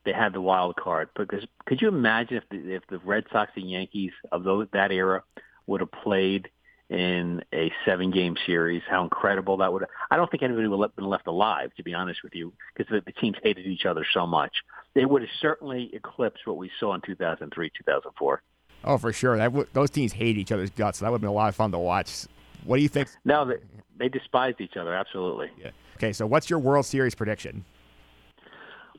they 0.06 0.14
had 0.14 0.34
the 0.34 0.42
wild 0.42 0.76
card. 0.76 1.10
Because 1.16 1.44
could 1.66 1.82
you 1.82 1.88
imagine 1.88 2.38
if 2.38 2.44
the, 2.50 2.74
if 2.74 2.84
the 2.88 3.00
Red 3.00 3.26
Sox 3.32 3.52
and 3.56 3.70
Yankees 3.70 4.12
of 4.32 4.44
those, 4.44 4.68
that 4.74 4.92
era 4.92 5.24
would 5.68 5.82
have 5.82 5.92
played 5.92 6.50
in 6.90 7.44
a 7.54 7.72
seven-game 7.86 8.38
series? 8.46 8.84
How 8.88 9.04
incredible 9.04 9.58
that 9.58 9.74
would! 9.74 9.82
Have, 9.82 9.90
I 10.12 10.18
don't 10.18 10.30
think 10.30 10.44
anybody 10.44 10.68
would 10.68 10.82
have 10.82 10.96
been 10.96 11.06
left 11.06 11.28
alive, 11.28 11.72
to 11.78 11.84
be 11.84 11.94
honest 11.94 12.22
with 12.24 12.36
you, 12.36 12.54
because 12.76 12.90
the, 12.92 13.02
the 13.06 13.20
teams 13.20 13.38
hated 13.44 13.66
each 13.66 13.86
other 13.86 14.06
so 14.14 14.26
much. 14.26 14.54
They 14.94 15.06
would 15.06 15.24
have 15.24 15.32
certainly 15.42 15.90
eclipsed 15.94 16.46
what 16.48 16.58
we 16.58 16.72
saw 16.80 16.94
in 16.94 17.02
2003, 17.02 17.72
2004. 17.78 18.42
Oh, 18.86 18.98
for 18.98 19.12
sure. 19.12 19.36
That 19.38 19.46
w- 19.46 19.68
those 19.74 19.90
teams 19.90 20.14
hate 20.14 20.38
each 20.38 20.52
other's 20.52 20.70
guts. 20.70 21.00
So 21.00 21.06
that 21.06 21.12
would 21.12 21.18
have 21.18 21.22
been 21.22 21.30
a 21.30 21.34
lot 21.34 21.50
of 21.50 21.56
fun 21.56 21.72
to 21.72 21.80
watch. 21.80 22.28
What 22.66 22.78
do 22.78 22.84
you 22.84 22.90
think? 22.90 23.10
No, 23.24 23.46
they, 23.46 23.58
they 23.98 24.10
despised 24.10 24.62
each 24.62 24.78
other. 24.78 24.94
Absolutely. 24.94 25.50
Yeah. 25.58 25.72
Okay, 25.98 26.14
so 26.14 26.26
what's 26.26 26.50
your 26.50 26.60
World 26.60 26.86
Series 26.86 27.16
prediction? 27.16 27.64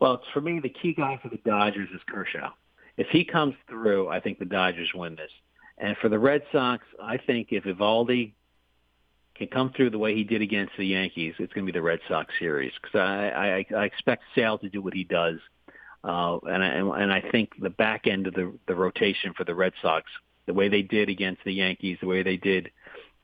Well, 0.01 0.23
for 0.33 0.41
me, 0.41 0.61
the 0.61 0.69
key 0.69 0.95
guy 0.95 1.19
for 1.23 1.29
the 1.29 1.39
Dodgers 1.39 1.89
is 1.95 2.01
Kershaw. 2.09 2.51
If 2.97 3.09
he 3.09 3.25
comes 3.25 3.55
through, 3.69 4.09
I 4.09 4.21
think 4.21 4.39
the 4.39 4.45
Dodgers 4.45 4.91
win 4.95 5.17
this. 5.17 5.31
And 5.79 5.97
for 5.99 6.09
the 6.09 6.19
Red 6.19 6.43
Sox, 6.53 6.85
I 7.03 7.19
think 7.19 7.49
if 7.51 7.65
Eovaldi 7.65 8.33
can 9.35 9.49
come 9.49 9.73
through 9.77 9.91
the 9.91 9.99
way 9.99 10.15
he 10.15 10.25
did 10.25 10.41
against 10.41 10.73
the 10.79 10.87
Yankees, 10.87 11.35
it's 11.39 11.53
going 11.53 11.67
to 11.67 11.73
be 11.73 11.77
the 11.77 11.83
Red 11.83 12.01
Sox 12.09 12.33
series 12.39 12.73
because 12.81 12.99
I, 12.99 13.29
I, 13.29 13.77
I 13.77 13.85
expect 13.85 14.23
Sale 14.35 14.59
to 14.59 14.71
do 14.71 14.81
what 14.81 14.95
he 14.95 15.05
does, 15.05 15.39
uh, 16.05 16.39
and 16.45 16.65
I, 16.65 17.01
and 17.03 17.13
I 17.13 17.21
think 17.21 17.51
the 17.61 17.69
back 17.69 18.07
end 18.07 18.27
of 18.27 18.33
the 18.33 18.53
the 18.67 18.75
rotation 18.75 19.35
for 19.37 19.45
the 19.45 19.55
Red 19.55 19.75
Sox, 19.83 20.11
the 20.47 20.55
way 20.55 20.69
they 20.69 20.81
did 20.81 21.11
against 21.11 21.45
the 21.45 21.53
Yankees, 21.53 21.99
the 22.01 22.07
way 22.07 22.23
they 22.23 22.39
did 22.39 22.71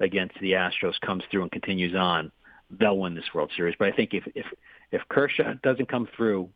against 0.03 0.38
the 0.40 0.53
Astros 0.53 1.00
comes 1.00 1.22
through 1.30 1.42
and 1.42 1.53
continues 1.53 1.94
on, 1.94 2.32
they'll 2.70 2.98
win 2.98 3.14
this 3.14 3.32
World 3.34 3.50
Series. 3.57 3.74
But 3.78 3.88
I 3.88 3.92
think 3.92 4.14
if 4.14 4.24
if 4.34 4.46
if 4.90 5.03
Kershaw 5.09 5.55
doesn't 5.62 5.88
come 5.88 6.09
through 6.16 6.50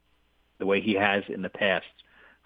the 0.59 0.67
way 0.67 0.81
he 0.81 0.95
has 0.95 1.25
in 1.29 1.43
the 1.43 1.49
past 1.49 1.87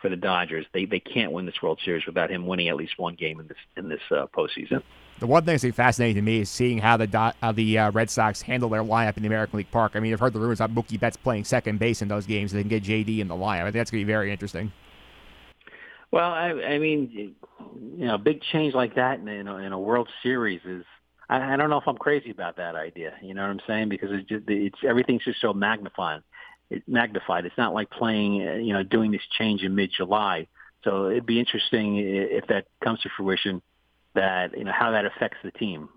for 0.00 0.08
the 0.08 0.16
Dodgers. 0.16 0.66
They 0.72 0.86
they 0.86 1.00
can't 1.00 1.32
win 1.32 1.46
this 1.46 1.62
World 1.62 1.80
Series 1.84 2.06
without 2.06 2.30
him 2.30 2.46
winning 2.46 2.68
at 2.68 2.76
least 2.76 2.98
one 2.98 3.14
game 3.14 3.40
in 3.40 3.46
this 3.46 3.58
in 3.76 3.88
this 3.88 4.00
uh, 4.10 4.26
postseason. 4.34 4.82
The 5.18 5.26
one 5.26 5.44
thing 5.44 5.58
that's 5.60 5.76
fascinating 5.76 6.16
to 6.16 6.22
me 6.22 6.40
is 6.40 6.50
seeing 6.50 6.78
how 6.78 6.96
the 6.96 7.34
how 7.40 7.52
the 7.52 7.78
uh, 7.78 7.90
Red 7.90 8.10
Sox 8.10 8.40
handle 8.40 8.68
their 8.68 8.82
lineup 8.82 9.16
in 9.16 9.22
the 9.22 9.28
American 9.28 9.58
League 9.58 9.70
Park. 9.70 9.92
I 9.94 10.00
mean, 10.00 10.12
I've 10.12 10.20
heard 10.20 10.32
the 10.32 10.40
rumors 10.40 10.60
about 10.60 10.74
Mookie 10.74 10.98
Betts 10.98 11.16
playing 11.16 11.44
second 11.44 11.78
base 11.78 12.02
in 12.02 12.08
those 12.08 12.26
games. 12.26 12.52
They 12.52 12.62
can 12.62 12.68
get 12.68 12.82
JD 12.82 13.18
in 13.18 13.28
the 13.28 13.34
lineup. 13.34 13.60
I 13.60 13.64
think 13.64 13.74
that's 13.74 13.90
going 13.90 14.02
to 14.02 14.06
be 14.06 14.12
very 14.12 14.32
interesting. 14.32 14.72
Well, 16.12 16.30
I, 16.30 16.50
I 16.50 16.78
mean, 16.78 17.34
you 17.96 18.06
know, 18.06 18.14
a 18.14 18.18
big 18.18 18.42
change 18.52 18.74
like 18.74 18.96
that 18.96 19.20
in, 19.20 19.46
a, 19.46 19.56
in 19.56 19.72
a 19.72 19.78
World 19.78 20.08
Series 20.22 20.60
is. 20.64 20.84
I, 21.28 21.54
I 21.54 21.56
don't 21.56 21.70
know 21.70 21.78
if 21.78 21.86
I'm 21.86 21.96
crazy 21.96 22.30
about 22.30 22.56
that 22.56 22.74
idea. 22.74 23.14
You 23.22 23.34
know 23.34 23.42
what 23.42 23.50
I'm 23.50 23.60
saying? 23.66 23.88
Because 23.88 24.10
it's 24.12 24.28
just, 24.28 24.44
it's 24.48 24.78
everything's 24.86 25.24
just 25.24 25.40
so 25.40 25.52
magnified. 25.52 26.22
It 26.70 26.82
magnified. 26.88 27.46
It's 27.46 27.58
not 27.58 27.74
like 27.74 27.90
playing, 27.90 28.46
uh, 28.46 28.54
you 28.54 28.72
know, 28.72 28.82
doing 28.82 29.12
this 29.12 29.22
change 29.38 29.62
in 29.62 29.74
mid-July. 29.74 30.48
So 30.82 31.10
it'd 31.10 31.26
be 31.26 31.38
interesting 31.38 31.98
if 31.98 32.46
that 32.48 32.66
comes 32.82 33.00
to 33.00 33.10
fruition. 33.16 33.62
That 34.14 34.58
you 34.58 34.64
know 34.64 34.72
how 34.72 34.90
that 34.90 35.04
affects 35.04 35.38
the 35.44 35.52
team. 35.52 35.88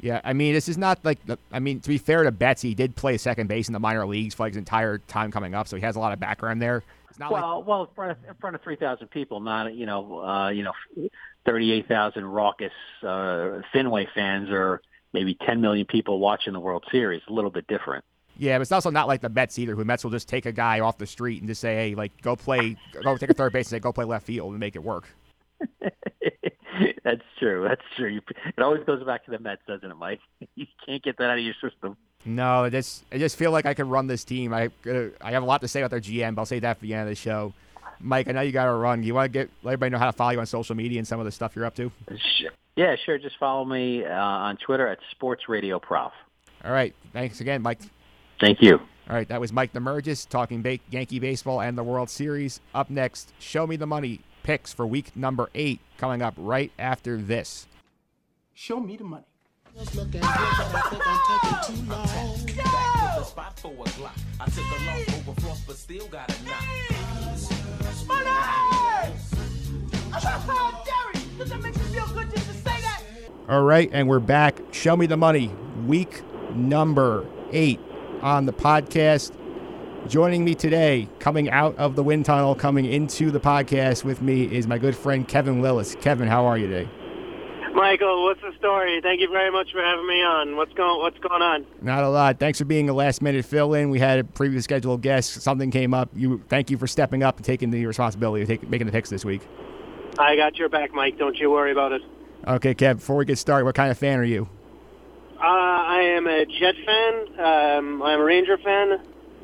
Yeah, 0.00 0.20
I 0.22 0.32
mean, 0.32 0.54
this 0.54 0.68
is 0.68 0.78
not 0.78 1.04
like 1.04 1.24
the, 1.26 1.38
I 1.50 1.58
mean, 1.58 1.80
to 1.80 1.88
be 1.88 1.98
fair 1.98 2.22
to 2.22 2.30
Betsy, 2.30 2.68
he 2.68 2.74
did 2.74 2.94
play 2.94 3.18
second 3.18 3.48
base 3.48 3.68
in 3.68 3.72
the 3.72 3.80
minor 3.80 4.06
leagues 4.06 4.34
for 4.34 4.44
like 4.44 4.52
his 4.52 4.58
entire 4.58 4.98
time 4.98 5.30
coming 5.32 5.54
up, 5.54 5.66
so 5.66 5.76
he 5.76 5.82
has 5.82 5.96
a 5.96 5.98
lot 5.98 6.12
of 6.12 6.20
background 6.20 6.62
there. 6.62 6.82
It's 7.10 7.18
not 7.18 7.32
well, 7.32 7.58
like, 7.58 7.68
well, 7.68 7.80
in 7.82 7.88
front 7.94 8.10
of, 8.12 8.18
in 8.28 8.34
front 8.34 8.54
of 8.54 8.62
three 8.62 8.76
thousand 8.76 9.08
people, 9.08 9.40
not 9.40 9.74
you 9.74 9.86
know, 9.86 10.20
uh, 10.20 10.48
you 10.50 10.62
know, 10.62 11.10
thirty-eight 11.44 11.88
thousand 11.88 12.24
raucous 12.26 12.72
uh, 13.02 13.60
Fenway 13.72 14.06
fans, 14.14 14.50
or 14.50 14.82
maybe 15.12 15.34
ten 15.34 15.60
million 15.60 15.86
people 15.86 16.20
watching 16.20 16.52
the 16.52 16.60
World 16.60 16.84
Series. 16.92 17.22
A 17.28 17.32
little 17.32 17.50
bit 17.50 17.66
different. 17.66 18.04
Yeah, 18.36 18.56
but 18.56 18.62
it's 18.62 18.72
also 18.72 18.90
not 18.90 19.08
like 19.08 19.20
the 19.20 19.28
Mets 19.28 19.58
either. 19.58 19.74
Who 19.74 19.84
Mets 19.84 20.04
will 20.04 20.12
just 20.12 20.28
take 20.28 20.46
a 20.46 20.52
guy 20.52 20.78
off 20.78 20.96
the 20.96 21.08
street 21.08 21.40
and 21.40 21.48
just 21.48 21.60
say, 21.60 21.74
"Hey, 21.74 21.94
like, 21.96 22.12
go 22.22 22.36
play, 22.36 22.76
go 23.02 23.16
take 23.16 23.30
a 23.30 23.34
third 23.34 23.52
base 23.52 23.66
and 23.66 23.70
say, 23.70 23.80
go 23.80 23.92
play 23.92 24.04
left 24.04 24.26
field 24.26 24.50
and 24.50 24.60
make 24.60 24.76
it 24.76 24.82
work." 24.84 25.08
That's 27.04 27.22
true. 27.38 27.66
That's 27.68 27.82
true. 27.96 28.08
You, 28.08 28.20
it 28.56 28.62
always 28.62 28.84
goes 28.84 29.02
back 29.04 29.24
to 29.24 29.30
the 29.30 29.38
Mets, 29.38 29.62
doesn't 29.66 29.90
it, 29.90 29.96
Mike? 29.96 30.20
You 30.54 30.66
can't 30.84 31.02
get 31.02 31.18
that 31.18 31.30
out 31.30 31.38
of 31.38 31.44
your 31.44 31.54
system. 31.62 31.96
No, 32.24 32.64
I 32.64 32.70
just 32.70 33.04
I 33.12 33.18
just 33.18 33.36
feel 33.36 33.52
like 33.52 33.64
I 33.64 33.74
can 33.74 33.88
run 33.88 34.08
this 34.08 34.24
team. 34.24 34.52
I 34.52 34.70
uh, 34.88 35.06
I 35.20 35.30
have 35.30 35.44
a 35.44 35.46
lot 35.46 35.60
to 35.60 35.68
say 35.68 35.80
about 35.80 35.90
their 35.90 36.00
GM, 36.00 36.34
but 36.34 36.42
I'll 36.42 36.46
say 36.46 36.58
that 36.58 36.78
for 36.78 36.82
the 36.82 36.94
end 36.94 37.02
of 37.02 37.08
the 37.08 37.14
show. 37.14 37.52
Mike, 38.00 38.28
I 38.28 38.32
know 38.32 38.40
you 38.40 38.50
got 38.50 38.64
to 38.64 38.72
run. 38.72 39.02
You 39.04 39.14
want 39.14 39.32
to 39.32 39.38
get 39.38 39.50
let 39.62 39.72
everybody 39.74 39.90
know 39.90 39.98
how 39.98 40.06
to 40.06 40.12
follow 40.12 40.32
you 40.32 40.40
on 40.40 40.46
social 40.46 40.74
media 40.74 40.98
and 40.98 41.06
some 41.06 41.20
of 41.20 41.26
the 41.26 41.32
stuff 41.32 41.54
you're 41.54 41.64
up 41.64 41.76
to? 41.76 41.92
Sure. 42.08 42.50
Yeah, 42.76 42.96
sure. 43.06 43.18
Just 43.18 43.36
follow 43.38 43.64
me 43.64 44.04
uh, 44.04 44.12
on 44.12 44.56
Twitter 44.56 44.88
at 44.88 44.98
Sports 45.12 45.48
Radio 45.48 45.78
Prof. 45.78 46.12
All 46.64 46.72
right. 46.72 46.94
Thanks 47.12 47.40
again, 47.40 47.62
Mike. 47.62 47.80
Thank 48.40 48.62
you. 48.62 48.80
All 49.08 49.16
right, 49.16 49.26
that 49.28 49.40
was 49.40 49.54
Mike 49.54 49.72
Demergis 49.72 50.28
talking 50.28 50.62
Yankee 50.90 51.18
baseball 51.18 51.62
and 51.62 51.78
the 51.78 51.82
World 51.82 52.10
Series. 52.10 52.60
Up 52.74 52.90
next, 52.90 53.32
Show 53.38 53.66
Me 53.66 53.76
the 53.76 53.86
Money 53.86 54.20
picks 54.42 54.72
for 54.72 54.86
week 54.86 55.14
number 55.16 55.50
eight 55.54 55.80
coming 55.96 56.22
up 56.22 56.34
right 56.36 56.72
after 56.78 57.16
this. 57.16 57.66
Show 58.54 58.80
me 58.80 58.96
the 58.96 59.04
money. 59.04 59.24
All 73.48 73.62
right, 73.62 73.88
and 73.92 74.08
we're 74.08 74.18
back. 74.18 74.60
Show 74.72 74.96
me 74.96 75.06
the 75.06 75.16
money. 75.16 75.48
Week 75.86 76.22
number 76.54 77.26
eight 77.52 77.80
on 78.20 78.46
the 78.46 78.52
podcast. 78.52 79.32
Joining 80.06 80.44
me 80.44 80.54
today, 80.54 81.08
coming 81.18 81.50
out 81.50 81.76
of 81.76 81.94
the 81.94 82.02
wind 82.02 82.24
tunnel, 82.24 82.54
coming 82.54 82.86
into 82.86 83.30
the 83.30 83.40
podcast 83.40 84.04
with 84.04 84.22
me, 84.22 84.44
is 84.44 84.66
my 84.66 84.78
good 84.78 84.96
friend 84.96 85.26
Kevin 85.28 85.60
Lillis. 85.60 86.00
Kevin, 86.00 86.28
how 86.28 86.46
are 86.46 86.56
you 86.56 86.66
today? 86.66 86.88
Michael, 87.74 88.24
what's 88.24 88.40
the 88.40 88.52
story? 88.58 89.00
Thank 89.02 89.20
you 89.20 89.28
very 89.30 89.50
much 89.50 89.70
for 89.70 89.82
having 89.82 90.06
me 90.06 90.22
on. 90.22 90.56
What's 90.56 90.72
going 90.72 91.00
What's 91.00 91.18
going 91.18 91.42
on? 91.42 91.66
Not 91.82 92.04
a 92.04 92.08
lot. 92.08 92.38
Thanks 92.38 92.58
for 92.58 92.64
being 92.64 92.88
a 92.88 92.92
last 92.94 93.20
minute 93.20 93.44
fill 93.44 93.74
in. 93.74 93.90
We 93.90 93.98
had 93.98 94.18
a 94.18 94.24
previous 94.24 94.64
scheduled 94.64 95.02
guest. 95.02 95.42
Something 95.42 95.70
came 95.70 95.92
up. 95.92 96.08
You 96.14 96.42
thank 96.48 96.70
you 96.70 96.78
for 96.78 96.86
stepping 96.86 97.22
up 97.22 97.36
and 97.36 97.44
taking 97.44 97.70
the 97.70 97.84
responsibility 97.84 98.42
of 98.42 98.48
take, 98.48 98.68
making 98.68 98.86
the 98.86 98.92
picks 98.92 99.10
this 99.10 99.24
week. 99.24 99.42
I 100.18 100.36
got 100.36 100.56
your 100.56 100.68
back, 100.68 100.94
Mike. 100.94 101.18
Don't 101.18 101.36
you 101.36 101.50
worry 101.50 101.70
about 101.70 101.92
it. 101.92 102.02
Okay, 102.46 102.74
Kev. 102.74 102.96
Before 102.96 103.16
we 103.16 103.24
get 103.26 103.38
started, 103.38 103.64
what 103.66 103.74
kind 103.74 103.90
of 103.90 103.98
fan 103.98 104.18
are 104.18 104.24
you? 104.24 104.48
Uh, 105.36 105.42
I 105.42 106.00
am 106.16 106.26
a 106.26 106.46
Jet 106.46 106.74
fan. 106.84 107.14
Um, 107.38 108.02
I'm 108.02 108.20
a 108.20 108.24
Ranger 108.24 108.58
fan, 108.58 109.00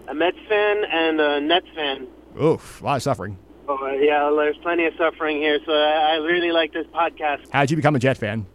a 0.08 0.14
Mets 0.14 0.38
fan, 0.48 0.84
and 0.84 1.20
a 1.20 1.40
Nets 1.40 1.66
fan. 1.74 2.06
Oof, 2.40 2.80
a 2.80 2.84
lot 2.84 2.96
of 2.96 3.02
suffering. 3.02 3.38
Oh, 3.68 3.88
yeah, 3.98 4.30
there's 4.36 4.58
plenty 4.58 4.84
of 4.86 4.94
suffering 4.98 5.38
here, 5.38 5.58
so 5.64 5.72
I, 5.72 6.12
I 6.12 6.14
really 6.16 6.52
like 6.52 6.72
this 6.72 6.86
podcast. 6.88 7.50
How 7.50 7.60
did 7.60 7.70
you 7.70 7.76
become 7.76 7.96
a 7.96 7.98
Jet 7.98 8.18
fan? 8.18 8.46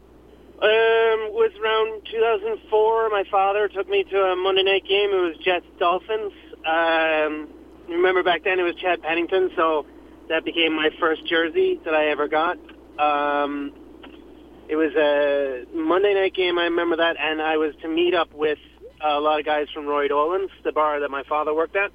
Um, 0.62 1.32
was 1.32 1.52
around 1.64 2.06
2004. 2.12 3.10
My 3.10 3.24
father 3.32 3.70
took 3.70 3.88
me 3.88 4.04
to 4.04 4.22
a 4.22 4.36
Monday 4.36 4.64
night 4.64 4.84
game. 4.84 5.10
It 5.10 5.22
was 5.22 5.38
Jets 5.38 5.66
Dolphins. 5.80 6.34
Um, 6.66 7.48
remember 7.88 8.24
back 8.24 8.44
then 8.44 8.60
it 8.60 8.64
was 8.64 8.76
Chad 8.76 9.02
Pennington, 9.02 9.52
so 9.56 9.86
that 10.28 10.44
became 10.44 10.76
my 10.76 10.90
first 11.00 11.26
jersey 11.26 11.80
that 11.86 11.94
I 11.94 12.10
ever 12.10 12.28
got. 12.28 12.58
Um, 13.00 13.72
it 14.68 14.76
was 14.76 14.94
a 14.96 15.66
Monday 15.74 16.14
night 16.14 16.36
game. 16.36 16.60
I 16.60 16.66
remember 16.66 16.98
that, 16.98 17.16
and 17.18 17.42
I 17.42 17.58
was 17.58 17.74
to 17.82 17.88
meet 17.88 18.14
up 18.14 18.34
with 18.34 18.60
a 19.02 19.20
lot 19.20 19.40
of 19.40 19.46
guys 19.46 19.68
from 19.74 19.86
Roy 19.86 20.08
Dolan's, 20.08 20.52
the 20.64 20.72
bar 20.72 21.00
that 21.00 21.10
my 21.10 21.24
father 21.24 21.54
worked 21.54 21.76
at. 21.76 21.92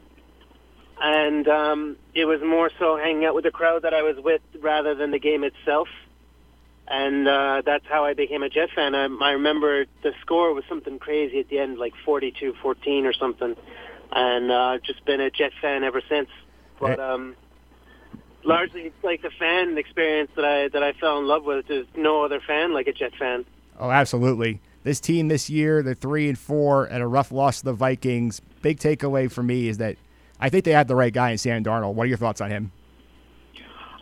And 1.01 1.49
um, 1.49 1.97
it 2.15 2.25
was 2.25 2.41
more 2.41 2.71
so 2.79 2.97
hanging 2.97 3.25
out 3.25 3.35
with 3.35 3.45
the 3.45 3.51
crowd 3.51 3.83
that 3.83 3.95
I 3.95 4.03
was 4.03 4.17
with 4.19 4.43
rather 4.61 4.95
than 4.95 5.11
the 5.11 5.19
game 5.19 5.45
itself. 5.45 5.89
And 6.87 7.27
uh, 7.27 7.63
that's 7.65 7.87
how 7.89 8.05
I 8.05 8.15
became 8.15 8.43
a 8.43 8.49
Jet 8.49 8.69
fan. 8.75 8.95
I, 8.95 9.07
I 9.07 9.33
remember 9.33 9.87
the 10.03 10.13
score 10.21 10.53
was 10.53 10.65
something 10.69 10.99
crazy 10.99 11.41
at 11.41 11.49
the 11.49 11.59
end, 11.59 11.79
like 11.79 11.95
42-14 12.07 13.05
or 13.05 13.13
something. 13.13 13.57
And 14.13 14.51
uh, 14.51 14.79
just 14.85 15.05
been 15.05 15.21
a 15.21 15.31
Jet 15.31 15.53
fan 15.61 15.83
ever 15.83 16.03
since. 16.09 16.29
But 16.79 17.01
um, 17.01 17.37
largely 18.45 18.83
it's 18.83 19.05
like 19.05 19.23
the 19.23 19.31
fan 19.31 19.77
experience 19.79 20.31
that 20.37 20.45
I 20.45 20.69
that 20.69 20.83
I 20.83 20.93
fell 20.93 21.19
in 21.19 21.27
love 21.27 21.45
with. 21.45 21.67
There's 21.67 21.87
no 21.97 22.25
other 22.25 22.41
fan 22.41 22.73
like 22.73 22.87
a 22.87 22.93
Jet 22.93 23.13
fan. 23.19 23.45
Oh, 23.79 23.91
absolutely. 23.91 24.61
This 24.85 25.01
team 25.01 25.29
this 25.29 25.51
year, 25.51 25.83
they're 25.83 25.95
three 25.95 26.29
and 26.29 26.39
four 26.39 26.87
at 26.89 27.01
a 27.01 27.07
rough 27.07 27.33
loss 27.33 27.59
to 27.59 27.65
the 27.65 27.73
Vikings. 27.73 28.41
Big 28.63 28.79
takeaway 28.79 29.31
for 29.31 29.43
me 29.43 29.69
is 29.69 29.79
that 29.79 29.97
I 30.39 30.51
think 30.51 30.65
they 30.65 30.73
had 30.73 30.89
the 30.89 30.95
right 30.95 31.13
guy 31.13 31.31
in 31.31 31.39
Sam 31.39 31.65
Darnold. 31.65 31.95
What 31.95 32.05
are 32.05 32.09
your 32.09 32.19
thoughts 32.19 32.41
on 32.41 32.51
him? 32.51 32.71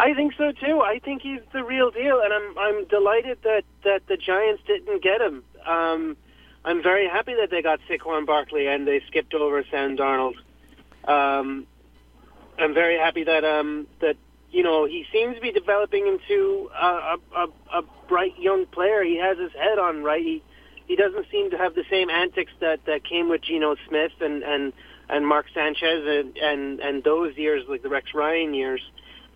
I 0.00 0.12
think 0.14 0.34
so 0.36 0.50
too. 0.52 0.80
I 0.80 0.98
think 0.98 1.22
he's 1.22 1.40
the 1.52 1.62
real 1.62 1.92
deal, 1.92 2.20
and 2.20 2.32
I'm 2.32 2.58
I'm 2.58 2.84
delighted 2.86 3.38
that 3.44 3.62
that 3.84 4.02
the 4.08 4.16
Giants 4.16 4.62
didn't 4.66 5.02
get 5.02 5.20
him. 5.20 5.44
Um, 5.64 6.16
I'm 6.64 6.82
very 6.82 7.08
happy 7.08 7.34
that 7.34 7.50
they 7.50 7.62
got 7.62 7.78
Saquon 7.88 8.26
Barkley 8.26 8.66
and 8.66 8.86
they 8.86 9.00
skipped 9.06 9.34
over 9.34 9.64
Sam 9.70 9.96
Darnold. 9.96 10.34
Um, 11.04 11.66
I'm 12.58 12.74
very 12.74 12.98
happy 12.98 13.22
that 13.24 13.44
um, 13.44 13.86
that 14.00 14.16
you 14.52 14.62
know, 14.62 14.84
he 14.84 15.06
seems 15.10 15.34
to 15.34 15.40
be 15.40 15.50
developing 15.50 16.06
into 16.06 16.70
a, 16.78 17.16
a, 17.34 17.46
a 17.72 17.82
bright 18.06 18.38
young 18.38 18.66
player. 18.66 19.02
He 19.02 19.18
has 19.18 19.38
his 19.38 19.52
head 19.52 19.78
on 19.78 20.02
right. 20.02 20.22
He 20.22 20.42
he 20.92 20.96
doesn't 20.96 21.24
seem 21.30 21.50
to 21.50 21.56
have 21.56 21.74
the 21.74 21.84
same 21.90 22.10
antics 22.10 22.52
that 22.60 22.84
that 22.84 23.02
came 23.02 23.30
with 23.30 23.40
Geno 23.40 23.76
Smith 23.88 24.12
and 24.20 24.42
and 24.42 24.74
and 25.08 25.26
Mark 25.26 25.46
Sanchez 25.54 26.04
and 26.06 26.36
and 26.36 26.80
and 26.80 27.02
those 27.02 27.34
years 27.34 27.64
like 27.66 27.82
the 27.82 27.88
Rex 27.88 28.12
Ryan 28.12 28.52
years. 28.52 28.82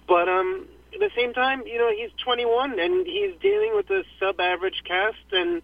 But 0.07 0.29
um, 0.29 0.69
at 0.93 1.01
the 1.01 1.09
same 1.17 1.33
time, 1.33 1.63
you 1.67 1.79
know, 1.79 1.91
he's 1.97 2.11
21 2.23 2.79
and 2.79 3.07
he's 3.07 3.35
dealing 3.41 3.73
with 3.75 3.89
a 3.91 4.05
sub-average 4.21 4.83
cast 4.85 5.33
and. 5.33 5.63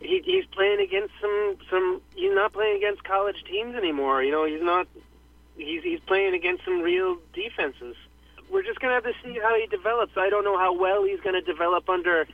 He, 0.00 0.22
he's 0.24 0.44
playing 0.52 0.78
against 0.80 1.12
some 1.20 1.56
some. 1.68 2.00
He's 2.14 2.32
not 2.32 2.52
playing 2.52 2.76
against 2.76 3.02
college 3.02 3.42
teams 3.50 3.74
anymore. 3.74 4.22
You 4.22 4.30
know, 4.30 4.44
he's 4.46 4.62
not. 4.62 4.86
He's 5.56 5.82
he's 5.82 5.98
playing 6.06 6.34
against 6.34 6.64
some 6.64 6.82
real 6.82 7.18
defenses 7.34 7.96
we're 8.48 8.62
just 8.62 8.78
going 8.78 8.90
to 8.90 8.94
have 8.94 9.02
to 9.04 9.20
see 9.24 9.40
how 9.42 9.56
he 9.58 9.66
develops. 9.66 10.12
I 10.16 10.30
don't 10.30 10.44
know 10.44 10.56
how 10.56 10.72
well 10.72 11.04
he's 11.04 11.20
going 11.20 11.34
to 11.34 11.40
develop 11.40 11.88
under 11.88 12.28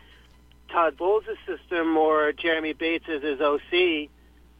Todd 0.74 0.96
Bowles' 0.96 1.24
system 1.46 1.96
or 1.96 2.32
Jeremy 2.32 2.72
Bates 2.72 3.04
as 3.08 3.22
his 3.22 3.40
OC. 3.40 4.08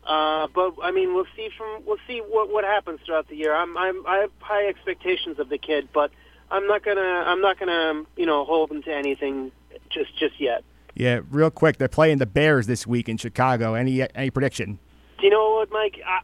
Uh, 0.06 0.46
but 0.54 0.74
I 0.82 0.92
mean, 0.92 1.12
we'll 1.12 1.26
see 1.34 1.48
from 1.58 1.82
we'll 1.84 1.98
see 2.06 2.20
what 2.20 2.50
what 2.50 2.62
happens 2.64 3.00
throughout 3.04 3.28
the 3.28 3.36
year. 3.36 3.54
I'm, 3.54 3.76
I'm 3.76 4.06
I 4.06 4.18
have 4.18 4.30
high 4.38 4.66
expectations 4.66 5.38
of 5.38 5.48
the 5.48 5.58
kid, 5.58 5.88
but 5.92 6.12
I'm 6.50 6.66
not 6.68 6.84
gonna 6.84 7.00
I'm 7.00 7.40
not 7.40 7.58
gonna 7.58 8.04
you 8.16 8.26
know 8.26 8.44
hold 8.44 8.70
him 8.70 8.82
to 8.84 8.94
anything 8.94 9.50
just 9.90 10.16
just 10.16 10.40
yet. 10.40 10.62
Yeah, 10.94 11.20
real 11.30 11.50
quick, 11.50 11.78
they're 11.78 11.88
playing 11.88 12.18
the 12.18 12.26
Bears 12.26 12.68
this 12.68 12.86
week 12.86 13.08
in 13.08 13.16
Chicago. 13.16 13.74
Any 13.74 14.06
any 14.14 14.30
prediction? 14.30 14.78
Do 15.18 15.24
you 15.24 15.30
know 15.30 15.56
what, 15.56 15.70
Mike? 15.72 16.00
I, 16.06 16.20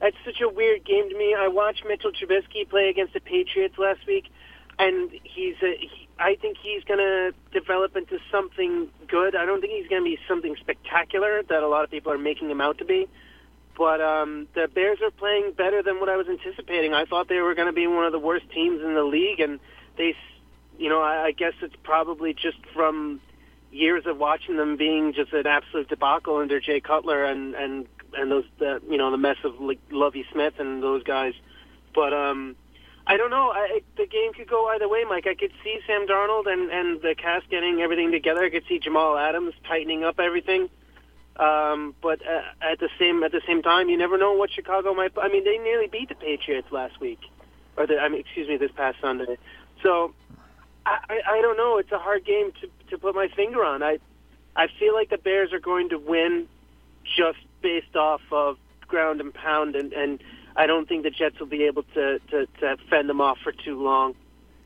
that's 0.00 0.16
such 0.24 0.42
a 0.42 0.48
weird 0.48 0.84
game 0.84 1.08
to 1.08 1.16
me. 1.16 1.34
I 1.34 1.48
watched 1.48 1.84
Mitchell 1.86 2.10
Trubisky 2.10 2.68
play 2.68 2.90
against 2.90 3.14
the 3.14 3.20
Patriots 3.20 3.78
last 3.78 4.06
week, 4.06 4.24
and 4.78 5.10
he's 5.22 5.54
a, 5.62 5.76
he, 5.78 6.05
I 6.18 6.36
think 6.36 6.56
he's 6.62 6.82
going 6.84 6.98
to 7.00 7.32
develop 7.52 7.96
into 7.96 8.18
something 8.30 8.88
good. 9.06 9.36
I 9.36 9.44
don't 9.44 9.60
think 9.60 9.72
he's 9.74 9.88
going 9.88 10.02
to 10.02 10.04
be 10.04 10.18
something 10.26 10.56
spectacular 10.58 11.42
that 11.48 11.62
a 11.62 11.68
lot 11.68 11.84
of 11.84 11.90
people 11.90 12.10
are 12.12 12.18
making 12.18 12.50
him 12.50 12.60
out 12.60 12.78
to 12.78 12.84
be. 12.84 13.06
but 13.76 14.00
um, 14.00 14.48
the 14.54 14.68
Bears 14.68 14.98
are 15.02 15.10
playing 15.10 15.52
better 15.56 15.82
than 15.82 16.00
what 16.00 16.08
I 16.08 16.16
was 16.16 16.26
anticipating. 16.28 16.94
I 16.94 17.04
thought 17.04 17.28
they 17.28 17.40
were 17.40 17.54
going 17.54 17.66
to 17.68 17.72
be 17.74 17.86
one 17.86 18.04
of 18.06 18.12
the 18.12 18.18
worst 18.18 18.50
teams 18.50 18.80
in 18.82 18.94
the 18.94 19.02
league, 19.04 19.40
and 19.40 19.60
they, 19.98 20.14
you 20.78 20.88
know, 20.88 21.00
I, 21.02 21.26
I 21.26 21.32
guess 21.32 21.52
it's 21.62 21.76
probably 21.82 22.32
just 22.32 22.58
from 22.74 23.20
years 23.70 24.04
of 24.06 24.16
watching 24.16 24.56
them 24.56 24.76
being 24.76 25.12
just 25.12 25.32
an 25.32 25.46
absolute 25.46 25.88
debacle 25.88 26.38
under 26.38 26.60
Jay 26.60 26.80
Cutler 26.80 27.24
and 27.24 27.54
and 27.54 27.86
and 28.14 28.30
those 28.30 28.44
the 28.58 28.80
you 28.88 28.96
know 28.96 29.10
the 29.10 29.18
mess 29.18 29.36
of 29.44 29.60
like 29.60 29.80
Lovie 29.90 30.24
Smith 30.32 30.54
and 30.58 30.82
those 30.82 31.02
guys. 31.02 31.34
But 31.94 32.14
um, 32.14 32.56
I 33.06 33.16
don't 33.16 33.30
know. 33.30 33.52
I, 33.52 33.82
the 33.96 34.06
game 34.06 34.32
could 34.32 34.48
go 34.48 34.68
either 34.68 34.88
way, 34.88 35.04
Mike. 35.08 35.26
I 35.26 35.34
could 35.34 35.52
see 35.62 35.78
Sam 35.86 36.06
Darnold 36.06 36.46
and 36.46 36.70
and 36.70 37.00
the 37.00 37.14
cast 37.14 37.48
getting 37.48 37.80
everything 37.80 38.10
together. 38.10 38.42
I 38.42 38.50
could 38.50 38.64
see 38.68 38.78
Jamal 38.78 39.16
Adams 39.16 39.54
tightening 39.66 40.02
up 40.02 40.18
everything. 40.18 40.68
Um, 41.36 41.94
but 42.02 42.20
uh, 42.26 42.42
at 42.62 42.80
the 42.80 42.88
same 42.98 43.22
at 43.22 43.30
the 43.30 43.42
same 43.46 43.62
time, 43.62 43.88
you 43.88 43.96
never 43.96 44.18
know 44.18 44.32
what 44.32 44.50
Chicago 44.50 44.94
might. 44.94 45.12
I 45.20 45.28
mean, 45.28 45.44
they 45.44 45.58
nearly 45.58 45.86
beat 45.86 46.08
the 46.08 46.14
Patriots 46.14 46.68
last 46.72 46.98
week, 47.00 47.20
or 47.76 47.86
the, 47.86 47.98
I 47.98 48.08
mean, 48.08 48.20
excuse 48.20 48.48
me, 48.48 48.56
this 48.56 48.72
past 48.74 48.98
Sunday. 49.00 49.36
So 49.82 50.14
I, 50.84 50.98
I, 51.08 51.20
I 51.38 51.42
don't 51.42 51.56
know. 51.56 51.78
It's 51.78 51.92
a 51.92 51.98
hard 51.98 52.24
game 52.24 52.52
to 52.60 52.68
to 52.90 52.98
put 52.98 53.14
my 53.14 53.28
finger 53.28 53.64
on. 53.64 53.82
I 53.82 53.98
I 54.56 54.68
feel 54.78 54.94
like 54.94 55.10
the 55.10 55.18
Bears 55.18 55.52
are 55.52 55.60
going 55.60 55.90
to 55.90 55.98
win 55.98 56.48
just 57.16 57.38
based 57.62 57.94
off 57.94 58.22
of 58.32 58.56
ground 58.88 59.20
and 59.20 59.32
pound, 59.32 59.76
and 59.76 59.92
and 59.92 60.22
I 60.56 60.66
don't 60.66 60.88
think 60.88 61.02
the 61.02 61.10
Jets 61.10 61.38
will 61.38 61.46
be 61.46 61.64
able 61.64 61.82
to 61.94 62.18
to, 62.30 62.46
to 62.60 62.76
fend 62.88 63.08
them 63.08 63.20
off 63.20 63.38
for 63.42 63.52
too 63.52 63.82
long. 63.82 64.14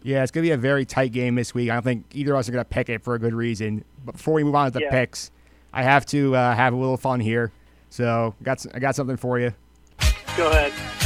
Yeah, 0.02 0.22
it's 0.22 0.30
going 0.30 0.44
to 0.44 0.48
be 0.48 0.52
a 0.52 0.56
very 0.56 0.86
tight 0.86 1.12
game 1.12 1.34
this 1.34 1.52
week. 1.52 1.68
I 1.68 1.74
don't 1.74 1.82
think 1.82 2.06
either 2.14 2.32
of 2.32 2.38
us 2.38 2.48
are 2.48 2.52
going 2.52 2.64
to 2.64 2.68
pick 2.68 2.88
it 2.88 3.02
for 3.02 3.14
a 3.14 3.18
good 3.18 3.34
reason. 3.34 3.84
But 4.04 4.12
before 4.12 4.32
we 4.34 4.44
move 4.44 4.54
on 4.54 4.72
to 4.72 4.78
the 4.78 4.84
Yeah. 4.84 4.90
picks, 4.90 5.30
I 5.74 5.82
have 5.82 6.06
to 6.06 6.34
uh, 6.34 6.54
have 6.54 6.72
a 6.72 6.76
little 6.76 6.96
fun 6.96 7.20
here. 7.20 7.52
So 7.90 8.34
got 8.42 8.64
I 8.72 8.78
got 8.78 8.94
something 8.94 9.16
for 9.16 9.38
you. 9.38 9.52
Go 10.36 10.50
ahead. 10.50 10.99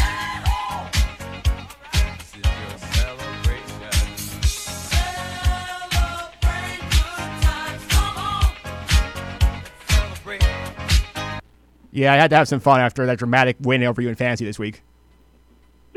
Yeah, 11.95 12.12
I 12.12 12.16
had 12.16 12.30
to 12.30 12.36
have 12.36 12.49
some 12.49 12.59
fun 12.59 12.80
after 12.80 13.07
that 13.07 13.18
dramatic 13.18 13.57
win 13.61 13.84
over 13.84 14.03
you 14.03 14.09
in 14.09 14.16
fantasy 14.16 14.45
this 14.45 14.59
week. 14.59 14.82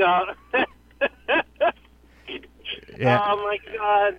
Uh, 0.02 0.26
Yeah, 3.00 3.22
Oh 3.24 3.38
my 3.38 3.58
God! 3.78 4.18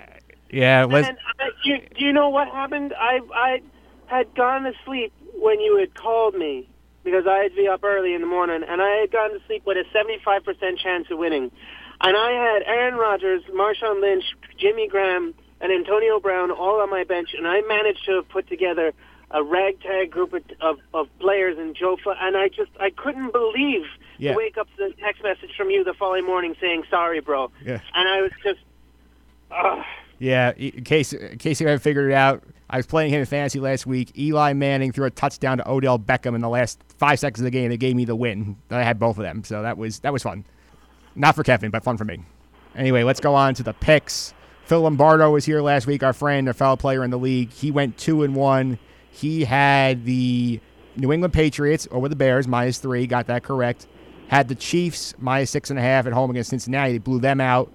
yeah. 0.50 0.84
Let's, 0.84 1.08
And 1.08 1.18
I, 1.40 1.48
you, 1.64 1.78
do 1.96 2.04
you 2.04 2.12
know 2.12 2.28
what 2.28 2.48
happened? 2.48 2.94
I 2.98 3.20
I 3.34 3.60
had 4.06 4.34
gone 4.34 4.62
to 4.64 4.72
sleep 4.84 5.12
when 5.34 5.60
you 5.60 5.78
had 5.78 5.94
called 5.94 6.34
me 6.34 6.68
because 7.04 7.26
I 7.28 7.38
had 7.38 7.50
to 7.52 7.56
be 7.56 7.68
up 7.68 7.82
early 7.84 8.14
in 8.14 8.20
the 8.20 8.26
morning, 8.26 8.62
and 8.68 8.80
I 8.82 8.98
had 9.00 9.10
gone 9.10 9.30
to 9.30 9.40
sleep 9.46 9.64
with 9.66 9.76
a 9.78 9.84
75% 9.96 10.78
chance 10.78 11.06
of 11.10 11.18
winning. 11.18 11.50
And 12.00 12.16
I 12.16 12.30
had 12.32 12.62
Aaron 12.66 12.94
Rodgers, 12.94 13.42
Marshawn 13.52 14.00
Lynch, 14.00 14.24
Jimmy 14.58 14.86
Graham, 14.88 15.34
and 15.60 15.72
Antonio 15.72 16.20
Brown 16.20 16.50
all 16.50 16.80
on 16.80 16.90
my 16.90 17.04
bench, 17.04 17.30
and 17.36 17.46
I 17.46 17.60
managed 17.62 18.04
to 18.06 18.16
have 18.16 18.28
put 18.28 18.48
together 18.48 18.92
a 19.30 19.42
ragtag 19.42 20.10
group 20.10 20.32
of, 20.32 20.42
of, 20.60 20.78
of 20.94 21.06
players 21.18 21.58
and 21.58 21.74
Joe, 21.76 21.96
Fl- 22.02 22.10
and 22.18 22.36
I 22.36 22.48
just 22.48 22.70
I 22.80 22.90
couldn't 22.90 23.32
believe 23.32 23.82
Yeah. 24.18 24.32
to 24.32 24.38
wake 24.38 24.56
up 24.58 24.66
to 24.76 24.88
the 24.88 24.94
text 25.02 25.22
message 25.22 25.50
from 25.56 25.70
you 25.70 25.84
the 25.84 25.94
following 25.94 26.24
morning 26.26 26.54
saying 26.60 26.84
sorry, 26.90 27.20
bro. 27.20 27.50
Yeah. 27.64 27.80
And 27.94 28.08
I 28.08 28.22
was 28.22 28.30
just, 28.42 28.60
ugh. 29.50 29.84
yeah. 30.18 30.52
In 30.56 30.84
case 30.84 31.12
in 31.12 31.38
case 31.38 31.60
you 31.60 31.66
haven't 31.66 31.82
figured 31.82 32.10
it 32.10 32.14
out, 32.14 32.42
I 32.70 32.76
was 32.78 32.86
playing 32.86 33.10
him 33.12 33.20
in 33.20 33.26
fantasy 33.26 33.60
last 33.60 33.86
week. 33.86 34.16
Eli 34.18 34.52
Manning 34.52 34.92
threw 34.92 35.04
a 35.06 35.10
touchdown 35.10 35.58
to 35.58 35.70
Odell 35.70 35.98
Beckham 35.98 36.34
in 36.34 36.40
the 36.40 36.48
last 36.48 36.82
five 36.98 37.18
seconds 37.18 37.40
of 37.40 37.44
the 37.44 37.50
game. 37.50 37.70
They 37.70 37.76
gave 37.76 37.96
me 37.96 38.04
the 38.04 38.16
win. 38.16 38.56
I 38.70 38.82
had 38.82 38.98
both 38.98 39.18
of 39.18 39.24
them, 39.24 39.44
so 39.44 39.62
that 39.62 39.76
was 39.78 40.00
that 40.00 40.12
was 40.12 40.22
fun. 40.22 40.44
Not 41.14 41.34
for 41.34 41.42
Kevin, 41.42 41.70
but 41.70 41.82
fun 41.84 41.96
for 41.96 42.04
me. 42.04 42.18
Anyway, 42.76 43.02
let's 43.02 43.20
go 43.20 43.34
on 43.34 43.54
to 43.54 43.62
the 43.62 43.72
picks. 43.72 44.32
Phil 44.66 44.82
Lombardo 44.82 45.30
was 45.30 45.44
here 45.46 45.62
last 45.62 45.86
week, 45.86 46.02
our 46.02 46.12
friend, 46.12 46.48
a 46.48 46.52
fellow 46.54 46.76
player 46.76 47.02
in 47.02 47.10
the 47.10 47.18
league. 47.18 47.50
He 47.50 47.70
went 47.70 47.96
two 47.96 48.22
and 48.22 48.36
one. 48.36 48.78
He 49.18 49.44
had 49.44 50.04
the 50.04 50.60
New 50.96 51.12
England 51.12 51.34
Patriots 51.34 51.88
over 51.90 52.08
the 52.08 52.14
Bears 52.14 52.46
minus 52.46 52.78
three, 52.78 53.04
got 53.08 53.26
that 53.26 53.42
correct. 53.42 53.88
Had 54.28 54.46
the 54.46 54.54
Chiefs 54.54 55.12
minus 55.18 55.50
six 55.50 55.70
and 55.70 55.78
a 55.78 55.82
half 55.82 56.06
at 56.06 56.12
home 56.12 56.30
against 56.30 56.50
Cincinnati. 56.50 56.92
They 56.92 56.98
blew 56.98 57.18
them 57.18 57.40
out. 57.40 57.72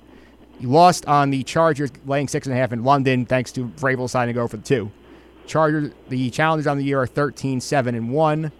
He 0.57 0.67
lost 0.67 1.05
on 1.05 1.31
the 1.31 1.43
Chargers 1.43 1.91
laying 2.05 2.29
six 2.29 2.47
and 2.47 2.55
a 2.55 2.57
half 2.57 2.71
in 2.71 2.85
London, 2.85 3.25
thanks 3.25 3.51
to 3.53 3.65
Vrabel 3.65 4.09
signing 4.09 4.33
to 4.33 4.39
go 4.39 4.47
for 4.47 4.55
the 4.55 4.63
two. 4.63 4.89
Chargers, 5.45 5.91
the 6.07 6.29
challengers 6.29 6.65
on 6.65 6.77
the 6.77 6.85
year 6.85 7.01
are 7.01 7.07
13, 7.07 7.59
7, 7.59 7.93
and 7.93 8.11
1. 8.13 8.51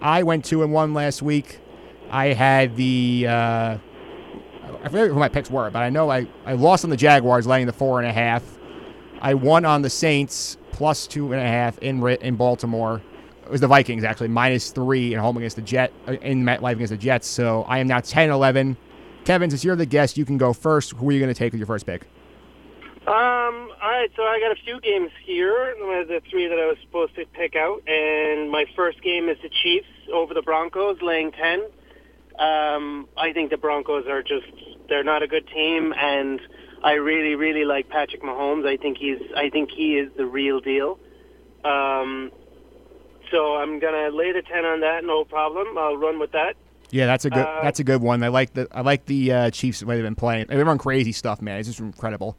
I 0.00 0.22
went 0.22 0.46
2 0.46 0.62
and 0.62 0.72
1 0.72 0.94
last 0.94 1.20
week. 1.20 1.58
I 2.10 2.28
had 2.28 2.76
the. 2.76 3.26
Uh, 3.28 3.78
I 4.82 4.88
forget 4.88 5.08
who 5.08 5.14
my 5.14 5.28
picks 5.28 5.50
were, 5.50 5.68
but 5.70 5.82
I 5.82 5.90
know 5.90 6.10
I, 6.10 6.26
I 6.46 6.54
lost 6.54 6.84
on 6.84 6.90
the 6.90 6.96
Jaguars 6.96 7.46
laying 7.46 7.66
the 7.66 7.74
4.5. 7.74 8.42
I 9.20 9.34
won 9.34 9.66
on 9.66 9.82
the 9.82 9.90
Saints 9.90 10.56
plus 10.80 11.06
2.5 11.08 11.78
in, 11.80 12.02
in 12.22 12.36
Baltimore. 12.36 13.02
It 13.44 13.50
was 13.50 13.60
the 13.60 13.66
Vikings, 13.66 14.02
actually, 14.02 14.28
minus 14.28 14.70
3 14.70 15.14
at 15.14 15.20
home 15.20 15.36
against 15.36 15.56
the 15.56 15.62
Jet, 15.62 15.92
uh, 16.08 16.12
in 16.12 16.42
MetLife 16.42 16.72
against 16.72 16.92
the 16.92 16.96
Jets. 16.96 17.26
So 17.26 17.64
I 17.64 17.80
am 17.80 17.86
now 17.86 18.00
10 18.00 18.30
11. 18.30 18.78
Kevin, 19.26 19.50
since 19.50 19.62
you're 19.62 19.76
the 19.76 19.84
guest, 19.84 20.16
you 20.16 20.24
can 20.24 20.38
go 20.38 20.54
first. 20.54 20.92
Who 20.92 21.10
are 21.10 21.12
you 21.12 21.20
going 21.20 21.28
to 21.28 21.38
take 21.38 21.52
with 21.52 21.58
your 21.58 21.66
first 21.66 21.84
pick? 21.84 22.06
Um, 23.06 23.12
all 23.12 23.90
right, 23.90 24.10
so 24.16 24.22
I 24.22 24.40
got 24.40 24.52
a 24.52 24.64
few 24.64 24.80
games 24.80 25.10
here, 25.22 25.74
the 26.08 26.22
three 26.30 26.48
that 26.48 26.58
I 26.58 26.64
was 26.64 26.78
supposed 26.80 27.14
to 27.16 27.26
pick 27.26 27.56
out, 27.56 27.86
and 27.86 28.50
my 28.50 28.64
first 28.74 29.02
game 29.02 29.28
is 29.28 29.36
the 29.42 29.50
Chiefs 29.50 29.86
over 30.10 30.32
the 30.32 30.40
Broncos, 30.40 31.02
laying 31.02 31.30
10. 31.32 31.60
Um, 32.38 33.06
I 33.18 33.34
think 33.34 33.50
the 33.50 33.58
Broncos 33.58 34.06
are 34.06 34.22
just, 34.22 34.46
they're 34.88 35.04
not 35.04 35.22
a 35.22 35.26
good 35.26 35.46
team, 35.48 35.92
and 35.94 36.40
I 36.82 36.92
really, 36.92 37.34
really 37.34 37.64
like 37.64 37.88
Patrick 37.88 38.22
Mahomes. 38.22 38.66
I 38.66 38.76
think 38.76 38.98
he's, 38.98 39.18
I 39.36 39.50
think 39.50 39.70
he 39.70 39.96
is 39.98 40.10
the 40.16 40.26
real 40.26 40.60
deal. 40.60 40.98
Um, 41.64 42.30
so 43.30 43.56
I'm 43.56 43.78
going 43.78 43.92
to 43.94 44.16
lay 44.16 44.32
the 44.32 44.42
10 44.42 44.64
on 44.64 44.80
that, 44.80 45.04
no 45.04 45.24
problem. 45.24 45.76
I'll 45.78 45.96
run 45.96 46.18
with 46.18 46.32
that. 46.32 46.54
Yeah, 46.90 47.06
that's 47.06 47.24
a 47.24 47.30
good 47.30 47.46
Uh, 47.46 47.62
that's 47.62 47.78
a 47.78 47.84
good 47.84 48.00
one. 48.02 48.20
I 48.24 48.28
like 48.28 48.52
the 48.54 48.66
I 48.72 48.80
like 48.80 49.04
the 49.06 49.32
uh, 49.32 49.50
Chiefs 49.50 49.78
the 49.78 49.86
way 49.86 49.94
they've 49.94 50.02
been 50.04 50.16
playing. 50.16 50.46
They 50.48 50.56
run 50.56 50.76
crazy 50.78 51.12
stuff, 51.12 51.40
man. 51.40 51.58
It's 51.58 51.68
just 51.68 51.78
incredible. 51.78 52.36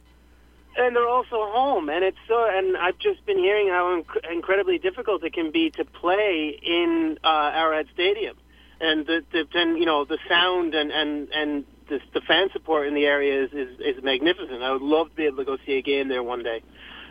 and 0.75 0.93
they're 0.95 1.07
also 1.07 1.37
home 1.51 1.89
and 1.89 2.01
it's 2.03 2.17
so 2.29 2.45
and 2.49 2.77
i've 2.77 2.97
just 2.97 3.25
been 3.25 3.37
hearing 3.37 3.67
how 3.67 3.83
inc- 4.01 4.31
incredibly 4.31 4.77
difficult 4.77 5.21
it 5.23 5.33
can 5.33 5.51
be 5.51 5.69
to 5.69 5.83
play 5.83 6.57
in 6.63 7.17
uh 7.25 7.51
arrowhead 7.53 7.87
stadium 7.93 8.37
and 8.79 9.05
the, 9.05 9.21
the 9.33 9.45
then 9.53 9.75
you 9.75 9.85
know 9.85 10.05
the 10.05 10.17
sound 10.29 10.73
and 10.73 10.89
and 10.91 11.29
and 11.33 11.65
the, 11.91 11.99
the 12.13 12.21
fan 12.21 12.49
support 12.51 12.87
in 12.87 12.95
the 12.95 13.05
area 13.05 13.43
is, 13.43 13.51
is 13.53 13.79
is 13.79 14.03
magnificent 14.03 14.63
i 14.63 14.71
would 14.71 14.81
love 14.81 15.09
to 15.09 15.15
be 15.15 15.25
able 15.25 15.37
to 15.37 15.45
go 15.45 15.57
see 15.65 15.73
a 15.73 15.81
game 15.81 16.07
there 16.07 16.23
one 16.23 16.43
day 16.43 16.61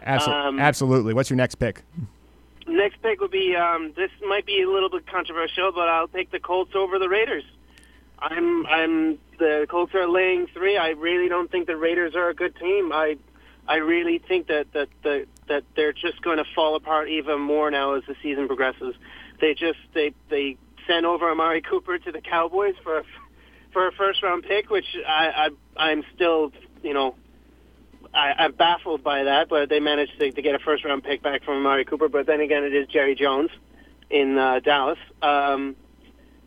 Absolutely. 0.03 0.49
Um, 0.49 0.59
Absolutely. 0.59 1.13
What's 1.13 1.29
your 1.29 1.37
next 1.37 1.57
pick? 1.57 1.83
next 2.67 3.03
pick 3.03 3.21
would 3.21 3.31
be 3.31 3.55
um 3.55 3.93
this 3.97 4.11
might 4.27 4.47
be 4.47 4.63
a 4.63 4.71
little 4.71 4.89
bit 4.89 5.07
controversial 5.07 5.73
but 5.73 5.89
i'll 5.89 6.09
take 6.09 6.31
the 6.31 6.39
colts 6.39 6.73
over 6.75 6.99
the 6.99 7.09
raiders 7.09 7.43
i'm 8.21 8.65
i'm 8.67 9.19
the 9.39 9.67
colts 9.69 9.93
are 9.95 10.09
laying 10.09 10.47
three 10.55 10.77
i 10.77 10.91
really 10.91 11.29
don't 11.29 11.51
think 11.51 11.67
the 11.67 11.77
raiders 11.77 12.15
are 12.15 12.29
a 12.29 12.35
good 12.35 12.55
team 12.57 12.93
i 12.93 13.17
I 13.71 13.77
really 13.77 14.19
think 14.19 14.49
that 14.49 14.73
that 14.73 14.89
that, 15.05 15.27
that 15.49 15.63
they're 15.77 15.93
just 15.93 16.21
going 16.23 16.39
to 16.39 16.45
fall 16.57 16.75
apart 16.75 17.09
even 17.09 17.41
more 17.41 17.71
now 17.71 17.95
as 17.95 18.03
the 18.09 18.17
season 18.21 18.49
progresses. 18.49 18.97
They 19.41 19.55
just 19.55 19.79
they 19.95 20.13
they 20.29 20.57
sent 20.89 21.07
over 21.07 21.31
Amari 21.31 21.63
Cooper 21.63 21.97
to 21.99 22.13
the 22.13 22.21
Cowboys 22.21 22.75
for 22.83 22.99
a, 22.99 23.05
for 23.73 23.87
a 23.89 23.93
first 23.93 24.23
round 24.23 24.45
pick, 24.45 24.71
which 24.71 24.87
I, 25.07 25.51
I 25.77 25.91
I'm 25.91 26.05
still 26.15 26.53
you 26.83 26.95
know 26.95 27.15
I, 28.15 28.33
I'm 28.39 28.53
baffled 28.53 29.03
by 29.03 29.25
that. 29.25 29.49
But 29.49 29.69
they 29.69 29.81
managed 29.81 30.19
to, 30.19 30.31
to 30.31 30.43
get 30.43 30.55
a 30.55 30.59
first 30.59 30.85
round 30.85 31.05
pick 31.05 31.23
back 31.23 31.45
from 31.45 31.57
Amari 31.59 31.85
Cooper. 31.85 32.09
But 32.09 32.27
then 32.27 32.41
again, 32.41 32.65
it 32.65 32.75
is 32.75 32.87
Jerry 32.89 33.15
Jones 33.15 33.51
in 34.11 34.39
uh, 34.39 34.61
Dallas. 34.61 34.99
Um, 35.23 35.77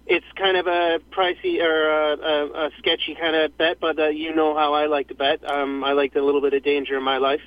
it's 0.05 0.26
kind 0.36 0.57
of 0.57 0.67
a 0.67 0.99
pricey 1.11 1.61
or 1.61 1.89
a, 1.89 2.17
a, 2.17 2.65
a 2.67 2.69
sketchy 2.78 3.15
kind 3.15 3.36
of 3.36 3.57
bet, 3.57 3.80
but 3.80 3.97
uh, 3.97 4.07
you 4.07 4.36
know 4.36 4.55
how 4.55 4.74
I 4.74 4.88
like 4.88 5.07
to 5.09 5.15
bet. 5.15 5.47
Um, 5.49 5.84
I 5.84 5.93
like 5.93 6.15
a 6.15 6.21
little 6.21 6.41
bit 6.41 6.53
of 6.53 6.63
danger 6.63 6.97
in 6.97 7.03
my 7.03 7.17
life, 7.17 7.41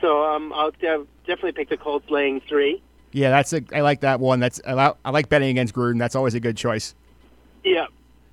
so 0.00 0.24
um, 0.24 0.52
I'll 0.52 0.72
de- 0.72 1.06
definitely 1.26 1.52
pick 1.52 1.68
the 1.68 1.76
Colts 1.76 2.10
laying 2.10 2.40
three. 2.48 2.82
Yeah, 3.12 3.30
that's 3.30 3.52
a 3.52 3.62
I 3.72 3.82
like 3.82 4.00
that 4.00 4.18
one. 4.18 4.40
That's 4.40 4.60
I 4.66 4.92
like 5.08 5.28
betting 5.28 5.50
against 5.50 5.72
Gruden. 5.72 6.00
That's 6.00 6.16
always 6.16 6.34
a 6.34 6.40
good 6.40 6.56
choice. 6.56 6.96
Yeah, 7.62 7.86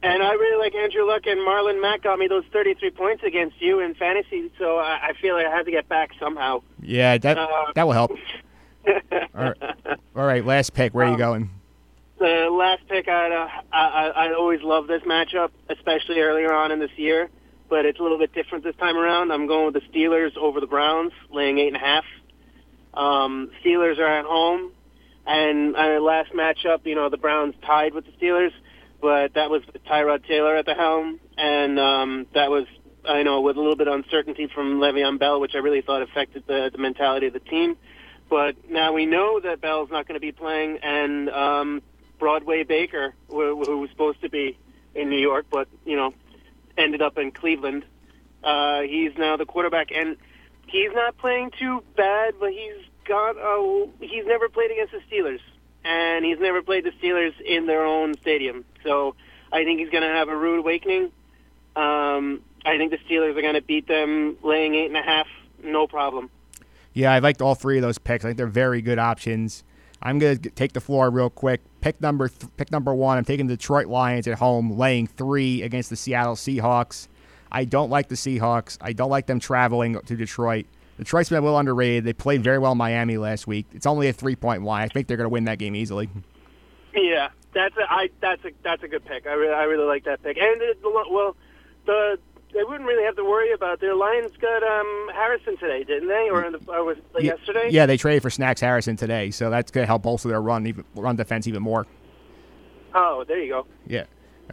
and 0.03 0.23
I 0.23 0.31
really 0.33 0.57
like 0.63 0.73
Andrew 0.75 1.03
Luck 1.05 1.23
and 1.25 1.39
Marlon 1.39 1.81
Mack 1.81 2.03
got 2.03 2.17
me 2.19 2.27
those 2.27 2.43
33 2.51 2.91
points 2.91 3.23
against 3.23 3.61
you 3.61 3.79
in 3.79 3.93
fantasy, 3.95 4.51
so 4.59 4.77
I, 4.77 5.09
I 5.09 5.13
feel 5.21 5.35
like 5.35 5.45
I 5.45 5.55
had 5.55 5.65
to 5.65 5.71
get 5.71 5.87
back 5.89 6.11
somehow. 6.19 6.61
Yeah, 6.81 7.17
that 7.17 7.37
Uh, 7.37 7.47
that 7.75 7.85
will 7.85 7.93
help. 7.93 8.11
All 8.87 8.95
right. 9.35 9.57
All 10.15 10.25
right, 10.25 10.45
last 10.45 10.73
pick. 10.73 10.93
Where 10.93 11.05
are 11.05 11.09
you 11.09 11.13
Um, 11.13 11.19
going? 11.19 11.49
The 12.19 12.49
last 12.51 12.87
pick, 12.87 13.07
uh, 13.07 13.11
I, 13.11 13.49
I, 13.73 14.07
I 14.27 14.33
always 14.33 14.61
love 14.61 14.87
this 14.87 15.01
matchup, 15.03 15.49
especially 15.69 16.19
earlier 16.19 16.53
on 16.53 16.71
in 16.71 16.79
this 16.79 16.91
year, 16.95 17.29
but 17.69 17.85
it's 17.85 17.99
a 17.99 18.03
little 18.03 18.19
bit 18.19 18.33
different 18.33 18.63
this 18.63 18.75
time 18.75 18.95
around. 18.97 19.31
I'm 19.31 19.47
going 19.47 19.73
with 19.73 19.73
the 19.75 19.81
Steelers 19.91 20.35
over 20.37 20.59
the 20.59 20.67
Browns, 20.67 21.13
laying 21.31 21.57
eight 21.57 21.67
and 21.67 21.77
a 21.77 21.79
half. 21.79 22.05
Um, 22.93 23.51
Steelers 23.63 23.97
are 23.99 24.19
at 24.19 24.25
home. 24.25 24.71
And 25.25 25.75
our 25.75 25.99
last 25.99 26.31
matchup, 26.33 26.85
you 26.85 26.95
know, 26.95 27.09
the 27.09 27.17
Browns 27.17 27.53
tied 27.65 27.93
with 27.93 28.05
the 28.05 28.11
Steelers, 28.13 28.51
but 29.01 29.33
that 29.33 29.49
was 29.49 29.63
Tyrod 29.89 30.25
Taylor 30.27 30.55
at 30.55 30.65
the 30.65 30.75
helm, 30.75 31.19
and 31.37 31.79
um, 31.79 32.27
that 32.33 32.49
was, 32.49 32.65
I 33.03 33.23
know, 33.23 33.41
with 33.41 33.57
a 33.57 33.59
little 33.59 33.75
bit 33.75 33.87
of 33.87 33.95
uncertainty 33.95 34.47
from 34.53 34.79
Le'Veon 34.79 35.19
Bell, 35.19 35.41
which 35.41 35.55
I 35.55 35.57
really 35.57 35.81
thought 35.81 36.01
affected 36.03 36.43
the, 36.47 36.69
the 36.71 36.77
mentality 36.77 37.27
of 37.27 37.33
the 37.33 37.39
team. 37.39 37.77
But 38.29 38.69
now 38.69 38.93
we 38.93 39.05
know 39.05 39.39
that 39.41 39.59
Bell's 39.59 39.89
not 39.89 40.07
going 40.07 40.15
to 40.15 40.21
be 40.21 40.31
playing, 40.31 40.77
and 40.83 41.29
um, 41.29 41.81
Broadway 42.19 42.63
Baker, 42.63 43.13
who, 43.27 43.63
who 43.65 43.79
was 43.79 43.89
supposed 43.89 44.21
to 44.21 44.29
be 44.29 44.57
in 44.93 45.09
New 45.09 45.19
York, 45.19 45.47
but 45.51 45.67
you 45.85 45.97
know, 45.97 46.13
ended 46.77 47.01
up 47.01 47.17
in 47.17 47.31
Cleveland. 47.31 47.83
Uh, 48.43 48.81
he's 48.81 49.11
now 49.17 49.35
the 49.35 49.45
quarterback, 49.45 49.91
and 49.91 50.15
he's 50.67 50.91
not 50.93 51.17
playing 51.17 51.51
too 51.59 51.83
bad, 51.97 52.35
but 52.39 52.51
he's 52.51 52.85
got 53.07 53.35
a, 53.37 53.87
he's 53.99 54.25
never 54.25 54.47
played 54.47 54.71
against 54.71 54.93
the 54.93 54.99
Steelers, 55.09 55.39
and 55.83 56.25
he's 56.25 56.39
never 56.39 56.61
played 56.61 56.83
the 56.83 56.91
Steelers 56.91 57.39
in 57.41 57.65
their 57.65 57.85
own 57.85 58.15
stadium. 58.21 58.65
So 58.83 59.15
I 59.51 59.63
think 59.63 59.79
he's 59.79 59.89
going 59.89 60.03
to 60.03 60.09
have 60.09 60.29
a 60.29 60.35
rude 60.35 60.59
awakening. 60.59 61.11
Um, 61.75 62.41
I 62.65 62.77
think 62.77 62.91
the 62.91 62.97
Steelers 62.97 63.37
are 63.37 63.41
going 63.41 63.55
to 63.55 63.61
beat 63.61 63.87
them, 63.87 64.37
laying 64.43 64.75
eight 64.75 64.87
and 64.87 64.97
a 64.97 65.01
half, 65.01 65.27
no 65.63 65.87
problem. 65.87 66.29
Yeah, 66.93 67.13
I 67.13 67.19
liked 67.19 67.41
all 67.41 67.55
three 67.55 67.77
of 67.77 67.81
those 67.81 67.97
picks. 67.97 68.25
I 68.25 68.29
think 68.29 68.37
they're 68.37 68.47
very 68.47 68.81
good 68.81 68.99
options. 68.99 69.63
I'm 70.03 70.19
going 70.19 70.39
to 70.39 70.49
take 70.49 70.73
the 70.73 70.81
floor 70.81 71.09
real 71.09 71.29
quick. 71.29 71.61
Pick 71.79 72.01
number 72.01 72.27
th- 72.27 72.51
pick 72.57 72.71
number 72.71 72.93
one. 72.93 73.17
I'm 73.17 73.25
taking 73.25 73.47
the 73.47 73.55
Detroit 73.55 73.87
Lions 73.87 74.27
at 74.27 74.39
home, 74.39 74.77
laying 74.77 75.07
three 75.07 75.61
against 75.61 75.89
the 75.89 75.95
Seattle 75.95 76.35
Seahawks. 76.35 77.07
I 77.51 77.65
don't 77.65 77.89
like 77.89 78.07
the 78.07 78.15
Seahawks. 78.15 78.77
I 78.81 78.93
don't 78.93 79.09
like 79.09 79.27
them 79.27 79.39
traveling 79.39 79.99
to 79.99 80.15
Detroit. 80.15 80.65
Detroit's 81.01 81.29
been 81.29 81.39
a 81.39 81.41
little 81.41 81.57
underrated. 81.57 82.03
They 82.03 82.13
played 82.13 82.43
very 82.43 82.59
well 82.59 82.73
in 82.73 82.77
Miami 82.77 83.17
last 83.17 83.47
week. 83.47 83.65
It's 83.73 83.87
only 83.87 84.07
a 84.07 84.13
three 84.13 84.35
point 84.35 84.61
line. 84.61 84.83
I 84.83 84.87
think 84.87 85.07
they're 85.07 85.17
going 85.17 85.25
to 85.25 85.33
win 85.33 85.45
that 85.45 85.57
game 85.57 85.75
easily. 85.75 86.11
Yeah, 86.93 87.29
that's 87.55 87.75
a 87.75 87.91
I 87.91 88.11
that's 88.19 88.45
a 88.45 88.51
that's 88.61 88.83
a 88.83 88.87
good 88.87 89.03
pick. 89.03 89.25
I 89.25 89.31
really 89.31 89.51
I 89.51 89.63
really 89.63 89.85
like 89.85 90.03
that 90.03 90.21
pick. 90.21 90.37
And 90.37 90.61
it, 90.61 90.77
well, 90.83 91.35
the 91.87 92.19
they 92.53 92.63
wouldn't 92.63 92.87
really 92.87 93.03
have 93.03 93.15
to 93.15 93.23
worry 93.23 93.51
about 93.51 93.79
their 93.79 93.95
Lions 93.95 94.31
got 94.39 94.61
um, 94.61 95.09
Harrison 95.11 95.57
today, 95.57 95.83
didn't 95.83 96.07
they? 96.07 96.29
Or, 96.29 96.51
the, 96.51 96.59
or 96.67 96.83
was 96.83 96.97
yeah, 97.15 97.33
yesterday? 97.33 97.69
Yeah, 97.71 97.87
they 97.87 97.97
traded 97.97 98.21
for 98.21 98.29
Snacks 98.29 98.61
Harrison 98.61 98.95
today, 98.95 99.31
so 99.31 99.49
that's 99.49 99.71
going 99.71 99.81
to 99.81 99.87
help 99.87 100.03
bolster 100.03 100.29
their 100.29 100.41
run 100.41 100.67
even 100.67 100.85
run 100.95 101.15
defense 101.15 101.47
even 101.47 101.63
more. 101.63 101.87
Oh, 102.93 103.23
there 103.27 103.39
you 103.39 103.49
go. 103.49 103.65
Yeah. 103.87 104.03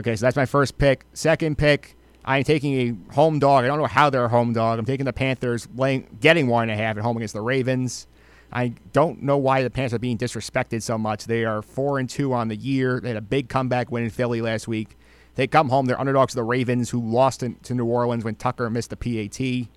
Okay, 0.01 0.17
so 0.17 0.25
that's 0.25 0.37
my 0.37 0.47
first 0.47 0.79
pick. 0.79 1.05
Second 1.13 1.59
pick, 1.59 1.98
I'm 2.29 2.45
taking 2.45 2.75
a 3.11 3.15
home 3.15 3.39
dog. 3.39 3.65
I 3.65 3.69
don't 3.69 3.79
know 3.79 3.87
how 3.87 4.11
they're 4.11 4.27
a 4.27 4.29
home 4.29 4.53
dog. 4.53 4.79
I'm 4.79 4.85
taking 4.85 5.07
the 5.07 5.15
Panthers, 5.15 5.67
laying, 5.75 6.19
getting 6.21 6.47
one 6.47 6.69
and 6.69 6.79
a 6.79 6.83
half 6.83 6.99
at 6.99 7.03
home 7.03 7.17
against 7.17 7.33
the 7.33 7.41
Ravens. 7.41 8.07
I 8.53 8.75
don't 8.93 9.23
know 9.23 9.39
why 9.39 9.63
the 9.63 9.71
Panthers 9.71 9.95
are 9.95 9.99
being 9.99 10.19
disrespected 10.19 10.83
so 10.83 10.99
much. 10.99 11.25
They 11.25 11.47
are 11.47 11.63
four 11.63 11.99
and 11.99 12.09
two 12.09 12.35
on 12.35 12.49
the 12.49 12.57
year. 12.57 13.01
They 13.01 13.09
had 13.09 13.17
a 13.17 13.23
big 13.23 13.49
comeback 13.49 13.91
win 13.91 14.05
in 14.05 14.11
Philly 14.11 14.43
last 14.43 14.69
week. 14.69 14.99
They 15.37 15.47
come 15.47 15.71
home. 15.71 15.87
They're 15.87 15.99
underdogs 15.99 16.35
to 16.35 16.37
the 16.37 16.45
Ravens, 16.45 16.91
who 16.91 17.01
lost 17.01 17.41
to 17.41 17.75
New 17.75 17.87
Orleans 17.87 18.25
when 18.25 18.35
Tucker 18.35 18.69
missed 18.69 18.91
the 18.91 18.97
PAT. 18.99 19.69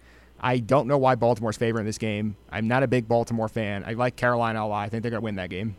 I 0.42 0.60
don't 0.60 0.88
know 0.88 0.98
why 0.98 1.16
Baltimore's 1.16 1.56
favoring 1.56 1.86
this 1.86 1.98
game. 1.98 2.36
I'm 2.50 2.68
not 2.68 2.84
a 2.84 2.88
big 2.88 3.08
Baltimore 3.08 3.48
fan. 3.48 3.86
I 3.88 3.94
like 3.94 4.18
Carolina 4.18 4.66
a 4.66 4.68
lot. 4.68 4.86
I 4.86 4.90
think 4.90 5.04
they're 5.04 5.12
going 5.12 5.22
to 5.22 5.26
win 5.26 5.36
that 5.36 5.50
game. 5.50 5.78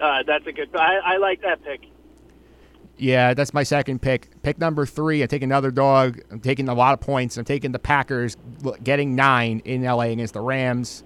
Uh, 0.00 0.22
that's 0.24 0.46
a 0.46 0.52
good. 0.52 0.68
I, 0.76 1.14
I 1.14 1.16
like 1.16 1.42
that 1.42 1.64
pick. 1.64 1.80
Yeah, 2.96 3.34
that's 3.34 3.52
my 3.52 3.64
second 3.64 4.02
pick. 4.02 4.30
Pick 4.42 4.58
number 4.58 4.86
three. 4.86 5.22
I 5.22 5.26
take 5.26 5.42
another 5.42 5.70
dog. 5.70 6.20
I'm 6.30 6.40
taking 6.40 6.68
a 6.68 6.74
lot 6.74 6.94
of 6.94 7.00
points. 7.00 7.36
I'm 7.36 7.44
taking 7.44 7.72
the 7.72 7.78
Packers, 7.78 8.36
getting 8.82 9.16
nine 9.16 9.60
in 9.64 9.82
LA 9.82 10.04
against 10.04 10.34
the 10.34 10.40
Rams. 10.40 11.02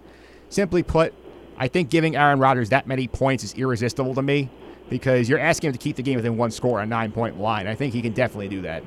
Simply 0.50 0.82
put, 0.82 1.14
I 1.56 1.68
think 1.68 1.88
giving 1.88 2.14
Aaron 2.14 2.38
Rodgers 2.40 2.68
that 2.70 2.86
many 2.86 3.08
points 3.08 3.42
is 3.42 3.54
irresistible 3.54 4.14
to 4.14 4.22
me 4.22 4.50
because 4.90 5.28
you're 5.28 5.38
asking 5.38 5.68
him 5.68 5.72
to 5.72 5.78
keep 5.78 5.96
the 5.96 6.02
game 6.02 6.16
within 6.16 6.36
one 6.36 6.50
score, 6.50 6.80
a 6.80 6.86
nine 6.86 7.10
point 7.12 7.40
line. 7.40 7.66
I 7.66 7.74
think 7.74 7.94
he 7.94 8.02
can 8.02 8.12
definitely 8.12 8.48
do 8.48 8.62
that. 8.62 8.82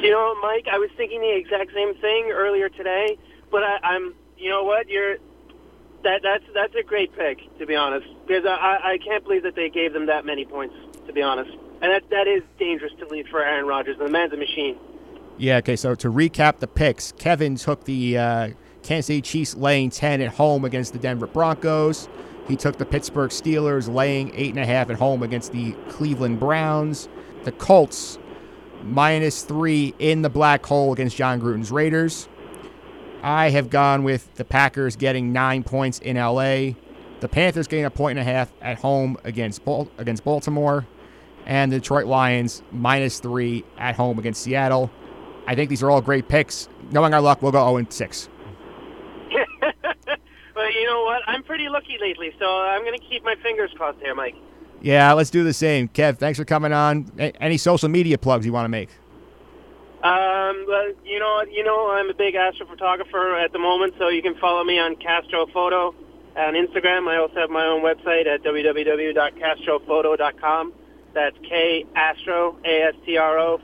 You 0.00 0.10
know, 0.10 0.34
Mike, 0.40 0.66
I 0.70 0.78
was 0.78 0.90
thinking 0.96 1.20
the 1.20 1.34
exact 1.34 1.72
same 1.74 1.94
thing 1.96 2.30
earlier 2.32 2.68
today, 2.68 3.18
but 3.50 3.62
I, 3.62 3.78
I'm, 3.82 4.14
you 4.36 4.48
know 4.48 4.62
what, 4.62 4.88
you're 4.88 5.16
that 6.04 6.20
that's 6.22 6.44
that's 6.54 6.74
a 6.74 6.82
great 6.82 7.14
pick 7.16 7.38
to 7.58 7.66
be 7.66 7.74
honest, 7.74 8.06
because 8.26 8.44
I 8.46 8.78
I 8.94 8.98
can't 9.04 9.24
believe 9.24 9.42
that 9.42 9.54
they 9.54 9.68
gave 9.68 9.92
them 9.92 10.06
that 10.06 10.24
many 10.24 10.44
points 10.44 10.74
to 11.06 11.12
be 11.12 11.22
honest, 11.22 11.50
and 11.82 11.92
that 11.92 12.08
that 12.10 12.26
is 12.26 12.42
dangerous 12.58 12.92
to 12.98 13.06
leave 13.06 13.26
for 13.28 13.42
Aaron 13.42 13.66
Rodgers. 13.66 13.96
And 13.98 14.06
the 14.06 14.12
man's 14.12 14.32
a 14.32 14.36
machine. 14.36 14.76
Yeah. 15.36 15.58
Okay. 15.58 15.76
So 15.76 15.94
to 15.94 16.10
recap 16.10 16.58
the 16.58 16.66
picks, 16.66 17.12
Kevin 17.12 17.56
took 17.56 17.84
the 17.84 18.18
uh, 18.18 18.50
Kansas 18.82 19.06
City 19.06 19.22
Chiefs 19.22 19.54
laying 19.54 19.90
ten 19.90 20.20
at 20.20 20.30
home 20.30 20.64
against 20.64 20.92
the 20.92 20.98
Denver 20.98 21.26
Broncos. 21.26 22.08
He 22.46 22.56
took 22.56 22.78
the 22.78 22.86
Pittsburgh 22.86 23.30
Steelers 23.30 23.92
laying 23.92 24.34
eight 24.34 24.50
and 24.50 24.58
a 24.58 24.66
half 24.66 24.88
at 24.90 24.96
home 24.96 25.22
against 25.22 25.52
the 25.52 25.72
Cleveland 25.90 26.40
Browns. 26.40 27.08
The 27.44 27.52
Colts 27.52 28.18
minus 28.82 29.42
three 29.42 29.94
in 29.98 30.22
the 30.22 30.30
black 30.30 30.64
hole 30.64 30.92
against 30.92 31.16
Jon 31.16 31.40
Gruden's 31.40 31.70
Raiders. 31.70 32.28
I 33.22 33.50
have 33.50 33.70
gone 33.70 34.04
with 34.04 34.32
the 34.34 34.44
Packers 34.44 34.96
getting 34.96 35.32
nine 35.32 35.64
points 35.64 35.98
in 35.98 36.16
LA. 36.16 36.74
The 37.20 37.28
Panthers 37.28 37.66
getting 37.66 37.84
a 37.84 37.90
point 37.90 38.18
and 38.18 38.28
a 38.28 38.30
half 38.32 38.52
at 38.62 38.78
home 38.78 39.16
against 39.24 39.62
against 39.98 40.24
Baltimore, 40.24 40.86
and 41.46 41.72
the 41.72 41.78
Detroit 41.78 42.06
Lions 42.06 42.62
minus 42.70 43.18
three 43.18 43.64
at 43.76 43.96
home 43.96 44.18
against 44.18 44.42
Seattle. 44.42 44.90
I 45.46 45.54
think 45.54 45.70
these 45.70 45.82
are 45.82 45.90
all 45.90 46.00
great 46.00 46.28
picks. 46.28 46.68
Knowing 46.92 47.12
our 47.14 47.20
luck, 47.20 47.42
we'll 47.42 47.52
go 47.52 47.76
0 47.76 47.86
6. 47.88 48.28
But 50.58 50.74
you 50.74 50.86
know 50.86 51.04
what? 51.04 51.22
I'm 51.28 51.44
pretty 51.44 51.68
lucky 51.68 51.98
lately, 52.00 52.32
so 52.36 52.44
I'm 52.44 52.82
going 52.82 52.98
to 52.98 53.04
keep 53.06 53.24
my 53.24 53.36
fingers 53.44 53.70
crossed 53.76 54.00
here, 54.00 54.12
Mike. 54.12 54.34
Yeah, 54.82 55.12
let's 55.12 55.30
do 55.30 55.44
the 55.44 55.52
same. 55.52 55.86
Kev, 55.86 56.18
thanks 56.18 56.36
for 56.36 56.44
coming 56.44 56.72
on. 56.72 57.12
Any 57.16 57.56
social 57.58 57.88
media 57.88 58.18
plugs 58.18 58.44
you 58.44 58.52
want 58.52 58.64
to 58.64 58.68
make? 58.68 58.88
Um, 60.02 60.64
well, 60.68 60.92
you 61.04 61.18
know, 61.18 61.42
you 61.50 61.64
know, 61.64 61.90
I'm 61.90 62.08
a 62.08 62.14
big 62.14 62.34
astrophotographer 62.34 63.42
at 63.42 63.50
the 63.52 63.58
moment, 63.58 63.94
so 63.98 64.06
you 64.08 64.22
can 64.22 64.36
follow 64.36 64.62
me 64.62 64.78
on 64.78 64.94
Castro 64.96 65.46
Photo 65.46 65.92
on 66.36 66.54
Instagram. 66.54 67.08
I 67.08 67.16
also 67.16 67.34
have 67.34 67.50
my 67.50 67.66
own 67.66 67.82
website 67.82 68.26
at 68.26 68.44
www.castrophoto.com. 68.44 70.72
That's 71.14 71.36
K 71.42 71.84
Astro 71.96 72.56
A 72.64 72.82
S 72.82 72.94
T 73.04 73.16
R 73.16 73.40
O 73.40 73.60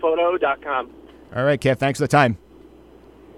photo.com. 0.00 0.90
All 1.34 1.44
right, 1.44 1.60
Kev. 1.60 1.78
Thanks 1.78 1.98
for 2.00 2.04
the 2.04 2.08
time. 2.08 2.38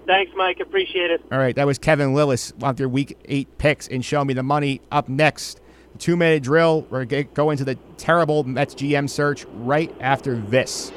Thanks, 0.07 0.31
Mike. 0.35 0.59
Appreciate 0.59 1.11
it. 1.11 1.21
All 1.31 1.37
right, 1.37 1.55
that 1.55 1.67
was 1.67 1.77
Kevin 1.77 2.13
Lillis 2.13 2.51
on 2.63 2.73
their 2.75 2.89
Week 2.89 3.15
Eight 3.25 3.59
picks 3.59 3.87
and 3.87 4.03
Show 4.03 4.25
Me 4.25 4.33
the 4.33 4.41
Money. 4.41 4.81
Up 4.91 5.07
next, 5.07 5.61
two 5.99 6.15
minute 6.15 6.41
drill. 6.41 6.87
We're 6.89 7.05
going 7.05 7.27
to 7.27 7.33
go 7.33 7.51
into 7.51 7.63
the 7.63 7.75
terrible 7.97 8.43
Mets 8.43 8.73
GM 8.73 9.07
search 9.07 9.45
right 9.53 9.95
after 9.99 10.35
this. 10.35 10.91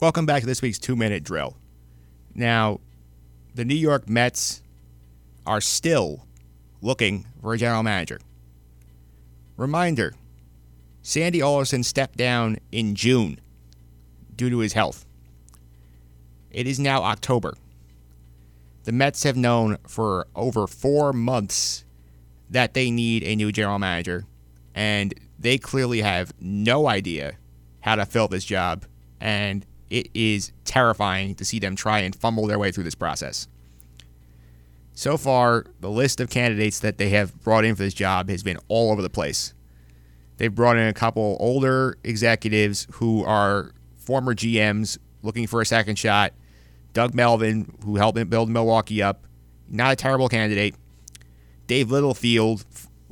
Welcome 0.00 0.24
back 0.24 0.40
to 0.40 0.46
this 0.46 0.62
week's 0.62 0.78
two 0.78 0.96
minute 0.96 1.24
drill. 1.24 1.58
Now, 2.34 2.80
the 3.54 3.66
New 3.66 3.74
York 3.74 4.08
Mets 4.08 4.62
are 5.46 5.60
still 5.60 6.24
looking 6.80 7.26
for 7.42 7.52
a 7.52 7.58
general 7.58 7.82
manager. 7.82 8.18
Reminder 9.58 10.14
Sandy 11.02 11.42
Alderson 11.42 11.82
stepped 11.82 12.16
down 12.16 12.56
in 12.72 12.94
June 12.94 13.40
due 14.34 14.48
to 14.48 14.60
his 14.60 14.72
health. 14.72 15.04
It 16.50 16.66
is 16.66 16.80
now 16.80 17.02
October. 17.02 17.58
The 18.84 18.92
Mets 18.92 19.24
have 19.24 19.36
known 19.36 19.76
for 19.86 20.26
over 20.34 20.66
four 20.66 21.12
months 21.12 21.84
that 22.48 22.72
they 22.72 22.90
need 22.90 23.22
a 23.22 23.36
new 23.36 23.52
general 23.52 23.78
manager, 23.78 24.24
and 24.74 25.12
they 25.38 25.58
clearly 25.58 26.00
have 26.00 26.32
no 26.40 26.88
idea 26.88 27.36
how 27.80 27.96
to 27.96 28.06
fill 28.06 28.28
this 28.28 28.46
job. 28.46 28.86
And 29.20 29.66
it 29.90 30.08
is 30.14 30.52
terrifying 30.64 31.34
to 31.34 31.44
see 31.44 31.58
them 31.58 31.76
try 31.76 32.00
and 32.00 32.14
fumble 32.14 32.46
their 32.46 32.58
way 32.58 32.70
through 32.70 32.84
this 32.84 32.94
process. 32.94 33.48
So 34.94 35.16
far, 35.16 35.66
the 35.80 35.90
list 35.90 36.20
of 36.20 36.30
candidates 36.30 36.78
that 36.80 36.98
they 36.98 37.10
have 37.10 37.38
brought 37.42 37.64
in 37.64 37.74
for 37.74 37.82
this 37.82 37.94
job 37.94 38.28
has 38.28 38.42
been 38.42 38.58
all 38.68 38.92
over 38.92 39.02
the 39.02 39.10
place. 39.10 39.54
They've 40.36 40.54
brought 40.54 40.76
in 40.76 40.86
a 40.86 40.94
couple 40.94 41.36
older 41.40 41.98
executives 42.04 42.86
who 42.92 43.24
are 43.24 43.72
former 43.96 44.34
GMs 44.34 44.98
looking 45.22 45.46
for 45.46 45.60
a 45.60 45.66
second 45.66 45.96
shot. 45.96 46.32
Doug 46.92 47.14
Melvin, 47.14 47.76
who 47.84 47.96
helped 47.96 48.30
build 48.30 48.48
Milwaukee 48.48 49.02
up, 49.02 49.26
not 49.68 49.92
a 49.92 49.96
terrible 49.96 50.28
candidate. 50.28 50.74
Dave 51.66 51.90
Littlefield, 51.90 52.64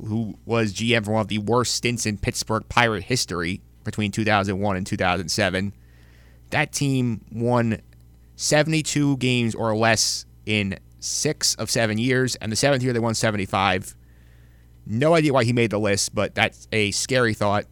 who 0.03 0.37
was 0.45 0.73
GM 0.73 1.05
for 1.05 1.11
one 1.11 1.21
of 1.21 1.27
the 1.27 1.37
worst 1.37 1.75
stints 1.75 2.05
in 2.05 2.17
Pittsburgh 2.17 2.67
Pirate 2.67 3.03
history 3.03 3.61
between 3.83 4.11
2001 4.11 4.75
and 4.75 4.85
2007 4.85 5.73
that 6.51 6.71
team 6.71 7.21
won 7.31 7.81
72 8.35 9.17
games 9.17 9.55
or 9.55 9.75
less 9.75 10.25
in 10.45 10.79
six 10.99 11.55
of 11.55 11.69
seven 11.69 11.97
years, 11.97 12.35
and 12.37 12.51
the 12.51 12.55
seventh 12.55 12.83
year 12.83 12.93
they 12.93 12.99
won 12.99 13.13
75. 13.13 13.95
No 14.85 15.13
idea 15.13 15.33
why 15.33 15.43
he 15.43 15.53
made 15.53 15.71
the 15.71 15.79
list, 15.79 16.15
but 16.15 16.35
that's 16.35 16.67
a 16.71 16.91
scary 16.91 17.33
thought. 17.33 17.65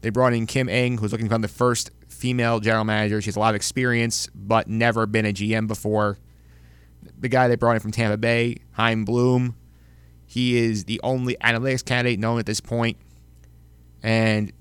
They 0.00 0.10
brought 0.10 0.32
in 0.32 0.46
Kim 0.46 0.68
Ng, 0.68 0.98
who's 0.98 1.10
looking 1.12 1.26
to 1.26 1.30
become 1.30 1.42
the 1.42 1.48
first 1.48 1.90
female 2.06 2.60
general 2.60 2.84
manager. 2.84 3.20
She 3.20 3.26
has 3.26 3.36
a 3.36 3.40
lot 3.40 3.50
of 3.50 3.56
experience, 3.56 4.28
but 4.34 4.68
never 4.68 5.06
been 5.06 5.26
a 5.26 5.32
GM 5.32 5.66
before. 5.66 6.18
The 7.18 7.28
guy 7.28 7.48
they 7.48 7.56
brought 7.56 7.74
in 7.74 7.80
from 7.80 7.90
Tampa 7.90 8.16
Bay, 8.16 8.58
Chaim 8.72 9.04
Bloom, 9.04 9.56
he 10.26 10.56
is 10.56 10.84
the 10.84 11.00
only 11.02 11.36
analytics 11.36 11.84
candidate 11.84 12.18
known 12.18 12.38
at 12.38 12.46
this 12.46 12.60
point. 12.60 12.98
And 14.02 14.52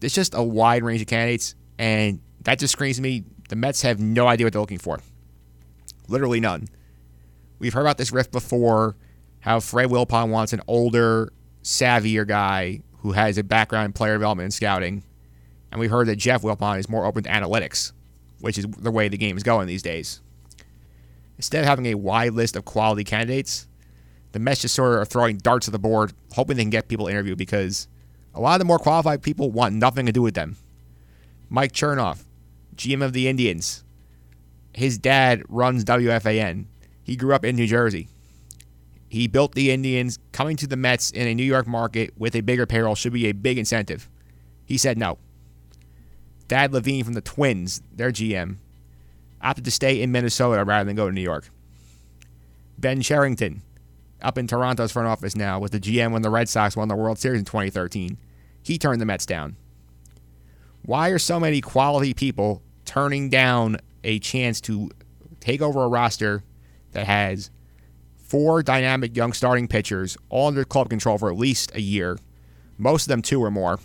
it's 0.00 0.14
just 0.14 0.34
a 0.34 0.42
wide 0.42 0.82
range 0.82 1.02
of 1.02 1.06
candidates. 1.06 1.54
And 1.78 2.20
that 2.44 2.58
just 2.58 2.72
screams 2.72 2.96
to 2.96 3.02
me 3.02 3.24
the 3.48 3.56
Mets 3.56 3.82
have 3.82 4.00
no 4.00 4.26
idea 4.26 4.46
what 4.46 4.52
they're 4.52 4.60
looking 4.60 4.78
for. 4.78 5.00
Literally 6.08 6.40
none. 6.40 6.68
We've 7.58 7.72
heard 7.72 7.82
about 7.82 7.98
this 7.98 8.12
rift 8.12 8.32
before 8.32 8.96
how 9.40 9.60
Fred 9.60 9.90
Wilpon 9.90 10.30
wants 10.30 10.52
an 10.52 10.62
older, 10.66 11.32
savvier 11.62 12.26
guy 12.26 12.80
who 13.00 13.12
has 13.12 13.36
a 13.36 13.44
background 13.44 13.86
in 13.86 13.92
player 13.92 14.14
development 14.14 14.44
and 14.44 14.54
scouting. 14.54 15.02
And 15.70 15.80
we've 15.80 15.90
heard 15.90 16.06
that 16.08 16.16
Jeff 16.16 16.42
Wilpon 16.42 16.78
is 16.78 16.88
more 16.88 17.04
open 17.04 17.24
to 17.24 17.30
analytics, 17.30 17.92
which 18.40 18.58
is 18.58 18.66
the 18.66 18.90
way 18.90 19.08
the 19.08 19.18
game 19.18 19.36
is 19.36 19.42
going 19.42 19.66
these 19.66 19.82
days. 19.82 20.20
Instead 21.36 21.60
of 21.60 21.66
having 21.66 21.86
a 21.86 21.94
wide 21.94 22.32
list 22.32 22.56
of 22.56 22.64
quality 22.64 23.04
candidates, 23.04 23.66
the 24.32 24.38
Mets 24.38 24.62
just 24.62 24.74
sort 24.74 24.94
of 24.94 25.00
are 25.00 25.04
throwing 25.04 25.36
darts 25.38 25.68
at 25.68 25.72
the 25.72 25.78
board, 25.78 26.12
hoping 26.32 26.56
they 26.56 26.62
can 26.62 26.70
get 26.70 26.88
people 26.88 27.06
interviewed 27.06 27.38
because 27.38 27.88
a 28.34 28.40
lot 28.40 28.54
of 28.54 28.58
the 28.60 28.64
more 28.64 28.78
qualified 28.78 29.22
people 29.22 29.50
want 29.50 29.74
nothing 29.74 30.06
to 30.06 30.12
do 30.12 30.22
with 30.22 30.34
them. 30.34 30.56
Mike 31.48 31.72
Chernoff, 31.72 32.24
GM 32.76 33.02
of 33.02 33.12
the 33.12 33.28
Indians. 33.28 33.84
His 34.72 34.98
dad 34.98 35.42
runs 35.48 35.84
WFAN. 35.84 36.66
He 37.02 37.16
grew 37.16 37.34
up 37.34 37.44
in 37.44 37.56
New 37.56 37.66
Jersey. 37.66 38.08
He 39.08 39.28
built 39.28 39.54
the 39.54 39.70
Indians. 39.70 40.18
Coming 40.32 40.56
to 40.56 40.66
the 40.66 40.76
Mets 40.76 41.10
in 41.10 41.28
a 41.28 41.34
New 41.34 41.44
York 41.44 41.66
market 41.66 42.12
with 42.18 42.34
a 42.34 42.40
bigger 42.40 42.66
payroll 42.66 42.94
should 42.96 43.12
be 43.12 43.26
a 43.26 43.32
big 43.32 43.58
incentive. 43.58 44.08
He 44.64 44.76
said 44.76 44.98
no. 44.98 45.18
Thad 46.48 46.72
Levine 46.72 47.04
from 47.04 47.14
the 47.14 47.20
Twins, 47.20 47.82
their 47.94 48.10
GM, 48.10 48.56
opted 49.40 49.64
to 49.64 49.70
stay 49.70 50.02
in 50.02 50.10
Minnesota 50.10 50.64
rather 50.64 50.84
than 50.84 50.96
go 50.96 51.06
to 51.06 51.14
New 51.14 51.20
York. 51.20 51.48
Ben 52.76 53.00
Cherington, 53.00 53.62
up 54.20 54.36
in 54.36 54.46
Toronto's 54.46 54.92
front 54.92 55.06
office 55.06 55.36
now, 55.36 55.60
with 55.60 55.72
the 55.72 55.80
GM 55.80 56.12
when 56.12 56.22
the 56.22 56.30
Red 56.30 56.48
Sox 56.48 56.76
won 56.76 56.88
the 56.88 56.96
World 56.96 57.18
Series 57.18 57.38
in 57.38 57.44
2013. 57.44 58.18
He 58.62 58.78
turned 58.78 59.00
the 59.00 59.06
Mets 59.06 59.26
down. 59.26 59.56
Why 60.82 61.10
are 61.10 61.18
so 61.18 61.38
many 61.38 61.60
quality 61.60 62.14
people 62.14 62.62
turning 62.84 63.28
down 63.28 63.78
a 64.02 64.18
chance 64.18 64.60
to 64.62 64.90
take 65.40 65.62
over 65.62 65.82
a 65.84 65.88
roster 65.88 66.42
that 66.92 67.06
has 67.06 67.50
four 68.16 68.62
dynamic 68.62 69.16
young 69.16 69.32
starting 69.32 69.68
pitchers, 69.68 70.16
all 70.28 70.48
under 70.48 70.64
club 70.64 70.88
control 70.88 71.18
for 71.18 71.30
at 71.30 71.36
least 71.36 71.74
a 71.74 71.80
year, 71.80 72.18
most 72.78 73.04
of 73.04 73.08
them 73.08 73.22
two 73.22 73.42
or 73.42 73.50
more, 73.50 73.78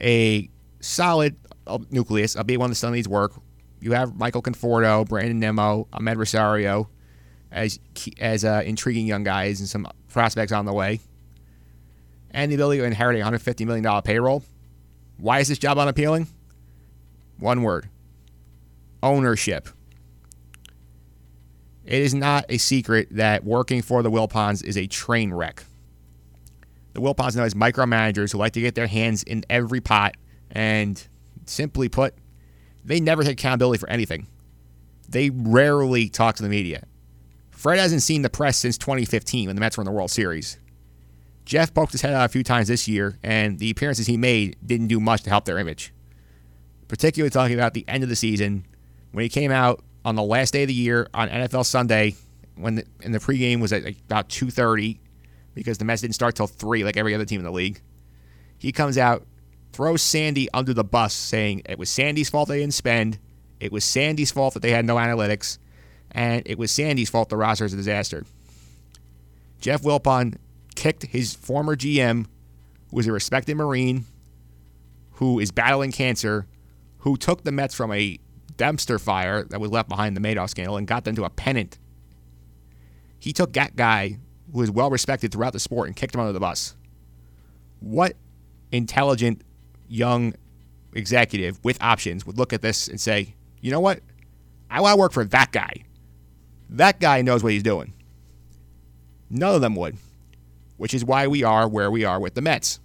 a 0.00 0.48
solid 0.80 1.36
uh, 1.66 1.78
nucleus, 1.90 2.36
albeit 2.36 2.58
one 2.58 2.70
that 2.70 2.76
still 2.76 2.90
needs 2.90 3.08
work. 3.08 3.32
You 3.80 3.92
have 3.92 4.16
Michael 4.16 4.42
Conforto, 4.42 5.08
Brandon 5.08 5.38
Nimmo, 5.38 5.88
Amed 5.92 6.16
Rosario 6.16 6.88
as 7.52 7.80
as 8.20 8.44
uh, 8.44 8.62
intriguing 8.64 9.06
young 9.06 9.24
guys 9.24 9.60
and 9.60 9.68
some 9.68 9.86
prospects 10.08 10.52
on 10.52 10.64
the 10.64 10.72
way, 10.72 11.00
and 12.30 12.50
the 12.50 12.54
ability 12.54 12.80
to 12.80 12.86
inherit 12.86 13.20
a 13.20 13.24
$150 13.24 13.66
million 13.66 14.02
payroll. 14.02 14.42
Why 15.18 15.40
is 15.40 15.48
this 15.48 15.58
job 15.58 15.78
unappealing? 15.78 16.26
One 17.40 17.62
word 17.62 17.88
ownership. 19.02 19.68
It 21.84 22.02
is 22.02 22.14
not 22.14 22.44
a 22.48 22.58
secret 22.58 23.08
that 23.12 23.44
working 23.44 23.82
for 23.82 24.02
the 24.02 24.10
Wilpons 24.10 24.62
is 24.62 24.76
a 24.76 24.86
train 24.86 25.32
wreck. 25.32 25.64
The 26.92 27.00
Wilpons 27.00 27.36
know 27.36 27.42
as 27.42 27.54
micromanagers 27.54 28.32
who 28.32 28.38
like 28.38 28.52
to 28.52 28.60
get 28.60 28.74
their 28.74 28.86
hands 28.86 29.22
in 29.22 29.44
every 29.48 29.80
pot, 29.80 30.14
and 30.50 31.06
simply 31.46 31.88
put, 31.88 32.14
they 32.84 33.00
never 33.00 33.22
take 33.22 33.32
accountability 33.32 33.78
for 33.78 33.88
anything. 33.88 34.26
They 35.08 35.30
rarely 35.30 36.08
talk 36.08 36.36
to 36.36 36.42
the 36.42 36.48
media. 36.48 36.84
Fred 37.50 37.78
hasn't 37.78 38.02
seen 38.02 38.22
the 38.22 38.30
press 38.30 38.56
since 38.56 38.78
2015 38.78 39.46
when 39.46 39.56
the 39.56 39.60
Mets 39.60 39.76
were 39.76 39.82
in 39.82 39.86
the 39.86 39.92
World 39.92 40.10
Series. 40.10 40.58
Jeff 41.44 41.74
poked 41.74 41.92
his 41.92 42.02
head 42.02 42.14
out 42.14 42.26
a 42.26 42.28
few 42.28 42.44
times 42.44 42.68
this 42.68 42.86
year, 42.86 43.18
and 43.22 43.58
the 43.58 43.70
appearances 43.70 44.06
he 44.06 44.16
made 44.16 44.56
didn't 44.64 44.86
do 44.86 45.00
much 45.00 45.22
to 45.22 45.30
help 45.30 45.44
their 45.44 45.58
image. 45.58 45.92
Particularly 46.90 47.30
talking 47.30 47.54
about 47.54 47.72
the 47.72 47.84
end 47.86 48.02
of 48.02 48.08
the 48.08 48.16
season, 48.16 48.66
when 49.12 49.22
he 49.22 49.28
came 49.28 49.52
out 49.52 49.80
on 50.04 50.16
the 50.16 50.24
last 50.24 50.52
day 50.52 50.62
of 50.62 50.66
the 50.66 50.74
year 50.74 51.06
on 51.14 51.28
NFL 51.28 51.64
Sunday, 51.64 52.16
when 52.56 52.74
the, 52.74 52.84
and 53.04 53.14
the 53.14 53.20
pregame 53.20 53.60
was 53.60 53.72
at 53.72 53.84
like 53.84 53.96
about 54.06 54.28
2:30, 54.28 54.98
because 55.54 55.78
the 55.78 55.84
Mets 55.84 56.02
didn't 56.02 56.16
start 56.16 56.34
till 56.34 56.48
three, 56.48 56.82
like 56.82 56.96
every 56.96 57.14
other 57.14 57.24
team 57.24 57.38
in 57.38 57.44
the 57.44 57.52
league. 57.52 57.80
He 58.58 58.72
comes 58.72 58.98
out, 58.98 59.24
throws 59.72 60.02
Sandy 60.02 60.48
under 60.52 60.74
the 60.74 60.82
bus, 60.82 61.14
saying 61.14 61.62
it 61.66 61.78
was 61.78 61.88
Sandy's 61.88 62.28
fault 62.28 62.48
they 62.48 62.58
didn't 62.58 62.74
spend, 62.74 63.20
it 63.60 63.70
was 63.70 63.84
Sandy's 63.84 64.32
fault 64.32 64.54
that 64.54 64.60
they 64.60 64.72
had 64.72 64.84
no 64.84 64.96
analytics, 64.96 65.58
and 66.10 66.42
it 66.44 66.58
was 66.58 66.72
Sandy's 66.72 67.08
fault 67.08 67.28
the 67.28 67.36
roster 67.36 67.66
is 67.66 67.72
a 67.72 67.76
disaster. 67.76 68.24
Jeff 69.60 69.82
Wilpon 69.82 70.34
kicked 70.74 71.04
his 71.04 71.34
former 71.34 71.76
GM, 71.76 72.26
who 72.90 72.96
was 72.96 73.06
a 73.06 73.12
respected 73.12 73.56
Marine, 73.56 74.06
who 75.12 75.38
is 75.38 75.52
battling 75.52 75.92
cancer, 75.92 76.48
who 77.00 77.16
took 77.16 77.44
the 77.44 77.52
Mets 77.52 77.74
from 77.74 77.92
a 77.92 78.18
dumpster 78.56 79.00
fire 79.00 79.44
that 79.44 79.60
was 79.60 79.70
left 79.70 79.88
behind 79.88 80.16
the 80.16 80.20
Madoff 80.20 80.50
scandal 80.50 80.76
and 80.76 80.86
got 80.86 81.04
them 81.04 81.16
to 81.16 81.24
a 81.24 81.30
pennant. 81.30 81.78
He 83.18 83.32
took 83.32 83.52
that 83.54 83.76
guy 83.76 84.18
who 84.52 84.62
is 84.62 84.70
well 84.70 84.90
respected 84.90 85.32
throughout 85.32 85.52
the 85.52 85.60
sport 85.60 85.88
and 85.88 85.96
kicked 85.96 86.14
him 86.14 86.20
under 86.20 86.32
the 86.32 86.40
bus. 86.40 86.74
What 87.80 88.16
intelligent 88.72 89.42
young 89.88 90.34
executive 90.94 91.62
with 91.64 91.82
options 91.82 92.26
would 92.26 92.38
look 92.38 92.52
at 92.52 92.62
this 92.62 92.88
and 92.88 93.00
say, 93.00 93.34
you 93.60 93.70
know 93.70 93.80
what? 93.80 94.00
I 94.70 94.80
want 94.80 94.94
to 94.94 94.98
work 94.98 95.12
for 95.12 95.24
that 95.24 95.52
guy. 95.52 95.84
That 96.70 97.00
guy 97.00 97.22
knows 97.22 97.42
what 97.42 97.52
he's 97.52 97.62
doing. 97.62 97.92
None 99.28 99.54
of 99.54 99.60
them 99.60 99.74
would, 99.76 99.96
which 100.76 100.94
is 100.94 101.04
why 101.04 101.26
we 101.26 101.42
are 101.42 101.68
where 101.68 101.90
we 101.90 102.04
are 102.04 102.20
with 102.20 102.34
the 102.34 102.42
Mets. 102.42 102.80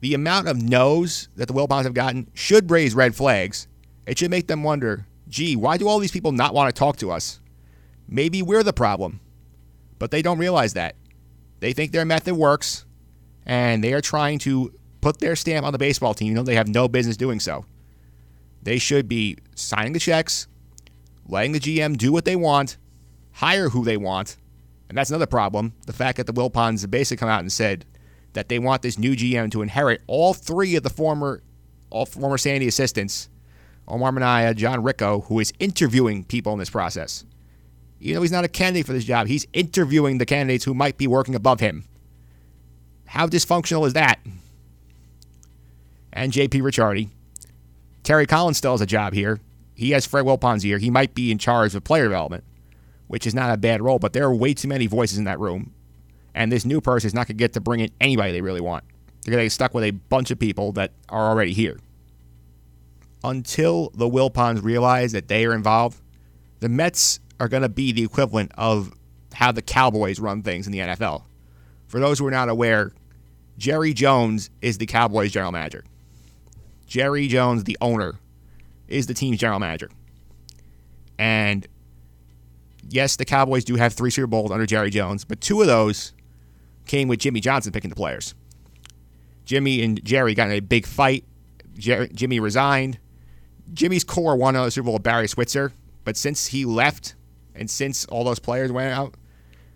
The 0.00 0.14
amount 0.14 0.48
of 0.48 0.62
no's 0.62 1.28
that 1.36 1.46
the 1.46 1.54
Wilpons 1.54 1.84
have 1.84 1.94
gotten 1.94 2.30
should 2.34 2.70
raise 2.70 2.94
red 2.94 3.16
flags. 3.16 3.66
It 4.06 4.18
should 4.18 4.30
make 4.30 4.46
them 4.46 4.62
wonder 4.62 5.06
gee, 5.28 5.56
why 5.56 5.76
do 5.76 5.86
all 5.86 5.98
these 5.98 6.10
people 6.10 6.32
not 6.32 6.54
want 6.54 6.74
to 6.74 6.78
talk 6.78 6.96
to 6.96 7.10
us? 7.10 7.40
Maybe 8.08 8.42
we're 8.42 8.62
the 8.62 8.72
problem. 8.72 9.20
But 9.98 10.10
they 10.10 10.22
don't 10.22 10.38
realize 10.38 10.74
that. 10.74 10.94
They 11.60 11.72
think 11.72 11.92
their 11.92 12.04
method 12.04 12.34
works, 12.34 12.86
and 13.44 13.82
they 13.82 13.92
are 13.92 14.00
trying 14.00 14.38
to 14.40 14.72
put 15.00 15.18
their 15.18 15.36
stamp 15.36 15.66
on 15.66 15.72
the 15.72 15.78
baseball 15.78 16.14
team, 16.14 16.28
even 16.28 16.36
though 16.36 16.50
they 16.50 16.54
have 16.54 16.68
no 16.68 16.88
business 16.88 17.16
doing 17.16 17.40
so. 17.40 17.64
They 18.62 18.78
should 18.78 19.08
be 19.08 19.38
signing 19.54 19.92
the 19.92 19.98
checks, 19.98 20.46
letting 21.26 21.52
the 21.52 21.60
GM 21.60 21.96
do 21.96 22.12
what 22.12 22.24
they 22.24 22.36
want, 22.36 22.76
hire 23.32 23.68
who 23.68 23.84
they 23.84 23.96
want. 23.96 24.36
And 24.88 24.96
that's 24.96 25.10
another 25.10 25.26
problem. 25.26 25.74
The 25.86 25.92
fact 25.92 26.16
that 26.16 26.26
the 26.26 26.32
Wilpons 26.32 26.88
basically 26.90 27.18
come 27.18 27.28
out 27.28 27.40
and 27.40 27.52
said 27.52 27.84
that 28.32 28.48
they 28.48 28.58
want 28.58 28.82
this 28.82 28.98
new 28.98 29.16
GM 29.16 29.50
to 29.52 29.62
inherit 29.62 30.02
all 30.06 30.34
three 30.34 30.76
of 30.76 30.82
the 30.82 30.90
former 30.90 31.42
all 31.90 32.06
former 32.06 32.38
Sandy 32.38 32.68
assistants, 32.68 33.28
Omar 33.86 34.12
Minaya, 34.12 34.54
John 34.54 34.82
Ricco, 34.82 35.22
who 35.22 35.40
is 35.40 35.52
interviewing 35.58 36.24
people 36.24 36.52
in 36.52 36.58
this 36.58 36.70
process. 36.70 37.24
Even 38.00 38.16
though 38.16 38.22
he's 38.22 38.32
not 38.32 38.44
a 38.44 38.48
candidate 38.48 38.86
for 38.86 38.92
this 38.92 39.04
job, 39.04 39.26
he's 39.26 39.46
interviewing 39.52 40.18
the 40.18 40.26
candidates 40.26 40.64
who 40.64 40.74
might 40.74 40.98
be 40.98 41.06
working 41.06 41.34
above 41.34 41.60
him. 41.60 41.84
How 43.06 43.26
dysfunctional 43.26 43.86
is 43.86 43.94
that? 43.94 44.20
And 46.12 46.32
JP 46.32 46.60
Ricciardi. 46.62 47.08
Terry 48.02 48.26
Collins 48.26 48.58
still 48.58 48.72
has 48.72 48.80
a 48.80 48.86
job 48.86 49.14
here. 49.14 49.40
He 49.74 49.90
has 49.90 50.06
Fred 50.06 50.24
Wilpon's 50.24 50.64
ear. 50.64 50.78
He 50.78 50.90
might 50.90 51.14
be 51.14 51.30
in 51.30 51.38
charge 51.38 51.74
of 51.74 51.84
player 51.84 52.04
development, 52.04 52.44
which 53.06 53.26
is 53.26 53.34
not 53.34 53.52
a 53.52 53.56
bad 53.56 53.80
role, 53.80 53.98
but 53.98 54.12
there 54.12 54.24
are 54.24 54.34
way 54.34 54.54
too 54.54 54.68
many 54.68 54.86
voices 54.86 55.18
in 55.18 55.24
that 55.24 55.40
room. 55.40 55.72
And 56.38 56.52
this 56.52 56.64
new 56.64 56.80
person 56.80 57.08
is 57.08 57.14
not 57.14 57.26
going 57.26 57.36
to 57.36 57.42
get 57.42 57.54
to 57.54 57.60
bring 57.60 57.80
in 57.80 57.90
anybody 58.00 58.30
they 58.30 58.40
really 58.40 58.60
want. 58.60 58.84
They're 59.24 59.32
going 59.32 59.40
to 59.40 59.46
get 59.46 59.52
stuck 59.52 59.74
with 59.74 59.82
a 59.82 59.90
bunch 59.90 60.30
of 60.30 60.38
people 60.38 60.70
that 60.72 60.92
are 61.08 61.30
already 61.30 61.52
here. 61.52 61.80
Until 63.24 63.90
the 63.92 64.08
Wilpons 64.08 64.62
realize 64.62 65.10
that 65.10 65.26
they 65.26 65.46
are 65.46 65.52
involved, 65.52 66.00
the 66.60 66.68
Mets 66.68 67.18
are 67.40 67.48
going 67.48 67.64
to 67.64 67.68
be 67.68 67.90
the 67.90 68.04
equivalent 68.04 68.52
of 68.56 68.94
how 69.34 69.50
the 69.50 69.62
Cowboys 69.62 70.20
run 70.20 70.44
things 70.44 70.68
in 70.68 70.72
the 70.72 70.78
NFL. 70.78 71.24
For 71.88 71.98
those 71.98 72.20
who 72.20 72.26
are 72.28 72.30
not 72.30 72.48
aware, 72.48 72.92
Jerry 73.58 73.92
Jones 73.92 74.48
is 74.62 74.78
the 74.78 74.86
Cowboys 74.86 75.32
general 75.32 75.50
manager. 75.50 75.82
Jerry 76.86 77.26
Jones, 77.26 77.64
the 77.64 77.76
owner, 77.80 78.14
is 78.86 79.08
the 79.08 79.14
team's 79.14 79.38
general 79.38 79.58
manager. 79.58 79.90
And 81.18 81.66
yes, 82.88 83.16
the 83.16 83.24
Cowboys 83.24 83.64
do 83.64 83.74
have 83.74 83.92
three 83.92 84.10
Super 84.10 84.28
Bowls 84.28 84.52
under 84.52 84.66
Jerry 84.66 84.90
Jones, 84.90 85.24
but 85.24 85.40
two 85.40 85.60
of 85.60 85.66
those 85.66 86.12
came 86.88 87.06
with 87.06 87.20
Jimmy 87.20 87.40
Johnson 87.40 87.72
picking 87.72 87.90
the 87.90 87.96
players. 87.96 88.34
Jimmy 89.44 89.82
and 89.82 90.04
Jerry 90.04 90.34
got 90.34 90.48
in 90.48 90.54
a 90.56 90.60
big 90.60 90.86
fight. 90.86 91.24
Jimmy 91.76 92.40
resigned. 92.40 92.98
Jimmy's 93.72 94.04
core 94.04 94.36
won 94.36 94.56
another 94.56 94.70
Super 94.70 94.86
Bowl 94.86 94.94
with 94.94 95.02
Barry 95.02 95.28
Switzer, 95.28 95.72
but 96.04 96.16
since 96.16 96.46
he 96.46 96.64
left 96.64 97.14
and 97.54 97.70
since 97.70 98.04
all 98.06 98.24
those 98.24 98.38
players 98.38 98.72
went 98.72 98.92
out, 98.92 99.14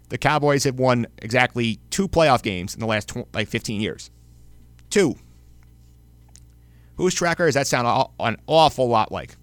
the 0.09 0.19
Cowboys 0.19 0.65
have 0.65 0.79
won 0.79 1.07
exactly 1.19 1.79
two 1.91 2.09
playoff 2.09 2.43
games 2.43 2.75
in 2.75 2.81
the 2.81 2.87
last 2.87 3.09
tw- 3.09 3.35
like 3.35 3.49
15 3.49 3.81
years. 3.81 4.11
Two. 4.91 5.17
Whose 6.97 7.15
tracker 7.15 7.47
does 7.47 7.55
that 7.55 7.67
sound 7.67 8.11
an 8.21 8.37
awful 8.47 8.89
lot 8.89 9.11
like? 9.11 9.37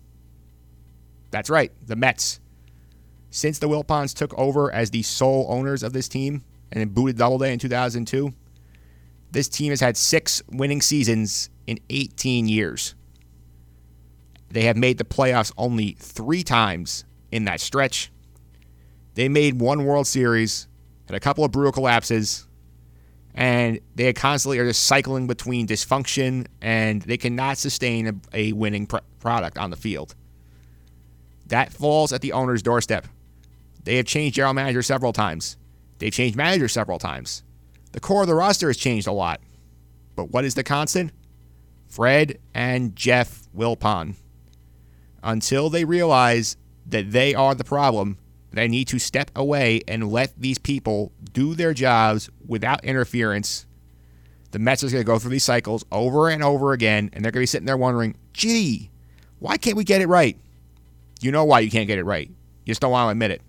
That's 1.32 1.50
right, 1.50 1.72
the 1.86 1.96
Mets. 1.96 2.40
Since 3.32 3.60
the 3.60 3.68
Wilpons 3.68 4.14
took 4.14 4.34
over 4.38 4.72
as 4.72 4.92
the 4.92 5.04
sole 5.04 5.48
owners 5.50 5.84
of 5.84 5.94
this 5.94 6.08
team 6.08 6.44
and 6.72 6.82
then 6.82 6.90
booted 6.90 7.18
Doubleday 7.18 7.54
in 7.54 7.60
2002, 7.60 8.34
this 9.32 9.48
team 9.48 9.72
has 9.72 9.80
had 9.80 9.98
six 9.98 10.42
winning 10.52 10.82
seasons 10.82 11.50
in 11.68 11.80
18 11.90 12.48
years. 12.48 12.96
They 14.50 14.64
have 14.64 14.78
made 14.78 14.98
the 14.98 15.04
playoffs 15.04 15.52
only 15.58 15.96
three 16.00 16.44
times 16.44 17.06
in 17.32 17.46
that 17.46 17.62
stretch. 17.62 18.12
They 19.14 19.30
made 19.30 19.60
one 19.60 19.86
World 19.86 20.08
Series, 20.08 20.68
had 21.08 21.16
a 21.16 21.20
couple 21.20 21.44
of 21.44 21.52
brutal 21.52 21.72
collapses, 21.72 22.48
and 23.36 23.80
they 23.96 24.12
constantly 24.14 24.58
are 24.60 24.66
just 24.66 24.84
cycling 24.84 25.28
between 25.28 25.68
dysfunction 25.68 26.48
and 26.62 27.02
they 27.04 27.18
cannot 27.18 27.58
sustain 27.58 28.08
a, 28.08 28.14
a 28.34 28.54
winning 28.54 28.88
pr- 28.88 28.98
product 29.20 29.58
on 29.58 29.70
the 29.70 29.76
field. 29.76 30.16
That 31.48 31.72
falls 31.72 32.12
at 32.12 32.22
the 32.22 32.34
owner's 32.34 32.62
doorstep. 32.62 33.08
They 33.84 33.98
have 33.98 34.06
changed 34.06 34.36
general 34.36 34.54
manager 34.54 34.82
several 34.82 35.14
times. 35.14 35.58
They've 36.00 36.12
changed 36.12 36.36
managers 36.36 36.74
several 36.74 37.00
times. 37.00 37.44
The 37.92 38.00
core 38.00 38.22
of 38.22 38.28
the 38.28 38.36
roster 38.36 38.68
has 38.68 38.78
changed 38.78 39.08
a 39.08 39.12
lot. 39.12 39.42
But 40.16 40.32
what 40.32 40.46
is 40.46 40.56
the 40.56 40.64
constant? 40.64 41.12
Fred 41.88 42.40
and 42.54 42.96
Jeff 42.96 43.44
Wilpon. 43.56 44.16
Until 45.24 45.70
they 45.70 45.86
realize 45.86 46.56
that 46.86 47.12
they 47.12 47.36
are 47.36 47.56
the 47.56 47.64
problem, 47.64 48.18
they 48.52 48.68
need 48.68 48.88
to 48.88 49.00
step 49.00 49.32
away 49.36 49.82
and 49.88 50.12
let 50.12 50.34
these 50.40 50.58
people 50.58 51.12
do 51.34 51.54
their 51.54 51.74
jobs 51.74 52.30
without 52.48 52.84
interference. 52.84 53.66
The 54.52 54.60
Mets 54.60 54.84
are 54.84 54.90
going 54.90 55.02
to 55.02 55.06
go 55.06 55.20
through 55.20 55.32
these 55.32 55.44
cycles 55.44 55.86
over 55.92 56.30
and 56.30 56.44
over 56.44 56.74
again, 56.74 57.10
and 57.14 57.24
they're 57.24 57.32
going 57.32 57.42
to 57.42 57.44
be 57.44 57.48
sitting 57.48 57.68
there 57.68 57.78
wondering, 57.78 58.16
gee, 58.34 58.90
why 59.40 59.58
can't 59.58 59.78
we 59.78 59.84
get 59.84 60.02
it 60.02 60.08
right? 60.08 60.38
You 61.22 61.32
know 61.32 61.46
why 61.46 61.60
you 61.60 61.70
can't 61.70 61.88
get 61.88 62.00
it 62.00 62.06
right. 62.06 62.28
You 62.28 62.72
just 62.72 62.82
don't 62.82 62.92
want 62.92 63.08
to 63.08 63.12
admit 63.12 63.32
it. 63.32 63.42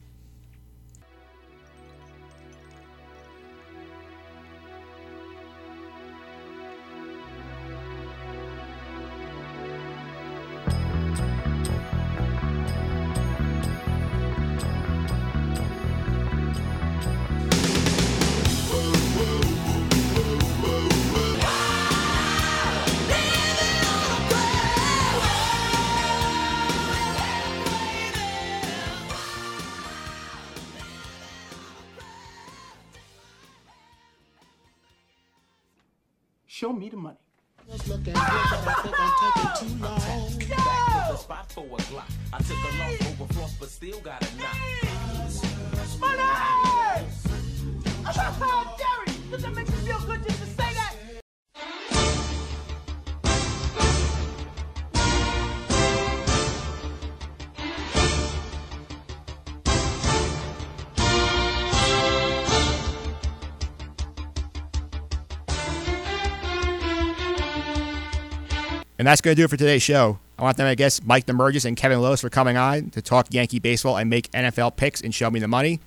And 69.01 69.07
that's 69.07 69.23
going 69.23 69.35
to 69.35 69.41
do 69.41 69.47
it 69.47 69.49
for 69.49 69.57
today's 69.57 69.83
show. 69.83 70.19
I 70.39 70.43
want 70.43 70.59
to 70.59 70.63
thank 70.63 70.73
my 70.73 70.75
guests, 70.75 71.01
Mike 71.03 71.25
Demergis 71.25 71.65
and 71.65 71.75
Kevin 71.75 72.03
Lewis, 72.03 72.21
for 72.21 72.29
coming 72.29 72.59
on 72.59 72.91
to 72.91 73.01
talk 73.01 73.29
Yankee 73.33 73.59
baseball 73.59 73.97
and 73.97 74.11
make 74.11 74.31
NFL 74.33 74.77
picks 74.77 75.01
and 75.01 75.15
show 75.15 75.31
me 75.31 75.41
the 75.41 75.49
money. 75.49 75.81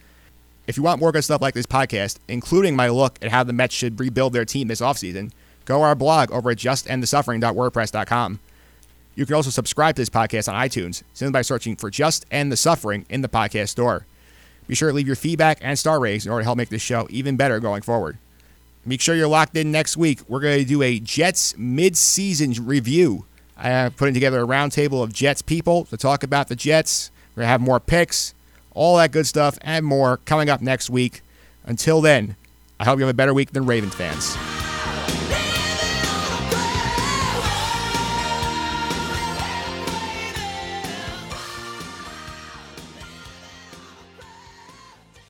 If 0.66 0.78
you 0.78 0.84
want 0.84 1.00
more 1.00 1.12
good 1.12 1.24
stuff 1.24 1.40
like 1.40 1.54
this 1.54 1.68
podcast, 1.68 2.18
including 2.28 2.76
my 2.76 2.90
look 2.90 3.20
at 3.22 3.30
how 3.30 3.44
the 3.44 3.54
Mets 3.54 3.76
should 3.76 4.00
rebuild 4.00 4.34
their 4.34 4.46
team 4.46 4.68
this 4.68 4.82
offseason, 4.82 5.32
go 5.66 5.78
to 5.78 5.84
our 5.84 5.94
blog 5.94 6.32
over 6.32 6.50
at 6.50 6.58
justendthesuffering.wordpress.com. 6.58 8.40
You 9.14 9.26
can 9.28 9.36
also 9.36 9.52
subscribe 9.52 9.96
to 9.98 10.02
this 10.02 10.10
podcast 10.10 10.52
on 10.52 10.60
iTunes 10.60 11.04
simply 11.14 11.34
by 11.34 11.44
searching 11.44 11.76
for 11.76 11.92
Just 11.92 12.26
End 12.32 12.52
the 12.52 12.58
Suffering 12.58 13.06
in 13.10 13.22
the 13.22 13.30
podcast 13.30 13.70
store. 13.70 14.08
Be 14.66 14.74
sure 14.74 14.90
to 14.90 14.96
leave 14.96 15.06
your 15.06 15.16
feedback 15.16 15.60
and 15.62 15.78
star 15.78 16.00
ratings 16.00 16.26
in 16.26 16.32
order 16.32 16.42
to 16.42 16.46
help 16.46 16.58
make 16.58 16.70
this 16.70 16.82
show 16.82 17.06
even 17.12 17.38
better 17.38 17.60
going 17.60 17.84
forward. 17.84 18.18
Make 18.86 19.00
sure 19.00 19.16
you're 19.16 19.28
locked 19.28 19.56
in 19.56 19.72
next 19.72 19.96
week. 19.96 20.20
We're 20.28 20.42
going 20.42 20.60
to 20.60 20.66
do 20.66 20.82
a 20.82 21.00
Jets 21.00 21.58
mid-season 21.58 22.66
review. 22.66 23.26
I 23.56 23.70
am 23.70 23.92
putting 23.92 24.14
together 24.14 24.42
a 24.42 24.48
roundtable 24.48 25.02
of 25.02 25.14
Jets 25.14 25.42
people 25.42 25.86
to 25.86 25.96
talk 25.96 26.24
about 26.24 26.50
the 26.50 26.56
Jets. 26.56 27.10
We're 27.36 27.42
going 27.42 27.46
to 27.46 27.52
have 27.52 27.62
more 27.62 27.80
picks, 27.80 28.34
all 28.74 28.98
that 28.98 29.12
good 29.12 29.26
stuff, 29.26 29.58
and 29.62 29.86
more 29.86 30.18
coming 30.26 30.50
up 30.50 30.62
next 30.62 30.90
week. 30.90 31.22
Until 31.64 32.02
then, 32.02 32.36
I 32.80 32.86
hope 32.86 33.00
you 33.00 33.06
have 33.06 33.14
a 33.14 33.18
better 33.18 33.34
week 33.34 33.52
than 33.52 33.66
Ravens 33.66 33.96
fans. 33.96 34.36